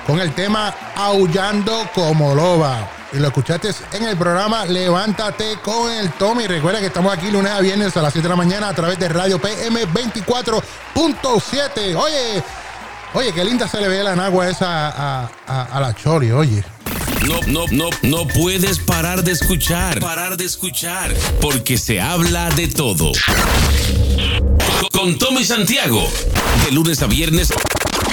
con 0.06 0.20
el 0.20 0.34
tema 0.34 0.74
Aullando 0.94 1.88
como 1.94 2.34
Loba. 2.34 2.90
Y 3.12 3.16
lo 3.18 3.28
escuchaste 3.28 3.70
en 3.92 4.04
el 4.04 4.16
programa 4.18 4.66
Levántate 4.66 5.56
con 5.62 5.90
el 5.90 6.10
Tommy. 6.12 6.46
Recuerda 6.46 6.80
que 6.80 6.86
estamos 6.86 7.16
aquí 7.16 7.30
lunes 7.30 7.52
a 7.52 7.60
viernes 7.60 7.96
a 7.96 8.02
las 8.02 8.12
7 8.12 8.24
de 8.24 8.28
la 8.30 8.36
mañana 8.36 8.68
a 8.68 8.74
través 8.74 8.98
de 8.98 9.08
Radio 9.08 9.40
PM 9.40 9.86
24.7. 9.86 11.96
Oye, 11.96 12.42
oye, 13.14 13.32
qué 13.32 13.42
linda 13.44 13.66
se 13.66 13.80
le 13.80 13.88
ve 13.88 14.02
la 14.04 14.14
nagua 14.14 14.48
esa 14.48 15.22
a- 15.24 15.30
a 15.46 15.80
la 15.80 15.94
Chori, 15.94 16.32
oye. 16.32 16.62
No, 17.26 17.40
no, 17.46 17.64
no, 17.72 17.88
no 18.02 18.26
puedes 18.28 18.78
parar 18.78 19.24
de 19.24 19.32
escuchar. 19.32 19.98
Parar 20.00 20.36
de 20.36 20.44
escuchar. 20.44 21.12
Porque 21.40 21.78
se 21.78 21.98
habla 22.00 22.50
de 22.50 22.68
todo. 22.68 23.10
Con 24.92 25.18
Tommy 25.18 25.44
Santiago. 25.44 26.06
De 26.64 26.72
lunes 26.72 27.02
a 27.02 27.06
viernes. 27.06 27.52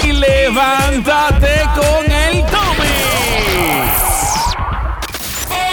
y 0.02 0.12
levántate 0.12 1.62
con 1.74 2.10
el 2.10 2.44
Tommy. 2.46 3.84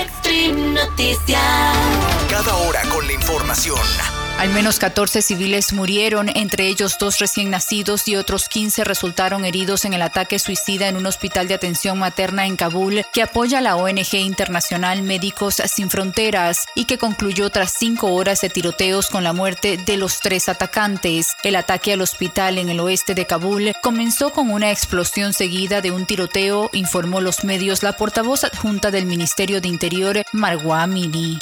Extreme 0.02 0.74
Noticias. 0.74 1.42
Cada 2.30 2.56
hora 2.56 2.82
con 2.84 3.06
la 3.06 3.14
información. 3.14 4.21
Al 4.42 4.50
menos 4.50 4.80
14 4.80 5.22
civiles 5.22 5.72
murieron, 5.72 6.28
entre 6.34 6.66
ellos 6.66 6.98
dos 6.98 7.20
recién 7.20 7.52
nacidos 7.52 8.08
y 8.08 8.16
otros 8.16 8.50
15 8.50 8.84
resultaron 8.84 9.46
heridos 9.46 9.86
en 9.86 9.94
el 9.94 10.02
ataque 10.02 10.40
suicida 10.40 10.88
en 10.88 10.98
un 10.98 11.06
hospital 11.06 11.48
de 11.48 11.54
atención 11.54 12.00
materna 12.00 12.48
en 12.48 12.56
Kabul 12.56 13.06
que 13.14 13.22
apoya 13.22 13.62
la 13.62 13.76
ONG 13.76 14.16
internacional 14.16 15.04
Médicos 15.04 15.62
Sin 15.68 15.92
Fronteras 15.92 16.66
y 16.74 16.86
que 16.86 16.98
concluyó 16.98 17.52
tras 17.52 17.76
cinco 17.78 18.16
horas 18.16 18.42
de 18.42 18.50
tiroteos 18.50 19.12
con 19.12 19.24
la 19.24 19.32
muerte 19.32 19.78
de 19.78 19.98
los 19.98 20.22
tres 20.22 20.50
atacantes. 20.50 21.36
El 21.44 21.56
ataque 21.56 21.94
al 21.94 22.02
hospital 22.02 22.58
en 22.58 22.70
el 22.70 22.80
oeste 22.80 23.14
de 23.14 23.28
Kabul 23.28 23.74
comenzó 23.84 24.32
con 24.32 24.50
una 24.50 24.72
explosión 24.72 25.34
seguida 25.34 25.82
de 25.82 25.92
un 25.92 26.08
tiroteo, 26.08 26.72
informó 26.74 27.22
los 27.22 27.44
medios 27.44 27.84
la 27.84 27.96
portavoz 27.96 28.44
adjunta 28.44 28.90
del 28.90 29.06
Ministerio 29.06 29.62
de 29.62 29.68
Interior, 29.68 30.24
Marwa 30.32 30.82
Amini. 30.82 31.38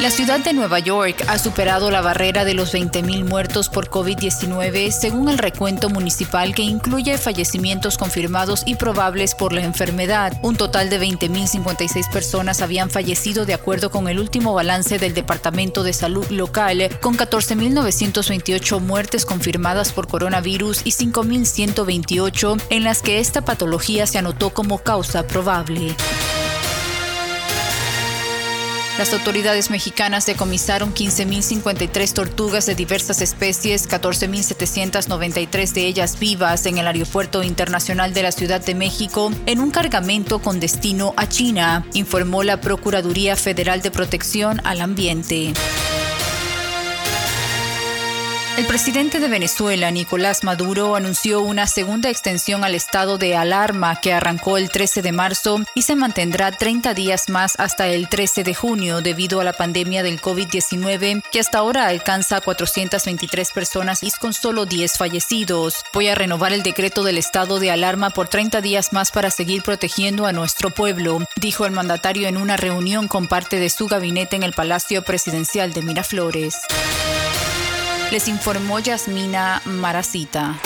La 0.00 0.10
ciudad 0.10 0.40
de 0.40 0.54
Nueva 0.54 0.78
York 0.78 1.26
ha 1.28 1.38
superado 1.38 1.90
la 1.90 2.00
barrera 2.00 2.46
de 2.46 2.54
los 2.54 2.72
20.000 2.72 3.22
muertos 3.28 3.68
por 3.68 3.90
COVID-19 3.90 4.92
según 4.92 5.28
el 5.28 5.36
recuento 5.36 5.90
municipal 5.90 6.54
que 6.54 6.62
incluye 6.62 7.18
fallecimientos 7.18 7.98
confirmados 7.98 8.62
y 8.64 8.76
probables 8.76 9.34
por 9.34 9.52
la 9.52 9.60
enfermedad. 9.60 10.32
Un 10.42 10.56
total 10.56 10.88
de 10.88 10.98
20.056 10.98 12.10
personas 12.10 12.62
habían 12.62 12.88
fallecido 12.88 13.44
de 13.44 13.52
acuerdo 13.52 13.90
con 13.90 14.08
el 14.08 14.18
último 14.18 14.54
balance 14.54 14.98
del 14.98 15.12
Departamento 15.12 15.82
de 15.82 15.92
Salud 15.92 16.26
local, 16.30 16.88
con 17.02 17.18
14.928 17.18 18.80
muertes 18.80 19.26
confirmadas 19.26 19.92
por 19.92 20.08
coronavirus 20.08 20.80
y 20.86 20.92
5.128 20.92 22.62
en 22.70 22.84
las 22.84 23.02
que 23.02 23.18
esta 23.18 23.42
patología 23.42 24.06
se 24.06 24.16
anotó 24.16 24.48
como 24.48 24.78
causa 24.78 25.26
probable. 25.26 25.94
Las 29.00 29.14
autoridades 29.14 29.70
mexicanas 29.70 30.26
decomisaron 30.26 30.92
15.053 30.92 32.12
tortugas 32.12 32.66
de 32.66 32.74
diversas 32.74 33.22
especies, 33.22 33.88
14.793 33.88 35.72
de 35.72 35.86
ellas 35.86 36.18
vivas 36.18 36.66
en 36.66 36.76
el 36.76 36.86
Aeropuerto 36.86 37.42
Internacional 37.42 38.12
de 38.12 38.24
la 38.24 38.30
Ciudad 38.30 38.62
de 38.62 38.74
México 38.74 39.32
en 39.46 39.60
un 39.60 39.70
cargamento 39.70 40.40
con 40.40 40.60
destino 40.60 41.14
a 41.16 41.26
China, 41.26 41.86
informó 41.94 42.42
la 42.42 42.60
Procuraduría 42.60 43.36
Federal 43.36 43.80
de 43.80 43.90
Protección 43.90 44.60
al 44.64 44.82
Ambiente. 44.82 45.54
El 48.60 48.66
presidente 48.66 49.20
de 49.20 49.28
Venezuela, 49.28 49.90
Nicolás 49.90 50.44
Maduro, 50.44 50.94
anunció 50.94 51.40
una 51.40 51.66
segunda 51.66 52.10
extensión 52.10 52.62
al 52.62 52.74
estado 52.74 53.16
de 53.16 53.34
alarma 53.34 53.98
que 54.02 54.12
arrancó 54.12 54.58
el 54.58 54.70
13 54.70 55.00
de 55.00 55.12
marzo 55.12 55.60
y 55.74 55.80
se 55.80 55.96
mantendrá 55.96 56.52
30 56.52 56.92
días 56.92 57.30
más 57.30 57.54
hasta 57.58 57.88
el 57.88 58.10
13 58.10 58.44
de 58.44 58.54
junio 58.54 59.00
debido 59.00 59.40
a 59.40 59.44
la 59.44 59.54
pandemia 59.54 60.02
del 60.02 60.20
COVID-19 60.20 61.22
que 61.32 61.40
hasta 61.40 61.56
ahora 61.56 61.86
alcanza 61.86 62.36
a 62.36 62.40
423 62.42 63.50
personas 63.50 64.02
y 64.02 64.10
con 64.10 64.34
solo 64.34 64.66
10 64.66 64.98
fallecidos. 64.98 65.76
Voy 65.94 66.08
a 66.08 66.14
renovar 66.14 66.52
el 66.52 66.62
decreto 66.62 67.02
del 67.02 67.16
estado 67.16 67.60
de 67.60 67.70
alarma 67.70 68.10
por 68.10 68.28
30 68.28 68.60
días 68.60 68.92
más 68.92 69.10
para 69.10 69.30
seguir 69.30 69.62
protegiendo 69.62 70.26
a 70.26 70.32
nuestro 70.32 70.68
pueblo, 70.68 71.20
dijo 71.36 71.64
el 71.64 71.72
mandatario 71.72 72.28
en 72.28 72.36
una 72.36 72.58
reunión 72.58 73.08
con 73.08 73.26
parte 73.26 73.58
de 73.58 73.70
su 73.70 73.86
gabinete 73.86 74.36
en 74.36 74.42
el 74.42 74.52
Palacio 74.52 75.00
Presidencial 75.00 75.72
de 75.72 75.80
Miraflores. 75.80 76.56
Les 78.10 78.26
informó 78.26 78.80
Yasmina 78.80 79.62
Maracita. 79.66 80.56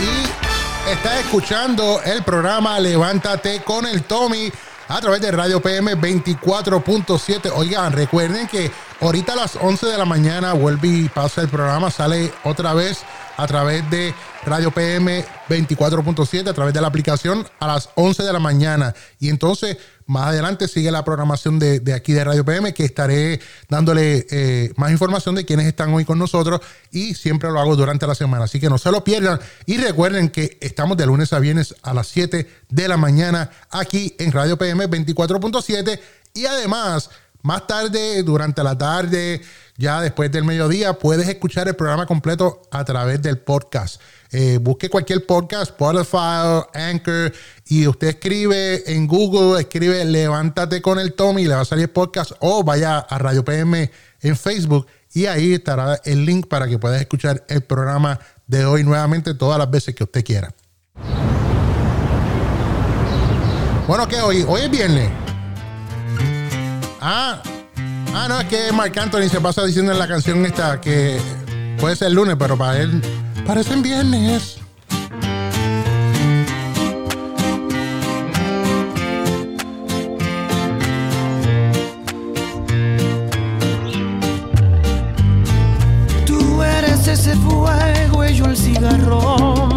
Y 0.00 0.90
estás 0.90 1.20
escuchando 1.20 2.00
el 2.02 2.22
programa 2.24 2.80
Levántate 2.80 3.62
con 3.62 3.84
el 3.84 4.04
Tommy 4.04 4.50
a 4.88 5.00
través 5.00 5.20
de 5.20 5.30
Radio 5.30 5.60
PM 5.60 5.94
24.7. 5.96 7.52
Oigan, 7.54 7.92
recuerden 7.92 8.46
que 8.48 8.70
ahorita 9.00 9.34
a 9.34 9.36
las 9.36 9.56
11 9.56 9.86
de 9.86 9.98
la 9.98 10.06
mañana 10.06 10.54
vuelve 10.54 10.88
y 10.88 11.08
pasa 11.10 11.42
el 11.42 11.48
programa, 11.48 11.90
sale 11.90 12.32
otra 12.44 12.72
vez 12.72 13.02
a 13.36 13.46
través 13.46 13.88
de 13.90 14.14
Radio 14.44 14.72
PM 14.72 15.24
24.7, 15.48 16.48
a 16.48 16.52
través 16.52 16.74
de 16.74 16.80
la 16.80 16.88
aplicación 16.88 17.46
a 17.60 17.68
las 17.68 17.90
11 17.94 18.24
de 18.24 18.32
la 18.32 18.40
mañana. 18.40 18.92
Y 19.20 19.28
entonces, 19.28 19.76
más 20.06 20.28
adelante 20.28 20.66
sigue 20.66 20.90
la 20.90 21.04
programación 21.04 21.60
de, 21.60 21.78
de 21.78 21.94
aquí 21.94 22.12
de 22.12 22.24
Radio 22.24 22.44
PM, 22.44 22.74
que 22.74 22.84
estaré 22.84 23.40
dándole 23.68 24.26
eh, 24.30 24.72
más 24.76 24.90
información 24.90 25.36
de 25.36 25.44
quienes 25.44 25.66
están 25.66 25.94
hoy 25.94 26.04
con 26.04 26.18
nosotros 26.18 26.60
y 26.90 27.14
siempre 27.14 27.50
lo 27.50 27.60
hago 27.60 27.76
durante 27.76 28.06
la 28.06 28.16
semana. 28.16 28.44
Así 28.44 28.58
que 28.58 28.68
no 28.68 28.78
se 28.78 28.90
lo 28.90 29.04
pierdan. 29.04 29.38
Y 29.64 29.76
recuerden 29.76 30.28
que 30.28 30.58
estamos 30.60 30.96
de 30.96 31.06
lunes 31.06 31.32
a 31.32 31.38
viernes 31.38 31.76
a 31.82 31.94
las 31.94 32.08
7 32.08 32.48
de 32.68 32.88
la 32.88 32.96
mañana 32.96 33.50
aquí 33.70 34.16
en 34.18 34.32
Radio 34.32 34.58
PM 34.58 34.88
24.7. 34.88 36.00
Y 36.34 36.46
además, 36.46 37.10
más 37.42 37.66
tarde, 37.66 38.22
durante 38.22 38.62
la 38.62 38.76
tarde, 38.76 39.40
ya 39.76 40.00
después 40.00 40.30
del 40.32 40.44
mediodía, 40.44 40.94
puedes 40.94 41.28
escuchar 41.28 41.68
el 41.68 41.76
programa 41.76 42.06
completo 42.06 42.62
a 42.70 42.84
través 42.84 43.22
del 43.22 43.38
podcast. 43.38 44.00
Eh, 44.34 44.58
busque 44.58 44.88
cualquier 44.88 45.26
podcast, 45.26 45.72
Spotify, 45.72 46.64
Anchor, 46.72 47.30
y 47.66 47.86
usted 47.86 48.08
escribe 48.08 48.82
en 48.90 49.06
Google, 49.06 49.60
escribe 49.60 50.02
Levántate 50.06 50.80
con 50.80 50.98
el 50.98 51.12
Tommy, 51.12 51.44
le 51.44 51.54
va 51.54 51.60
a 51.60 51.64
salir 51.66 51.84
el 51.84 51.90
podcast, 51.90 52.32
o 52.40 52.64
vaya 52.64 52.98
a 52.98 53.18
Radio 53.18 53.44
PM 53.44 53.90
en 54.22 54.36
Facebook, 54.36 54.86
y 55.12 55.26
ahí 55.26 55.52
estará 55.52 56.00
el 56.04 56.24
link 56.24 56.46
para 56.46 56.66
que 56.66 56.78
puedas 56.78 56.98
escuchar 56.98 57.44
el 57.46 57.60
programa 57.62 58.18
de 58.46 58.64
hoy 58.64 58.84
nuevamente 58.84 59.34
todas 59.34 59.58
las 59.58 59.70
veces 59.70 59.94
que 59.94 60.04
usted 60.04 60.24
quiera. 60.24 60.54
Bueno, 63.86 64.08
¿qué 64.08 64.22
hoy? 64.22 64.46
Hoy 64.48 64.62
es 64.62 64.70
viernes. 64.70 65.10
Ah, 67.02 67.42
ah, 68.14 68.26
no, 68.30 68.40
es 68.40 68.46
que 68.46 68.72
Marc 68.72 68.96
Anthony 68.96 69.28
se 69.28 69.42
pasa 69.42 69.62
diciendo 69.66 69.92
en 69.92 69.98
la 69.98 70.08
canción 70.08 70.46
esta 70.46 70.80
que 70.80 71.20
puede 71.78 71.96
ser 71.96 72.12
lunes, 72.12 72.36
pero 72.38 72.56
para 72.56 72.80
él 72.80 73.02
parecen 73.46 73.82
viernes. 73.82 74.58
Tú 86.26 86.62
eres 86.62 87.06
ese 87.08 87.34
fuego 87.36 88.24
y 88.24 88.34
yo 88.34 88.46
el 88.46 88.56
cigarro. 88.56 89.68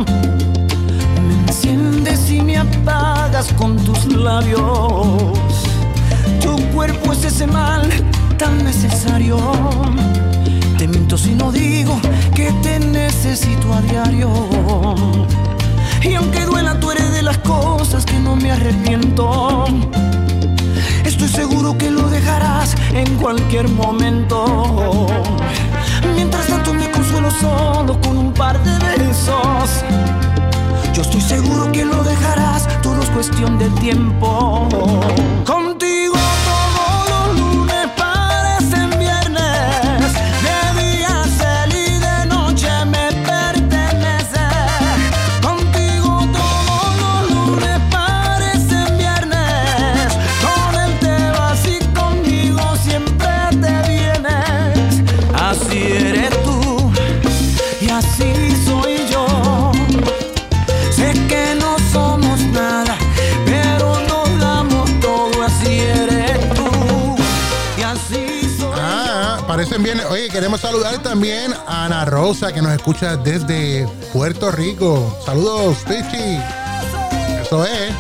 Me 1.28 1.34
enciendes 1.48 2.30
y 2.30 2.42
me 2.42 2.58
apagas 2.58 3.52
con 3.54 3.78
tus 3.78 4.06
labios. 4.06 5.38
Tu 6.42 6.56
cuerpo 6.74 7.14
es 7.14 7.26
ese 7.26 7.48
mal 7.48 7.90
tan 8.38 8.64
necesario. 8.64 9.38
Si 10.86 11.32
no 11.32 11.52
digo 11.52 12.00
que 12.36 12.52
te 12.62 12.80
necesito 12.80 13.74
a 13.74 13.82
diario. 13.82 14.30
Y 16.04 16.14
aunque 16.14 16.46
duela, 16.46 16.80
tú 16.80 16.92
eres 16.92 17.12
de 17.12 17.24
las 17.24 17.40
cosas 17.40 18.06
que 18.06 18.20
no 18.20 18.36
me 18.36 18.52
arrepiento. 18.52 19.66
Estoy 21.04 21.28
seguro 21.28 21.76
que 21.76 21.90
lo 21.90 22.08
dejarás 22.10 22.76
en 22.94 23.16
cualquier 23.16 23.68
momento. 23.68 25.08
Mientras 26.14 26.46
tanto 26.46 26.72
me 26.72 26.92
consuelo 26.92 27.32
solo 27.32 28.00
con 28.02 28.18
un 28.18 28.32
par 28.32 28.64
de 28.64 28.78
besos. 28.96 29.84
Yo 30.94 31.02
estoy 31.02 31.22
seguro 31.22 31.72
que 31.72 31.84
lo 31.84 32.04
dejarás, 32.04 32.68
todo 32.84 33.02
es 33.02 33.10
cuestión 33.10 33.58
de 33.58 33.70
tiempo. 33.82 34.68
Contigo 35.48 35.85
también 70.94 71.52
a 71.68 71.86
Ana 71.86 72.06
Rosa 72.06 72.54
que 72.54 72.62
nos 72.62 72.72
escucha 72.72 73.18
desde 73.18 73.88
Puerto 74.14 74.52
Rico. 74.52 75.18
Saludos, 75.26 75.78
Pichi. 75.88 76.38
Eso 77.42 77.66
es. 77.66 77.92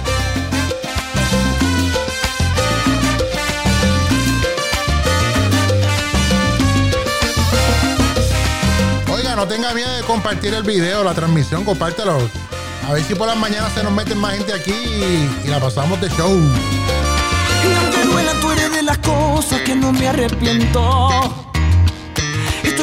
Oiga, 9.11 9.36
no 9.36 9.47
tenga 9.47 9.73
miedo 9.73 9.91
de 9.91 10.03
compartir 10.03 10.53
el 10.53 10.63
video, 10.63 11.03
la 11.03 11.15
transmisión, 11.15 11.63
compártelo. 11.65 12.17
A 12.88 12.93
ver 12.93 13.03
si 13.03 13.15
por 13.15 13.27
las 13.27 13.38
mañanas 13.38 13.73
se 13.73 13.83
nos 13.83 13.91
meten 13.91 14.19
más 14.19 14.36
gente 14.36 14.53
aquí 14.53 14.71
y, 15.43 15.47
la 15.47 15.59
pasamos 15.59 15.99
de 15.99 16.09
show. 16.09 16.29
Y 16.29 17.73
aunque 17.83 18.03
duela, 18.03 18.33
tú 18.39 18.51
eres 18.51 18.71
de 18.71 18.83
las 18.83 18.99
cosas 18.99 19.61
que 19.61 19.75
no 19.75 19.91
me 19.91 20.07
arrepiento. 20.07 21.55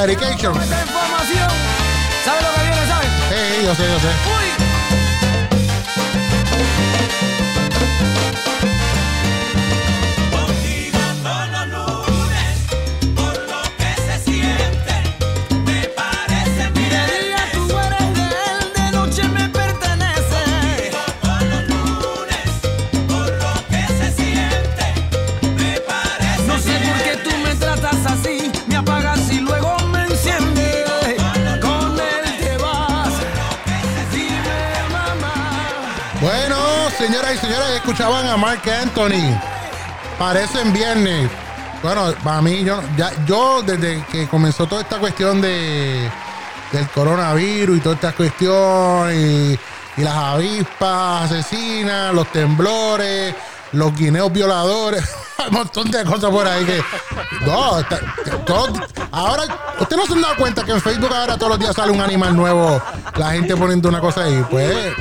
Medication. 0.00 0.54
¿sabe 0.54 2.42
lo 2.42 2.54
que 2.54 2.60
viene, 2.62 2.86
sabe? 2.86 3.06
Sí, 3.30 3.64
yo 3.64 3.74
sé, 3.74 3.82
yo 3.82 3.98
sé. 3.98 4.37
Escuchaban 37.98 38.28
a 38.28 38.36
Mark 38.36 38.62
Anthony. 38.70 39.36
Parecen 40.20 40.72
viernes. 40.72 41.28
Bueno, 41.82 42.14
para 42.22 42.40
mí, 42.40 42.62
yo, 42.62 42.80
ya, 42.96 43.10
yo 43.26 43.60
desde 43.62 44.04
que 44.06 44.28
comenzó 44.28 44.66
toda 44.68 44.82
esta 44.82 44.98
cuestión 44.98 45.40
de 45.40 46.08
del 46.70 46.88
coronavirus 46.90 47.78
y 47.78 47.80
toda 47.80 47.94
esta 47.96 48.12
cuestión 48.12 49.12
y, 49.12 49.58
las 49.96 50.14
avispas 50.14 51.24
asesinas, 51.24 52.14
los 52.14 52.30
temblores, 52.30 53.34
los 53.72 53.92
guineos 53.96 54.32
violadores, 54.32 55.02
un 55.48 55.54
montón 55.54 55.90
de 55.90 56.04
cosas 56.04 56.30
por 56.30 56.46
ahí 56.46 56.64
que. 56.64 56.80
No, 57.44 57.82
todo- 58.46 58.74
ahora, 59.10 59.42
¿usted 59.80 59.96
no 59.96 60.06
se 60.06 60.12
han 60.12 60.20
dado 60.20 60.36
cuenta 60.36 60.64
que 60.64 60.70
en 60.70 60.80
Facebook 60.80 61.12
ahora 61.12 61.36
todos 61.36 61.50
los 61.50 61.58
días 61.58 61.74
sale 61.74 61.90
un 61.90 62.00
animal 62.00 62.36
nuevo? 62.36 62.80
La 63.16 63.32
gente 63.32 63.56
poniendo 63.56 63.88
una 63.88 63.98
cosa 63.98 64.22
ahí. 64.22 64.44
Pues 64.48 64.92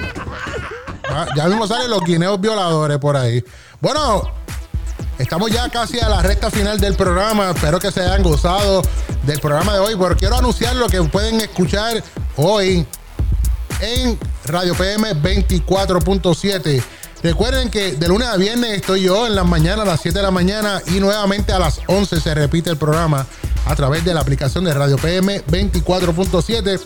Ah, 1.20 1.26
Ya 1.36 1.48
mismo 1.48 1.66
salen 1.66 1.90
los 1.90 2.02
guineos 2.02 2.40
violadores 2.40 3.00
por 3.00 3.18
ahí. 3.18 3.44
Bueno, 3.82 4.22
estamos 5.18 5.50
ya 5.50 5.68
casi 5.68 6.00
a 6.00 6.08
la 6.10 6.22
recta 6.22 6.52
final 6.52 6.80
del 6.80 6.94
programa. 6.96 7.50
Espero 7.50 7.80
que 7.80 7.92
se 7.92 8.02
hayan 8.02 8.22
gozado 8.22 8.84
del 9.24 9.40
programa 9.40 9.74
de 9.74 9.80
hoy. 9.80 9.96
Porque 9.96 10.20
quiero 10.20 10.38
anunciar 10.38 10.76
lo 10.76 10.88
que 10.88 11.02
pueden 11.02 11.42
escuchar 11.42 12.04
hoy 12.36 12.86
en 13.80 14.20
Radio 14.46 14.76
PM 14.76 15.16
24.7. 15.16 16.84
Recuerden 17.24 17.72
que 17.72 17.94
de 17.94 18.08
lunes 18.08 18.28
a 18.28 18.38
viernes 18.38 18.74
estoy 18.74 19.02
yo 19.02 19.26
en 19.26 19.34
las 19.34 19.46
mañanas 19.48 19.88
a 19.88 19.90
las 19.90 20.02
7 20.02 20.20
de 20.20 20.24
la 20.24 20.30
mañana 20.30 20.84
y 20.86 21.00
nuevamente 21.00 21.52
a 21.52 21.58
las 21.58 21.80
11 21.88 22.22
se 22.22 22.36
repite 22.36 22.70
el 22.70 22.78
programa 22.78 23.26
a 23.66 23.76
través 23.76 24.06
de 24.06 24.14
la 24.14 24.22
aplicación 24.22 24.66
de 24.66 24.74
Radio 24.76 24.98
PM 24.98 25.44
24.7. 25.48 26.80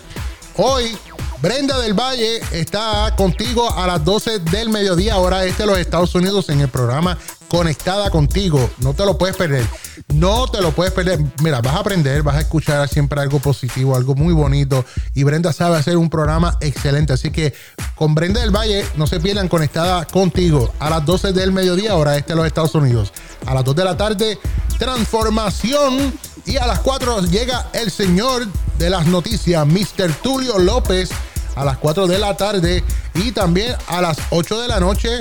Hoy 0.56 0.98
Brenda 1.42 1.80
del 1.80 1.96
Valle 1.96 2.39
está 2.52 3.16
contigo 3.18 3.74
a 3.76 3.88
las 3.88 4.06
12 4.06 4.39
del 4.39 4.70
mediodía, 4.70 5.18
hora 5.18 5.44
este 5.44 5.64
de 5.64 5.68
los 5.68 5.80
Estados 5.80 6.14
Unidos, 6.14 6.50
en 6.50 6.62
el 6.62 6.68
programa 6.68 7.18
Conectada 7.48 8.12
Contigo. 8.12 8.70
No 8.78 8.94
te 8.94 9.04
lo 9.06 9.18
puedes 9.18 9.36
perder. 9.36 9.66
No 10.14 10.48
te 10.48 10.62
lo 10.62 10.72
puedes 10.72 10.94
perder. 10.94 11.20
Mira, 11.42 11.60
vas 11.60 11.74
a 11.74 11.80
aprender, 11.80 12.22
vas 12.22 12.36
a 12.36 12.42
escuchar 12.42 12.88
siempre 12.88 13.20
algo 13.20 13.39
positivo, 13.39 13.96
algo 13.96 14.14
muy 14.14 14.36
bonito. 14.36 14.86
Y 15.16 15.24
Brenda 15.24 15.52
sabe 15.52 15.78
hacer 15.78 15.98
un 15.98 16.12
programa 16.12 16.60
excelente. 16.62 17.14
Así 17.14 17.32
que 17.32 17.56
con 17.96 18.14
Brenda 18.14 18.42
del 18.42 18.56
Valle, 18.56 18.86
no 18.96 19.08
se 19.08 19.20
pierdan 19.20 19.48
Conectada 19.48 20.06
Contigo 20.06 20.72
a 20.78 20.92
las 20.92 21.04
12 21.08 21.34
del 21.34 21.52
mediodía, 21.52 21.96
hora 21.96 22.18
este 22.18 22.34
de 22.34 22.38
los 22.38 22.46
Estados 22.46 22.76
Unidos. 22.76 23.14
A 23.48 23.56
las 23.56 23.64
2 23.64 23.76
de 23.76 23.84
la 23.84 23.98
tarde, 23.98 24.38
Transformación. 24.78 26.14
Y 26.46 26.58
a 26.58 26.68
las 26.68 26.80
4 26.80 27.22
llega 27.24 27.68
el 27.74 27.89
señor 27.89 28.48
de 28.78 28.89
las 28.89 29.08
noticias, 29.08 29.66
Mr. 29.66 30.12
Tulio 30.24 30.58
López, 30.58 31.10
a 31.56 31.66
las 31.66 31.78
4 31.78 32.08
de 32.08 32.20
la 32.20 32.38
tarde. 32.38 32.84
Y 33.14 33.32
también 33.32 33.76
a 33.88 34.02
las 34.02 34.18
8 34.30 34.62
de 34.62 34.68
la 34.68 34.80
noche, 34.80 35.20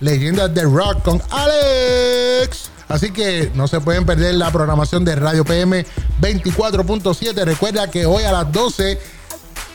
Leyendas 0.00 0.54
de 0.54 0.62
Rock 0.62 1.02
con 1.02 1.22
Alex. 1.30 2.70
Así 2.88 3.10
que 3.10 3.50
no 3.54 3.68
se 3.68 3.80
pueden 3.80 4.04
perder 4.04 4.34
la 4.34 4.50
programación 4.50 5.04
de 5.04 5.16
Radio 5.16 5.44
PM 5.44 5.86
24.7. 6.20 7.44
Recuerda 7.44 7.90
que 7.90 8.04
hoy 8.04 8.24
a 8.24 8.32
las 8.32 8.52
12, 8.52 8.98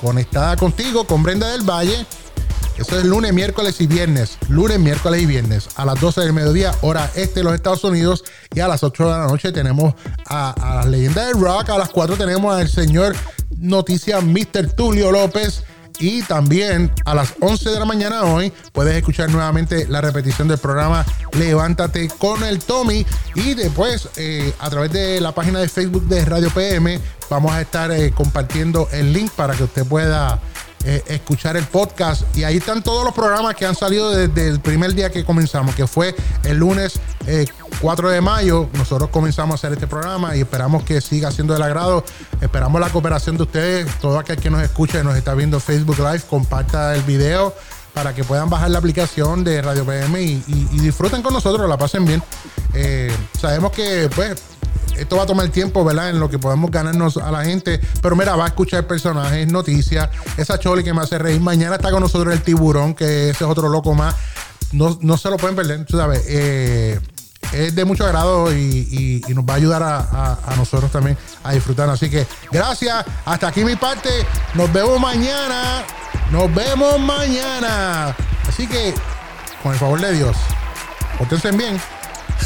conectada 0.02 0.56
contigo 0.56 1.06
con 1.06 1.24
Brenda 1.24 1.50
del 1.52 1.68
Valle. 1.68 2.06
Eso 2.78 2.96
es 2.96 3.06
lunes, 3.06 3.34
miércoles 3.34 3.82
y 3.82 3.88
viernes. 3.88 4.38
Lunes, 4.50 4.80
miércoles 4.80 5.24
y 5.24 5.26
viernes. 5.26 5.70
A 5.78 5.86
las 5.86 6.00
12 6.00 6.22
del 6.22 6.34
mediodía, 6.34 6.76
hora 6.82 7.10
este 7.16 7.40
de 7.40 7.44
los 7.46 7.56
Estados 7.56 7.84
Unidos. 7.84 8.24
Y 8.54 8.60
a 8.60 8.68
las 8.68 8.84
8 8.84 9.04
de 9.04 9.10
la 9.10 9.26
noche 9.26 9.52
tenemos 9.52 9.96
a, 10.28 10.54
las 10.76 10.86
leyendas 10.86 11.26
del 11.26 11.42
rock. 11.42 11.72
A 11.72 11.78
las 11.80 11.90
4 11.90 12.18
tenemos 12.18 12.56
al 12.56 12.70
señor 12.70 13.16
Noticias 13.58 14.24
Mr. 14.24 14.74
Tulio 14.76 15.12
López. 15.12 15.64
Y 16.00 16.22
también 16.24 16.92
a 17.06 17.16
las 17.16 17.34
11 17.40 17.70
de 17.70 17.80
la 17.80 17.86
mañana 17.86 18.24
hoy 18.24 18.54
puedes 18.72 18.96
escuchar 18.96 19.30
nuevamente 19.30 19.88
la 19.88 20.02
repetición 20.02 20.48
del 20.48 20.60
programa 20.60 21.06
Levántate 21.34 22.08
con 22.18 22.44
el 22.44 22.60
Tommy. 22.60 23.06
Y 23.36 23.54
después 23.56 24.10
eh, 24.18 24.54
a 24.60 24.70
través 24.70 24.92
de 24.92 25.20
la 25.22 25.34
página 25.34 25.60
de 25.60 25.68
Facebook 25.68 26.08
de 26.08 26.24
Radio 26.26 26.50
PM 26.52 27.00
vamos 27.30 27.52
a 27.52 27.62
estar 27.62 27.92
eh, 27.92 28.12
compartiendo 28.12 28.88
el 28.92 29.12
link 29.12 29.32
para 29.32 29.54
que 29.56 29.64
usted 29.64 29.86
pueda 29.86 30.40
eh, 30.86 31.04
escuchar 31.08 31.58
el 31.58 31.66
podcast. 31.66 32.24
Y 32.38 32.44
ahí 32.44 32.58
están 32.58 32.82
todos 32.84 33.04
los 33.04 33.14
programas 33.14 33.56
que 33.56 33.66
han 33.66 33.76
salido 33.76 34.12
desde 34.12 34.48
el 34.50 34.60
primer 34.60 34.94
día 34.94 35.12
que 35.12 35.26
comenzamos, 35.26 35.76
que 35.76 35.88
fue 35.88 36.16
el 36.44 36.58
lunes 36.58 37.00
eh, 37.26 37.46
4 37.82 38.10
de 38.10 38.22
mayo. 38.22 38.70
Nosotros 38.74 39.10
comenzamos 39.10 39.54
a 39.54 39.56
hacer 39.56 39.74
este 39.74 39.88
programa 39.88 40.36
y 40.36 40.42
esperamos 40.42 40.84
que 40.84 41.02
siga 41.02 41.32
siendo 41.32 41.54
del 41.54 41.64
agrado. 41.64 42.04
Esperamos 42.42 42.80
la 42.80 42.90
cooperación 42.90 43.38
de 43.38 43.44
ustedes. 43.44 43.92
Todo 44.00 44.20
aquel 44.20 44.38
que 44.38 44.50
nos 44.50 44.62
escuche, 44.64 45.04
nos 45.04 45.16
está 45.18 45.34
viendo 45.34 45.60
Facebook 45.60 45.98
Live, 46.00 46.22
comparta 46.30 46.96
el 46.96 47.02
video 47.04 47.54
para 47.94 48.14
que 48.14 48.24
puedan 48.24 48.48
bajar 48.50 48.70
la 48.70 48.78
aplicación 48.78 49.44
de 49.44 49.60
Radio 49.62 49.84
PM 49.84 50.22
y, 50.22 50.44
y- 50.48 50.68
y 50.74 50.80
disfruten 50.80 51.24
con 51.24 51.34
nosotros, 51.34 51.68
la 51.68 51.78
pasen 51.78 52.06
bien. 52.06 52.22
Eh, 52.76 53.12
sabemos 53.40 53.72
que, 53.72 54.08
pues, 54.16 54.36
esto 54.98 55.16
va 55.16 55.24
a 55.24 55.26
tomar 55.26 55.50
tiempo, 55.50 55.84
¿verdad? 55.86 56.10
En 56.10 56.20
lo 56.20 56.30
que 56.30 56.40
podemos 56.40 56.72
ganarnos 56.72 57.18
a 57.18 57.32
la 57.32 57.44
gente. 57.44 57.80
Pero 58.02 58.16
mira, 58.16 58.36
va 58.36 58.46
a 58.46 58.48
escuchar 58.48 58.88
personajes, 58.88 59.52
noticias. 59.52 60.10
Esa 60.38 60.60
Choli 60.60 60.84
que 60.84 60.94
me 60.94 61.02
hace 61.02 61.18
reír. 61.18 61.40
Mañana 61.40 61.76
está 61.76 61.92
con 61.92 62.02
nosotros 62.02 62.34
el 62.34 62.42
tiburón, 62.42 62.94
que 62.94 63.30
ese 63.30 63.44
es 63.44 63.50
otro 63.50 63.70
loco 63.70 63.94
más. 63.94 64.16
No, 64.72 64.98
no 65.02 65.18
se 65.18 65.30
lo 65.30 65.38
pueden 65.38 65.56
perder, 65.56 65.86
sabes. 65.90 66.24
Eh, 66.28 67.00
es 67.54 67.76
de 67.76 67.86
mucho 67.86 68.06
agrado 68.06 68.54
y, 68.54 69.24
nos 69.30 69.46
va 69.46 69.54
a 69.54 69.56
ayudar 69.58 69.84
a, 69.84 70.54
nosotros 70.58 70.92
también 70.92 71.18
a 71.44 71.54
disfrutar. 71.54 71.90
Así 71.90 72.10
que 72.10 72.26
gracias. 72.52 73.06
Hasta 73.26 73.48
aquí 73.48 73.64
mi 73.64 73.76
parte. 73.76 74.10
Nos 74.54 74.72
vemos 74.74 75.00
mañana. 75.00 75.84
Nos 76.32 76.54
vemos 76.54 77.00
mañana. 77.00 78.16
Así 78.48 78.68
que, 78.68 78.94
con 79.64 79.74
el 79.74 79.80
favor 79.80 80.02
de 80.02 80.14
Dios, 80.14 80.36
pórtense 81.18 81.52
bien. 81.52 81.80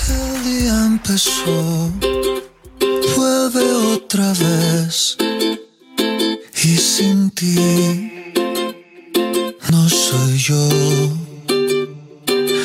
El 0.09 0.43
día 0.43 0.85
empezó 0.85 1.91
vuelve 3.15 3.63
otra 3.95 4.33
vez. 4.33 5.17
Y 6.63 6.77
sin 6.77 7.29
ti 7.31 7.55
no 9.71 9.89
soy 9.89 10.37
yo. 10.37 10.69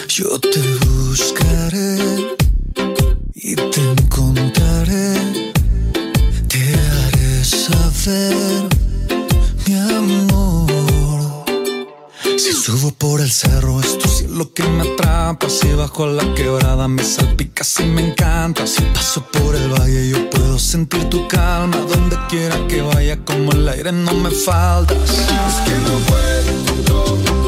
Yo 0.08 0.38
te 0.38 0.60
buscaré 0.86 1.55
Si 15.26 15.72
bajo 15.72 16.06
la 16.06 16.22
quebrada, 16.34 16.86
me 16.86 17.02
salpicas 17.02 17.80
y 17.80 17.84
me 17.84 18.10
encanta. 18.10 18.64
Si 18.64 18.80
paso 18.94 19.26
por 19.32 19.56
el 19.56 19.72
valle, 19.72 20.10
yo 20.10 20.30
puedo 20.30 20.56
sentir 20.56 21.10
tu 21.10 21.26
calma. 21.26 21.78
Donde 21.78 22.16
quiera 22.28 22.56
que 22.68 22.80
vaya, 22.80 23.18
como 23.24 23.50
el 23.50 23.68
aire, 23.68 23.90
no 23.90 24.14
me 24.14 24.30
faltas. 24.30 24.96
Es 24.96 25.56
que 25.64 25.72
no 25.78 25.98
puedo, 26.06 27.45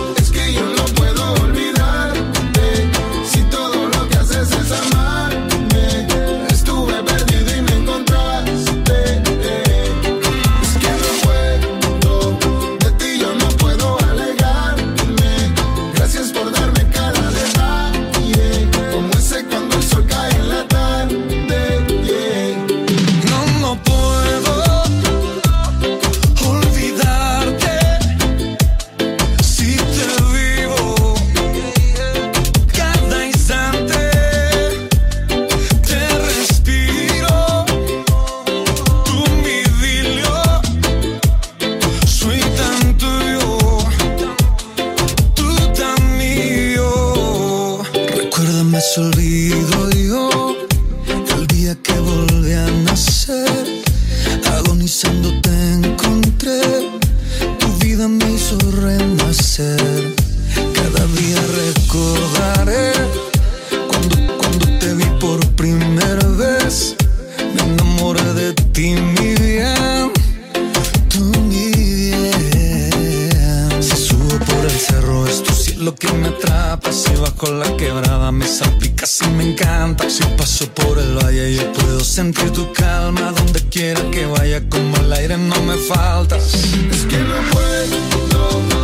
bajo 77.21 77.53
la 77.53 77.77
quebrada, 77.77 78.33
me 78.33 78.47
salpicas 78.47 79.21
y 79.23 79.29
me 79.31 79.51
encanta. 79.51 80.09
Si 80.09 80.25
paso 80.37 80.67
por 80.75 80.99
el 80.99 81.17
valle, 81.17 81.55
yo 81.55 81.73
puedo 81.73 82.01
sentir 82.01 82.51
tu 82.53 82.73
calma. 82.73 83.33
Donde 83.33 83.61
quiera 83.69 84.01
que 84.11 84.27
vaya, 84.27 84.63
como 84.69 84.97
el 84.97 85.13
aire, 85.13 85.37
no 85.37 85.63
me 85.63 85.77
faltas. 85.77 86.55
Es 86.55 87.05
que 87.07 87.19
no 87.19 87.37
puedo, 87.53 87.83
es 87.85 87.91
que 87.91 88.78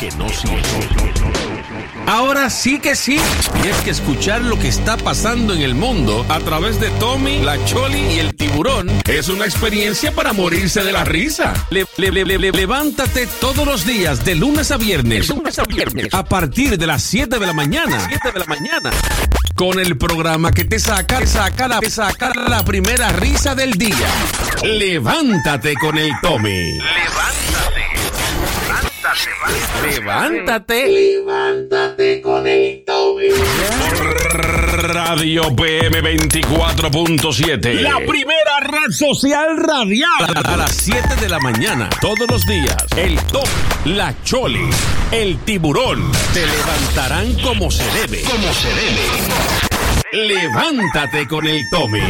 que 0.00 0.10
no 0.16 0.28
sirven. 0.28 0.62
Ahora 2.06 2.50
sí 2.50 2.78
que 2.78 2.94
sí. 2.94 3.18
Y 3.64 3.68
es 3.68 3.76
que 3.78 3.90
escuchar 3.90 4.42
lo 4.42 4.58
que 4.58 4.68
está 4.68 4.96
pasando 4.96 5.54
en 5.54 5.62
el 5.62 5.74
mundo 5.74 6.24
a 6.28 6.38
través 6.40 6.80
de 6.80 6.90
Tommy, 6.92 7.40
la 7.42 7.62
Choli 7.64 7.98
y 8.14 8.18
el 8.18 8.34
tiburón 8.36 8.90
es 9.08 9.28
una 9.28 9.44
experiencia 9.44 10.12
para 10.12 10.32
morirse 10.32 10.84
de 10.84 10.92
la 10.92 11.04
risa. 11.04 11.52
Le- 11.70 11.86
le- 11.96 12.10
le- 12.12 12.24
le- 12.24 12.38
le- 12.38 12.52
levántate 12.52 13.26
todos 13.40 13.66
los 13.66 13.84
días 13.86 14.24
de 14.24 14.34
lunes 14.34 14.70
a 14.70 14.76
viernes. 14.76 15.28
Lunes 15.28 15.58
a 15.58 15.64
viernes. 15.64 16.08
A 16.12 16.24
partir 16.24 16.78
de 16.78 16.86
las 16.86 17.02
7 17.02 17.38
de 17.38 17.46
la 17.46 17.52
mañana. 17.52 17.98
7 18.08 18.32
de 18.32 18.38
la 18.38 18.46
mañana. 18.46 18.90
Con 19.56 19.80
el 19.80 19.96
programa 19.96 20.52
que 20.52 20.64
te 20.64 20.78
saca, 20.78 21.18
te 21.20 21.26
saca, 21.26 21.66
la, 21.66 21.80
te 21.80 21.90
saca 21.90 22.32
la 22.34 22.64
primera 22.64 23.08
risa 23.10 23.54
del 23.54 23.72
día. 23.72 24.06
Levántate 24.62 25.74
con 25.74 25.96
el 25.96 26.12
Tommy. 26.20 26.72
Levántate. 26.78 27.85
Levántate 30.84 32.20
con 32.20 32.46
el 32.46 32.84
Tommy. 32.84 33.28
Radio 34.30 35.54
PM 35.56 36.02
24.7. 36.02 37.80
La 37.80 37.96
primera 37.96 38.60
red 38.60 38.90
social 38.90 39.56
radial. 39.56 40.32
A 40.44 40.56
las 40.56 40.74
7 40.74 41.16
de 41.20 41.28
la 41.28 41.38
mañana, 41.38 41.88
todos 42.00 42.28
los 42.28 42.46
días. 42.46 42.76
El 42.96 43.16
top, 43.32 43.48
la 43.86 44.14
choli, 44.22 44.68
el 45.12 45.38
tiburón. 45.44 46.12
Te 46.34 46.46
levantarán 46.46 47.32
como 47.40 47.70
se 47.70 47.84
debe. 47.92 48.22
Como 48.22 48.52
se 48.52 48.68
debe. 48.68 50.28
Levántate 50.28 51.26
con 51.26 51.46
el 51.46 51.62
Tommy. 51.70 52.02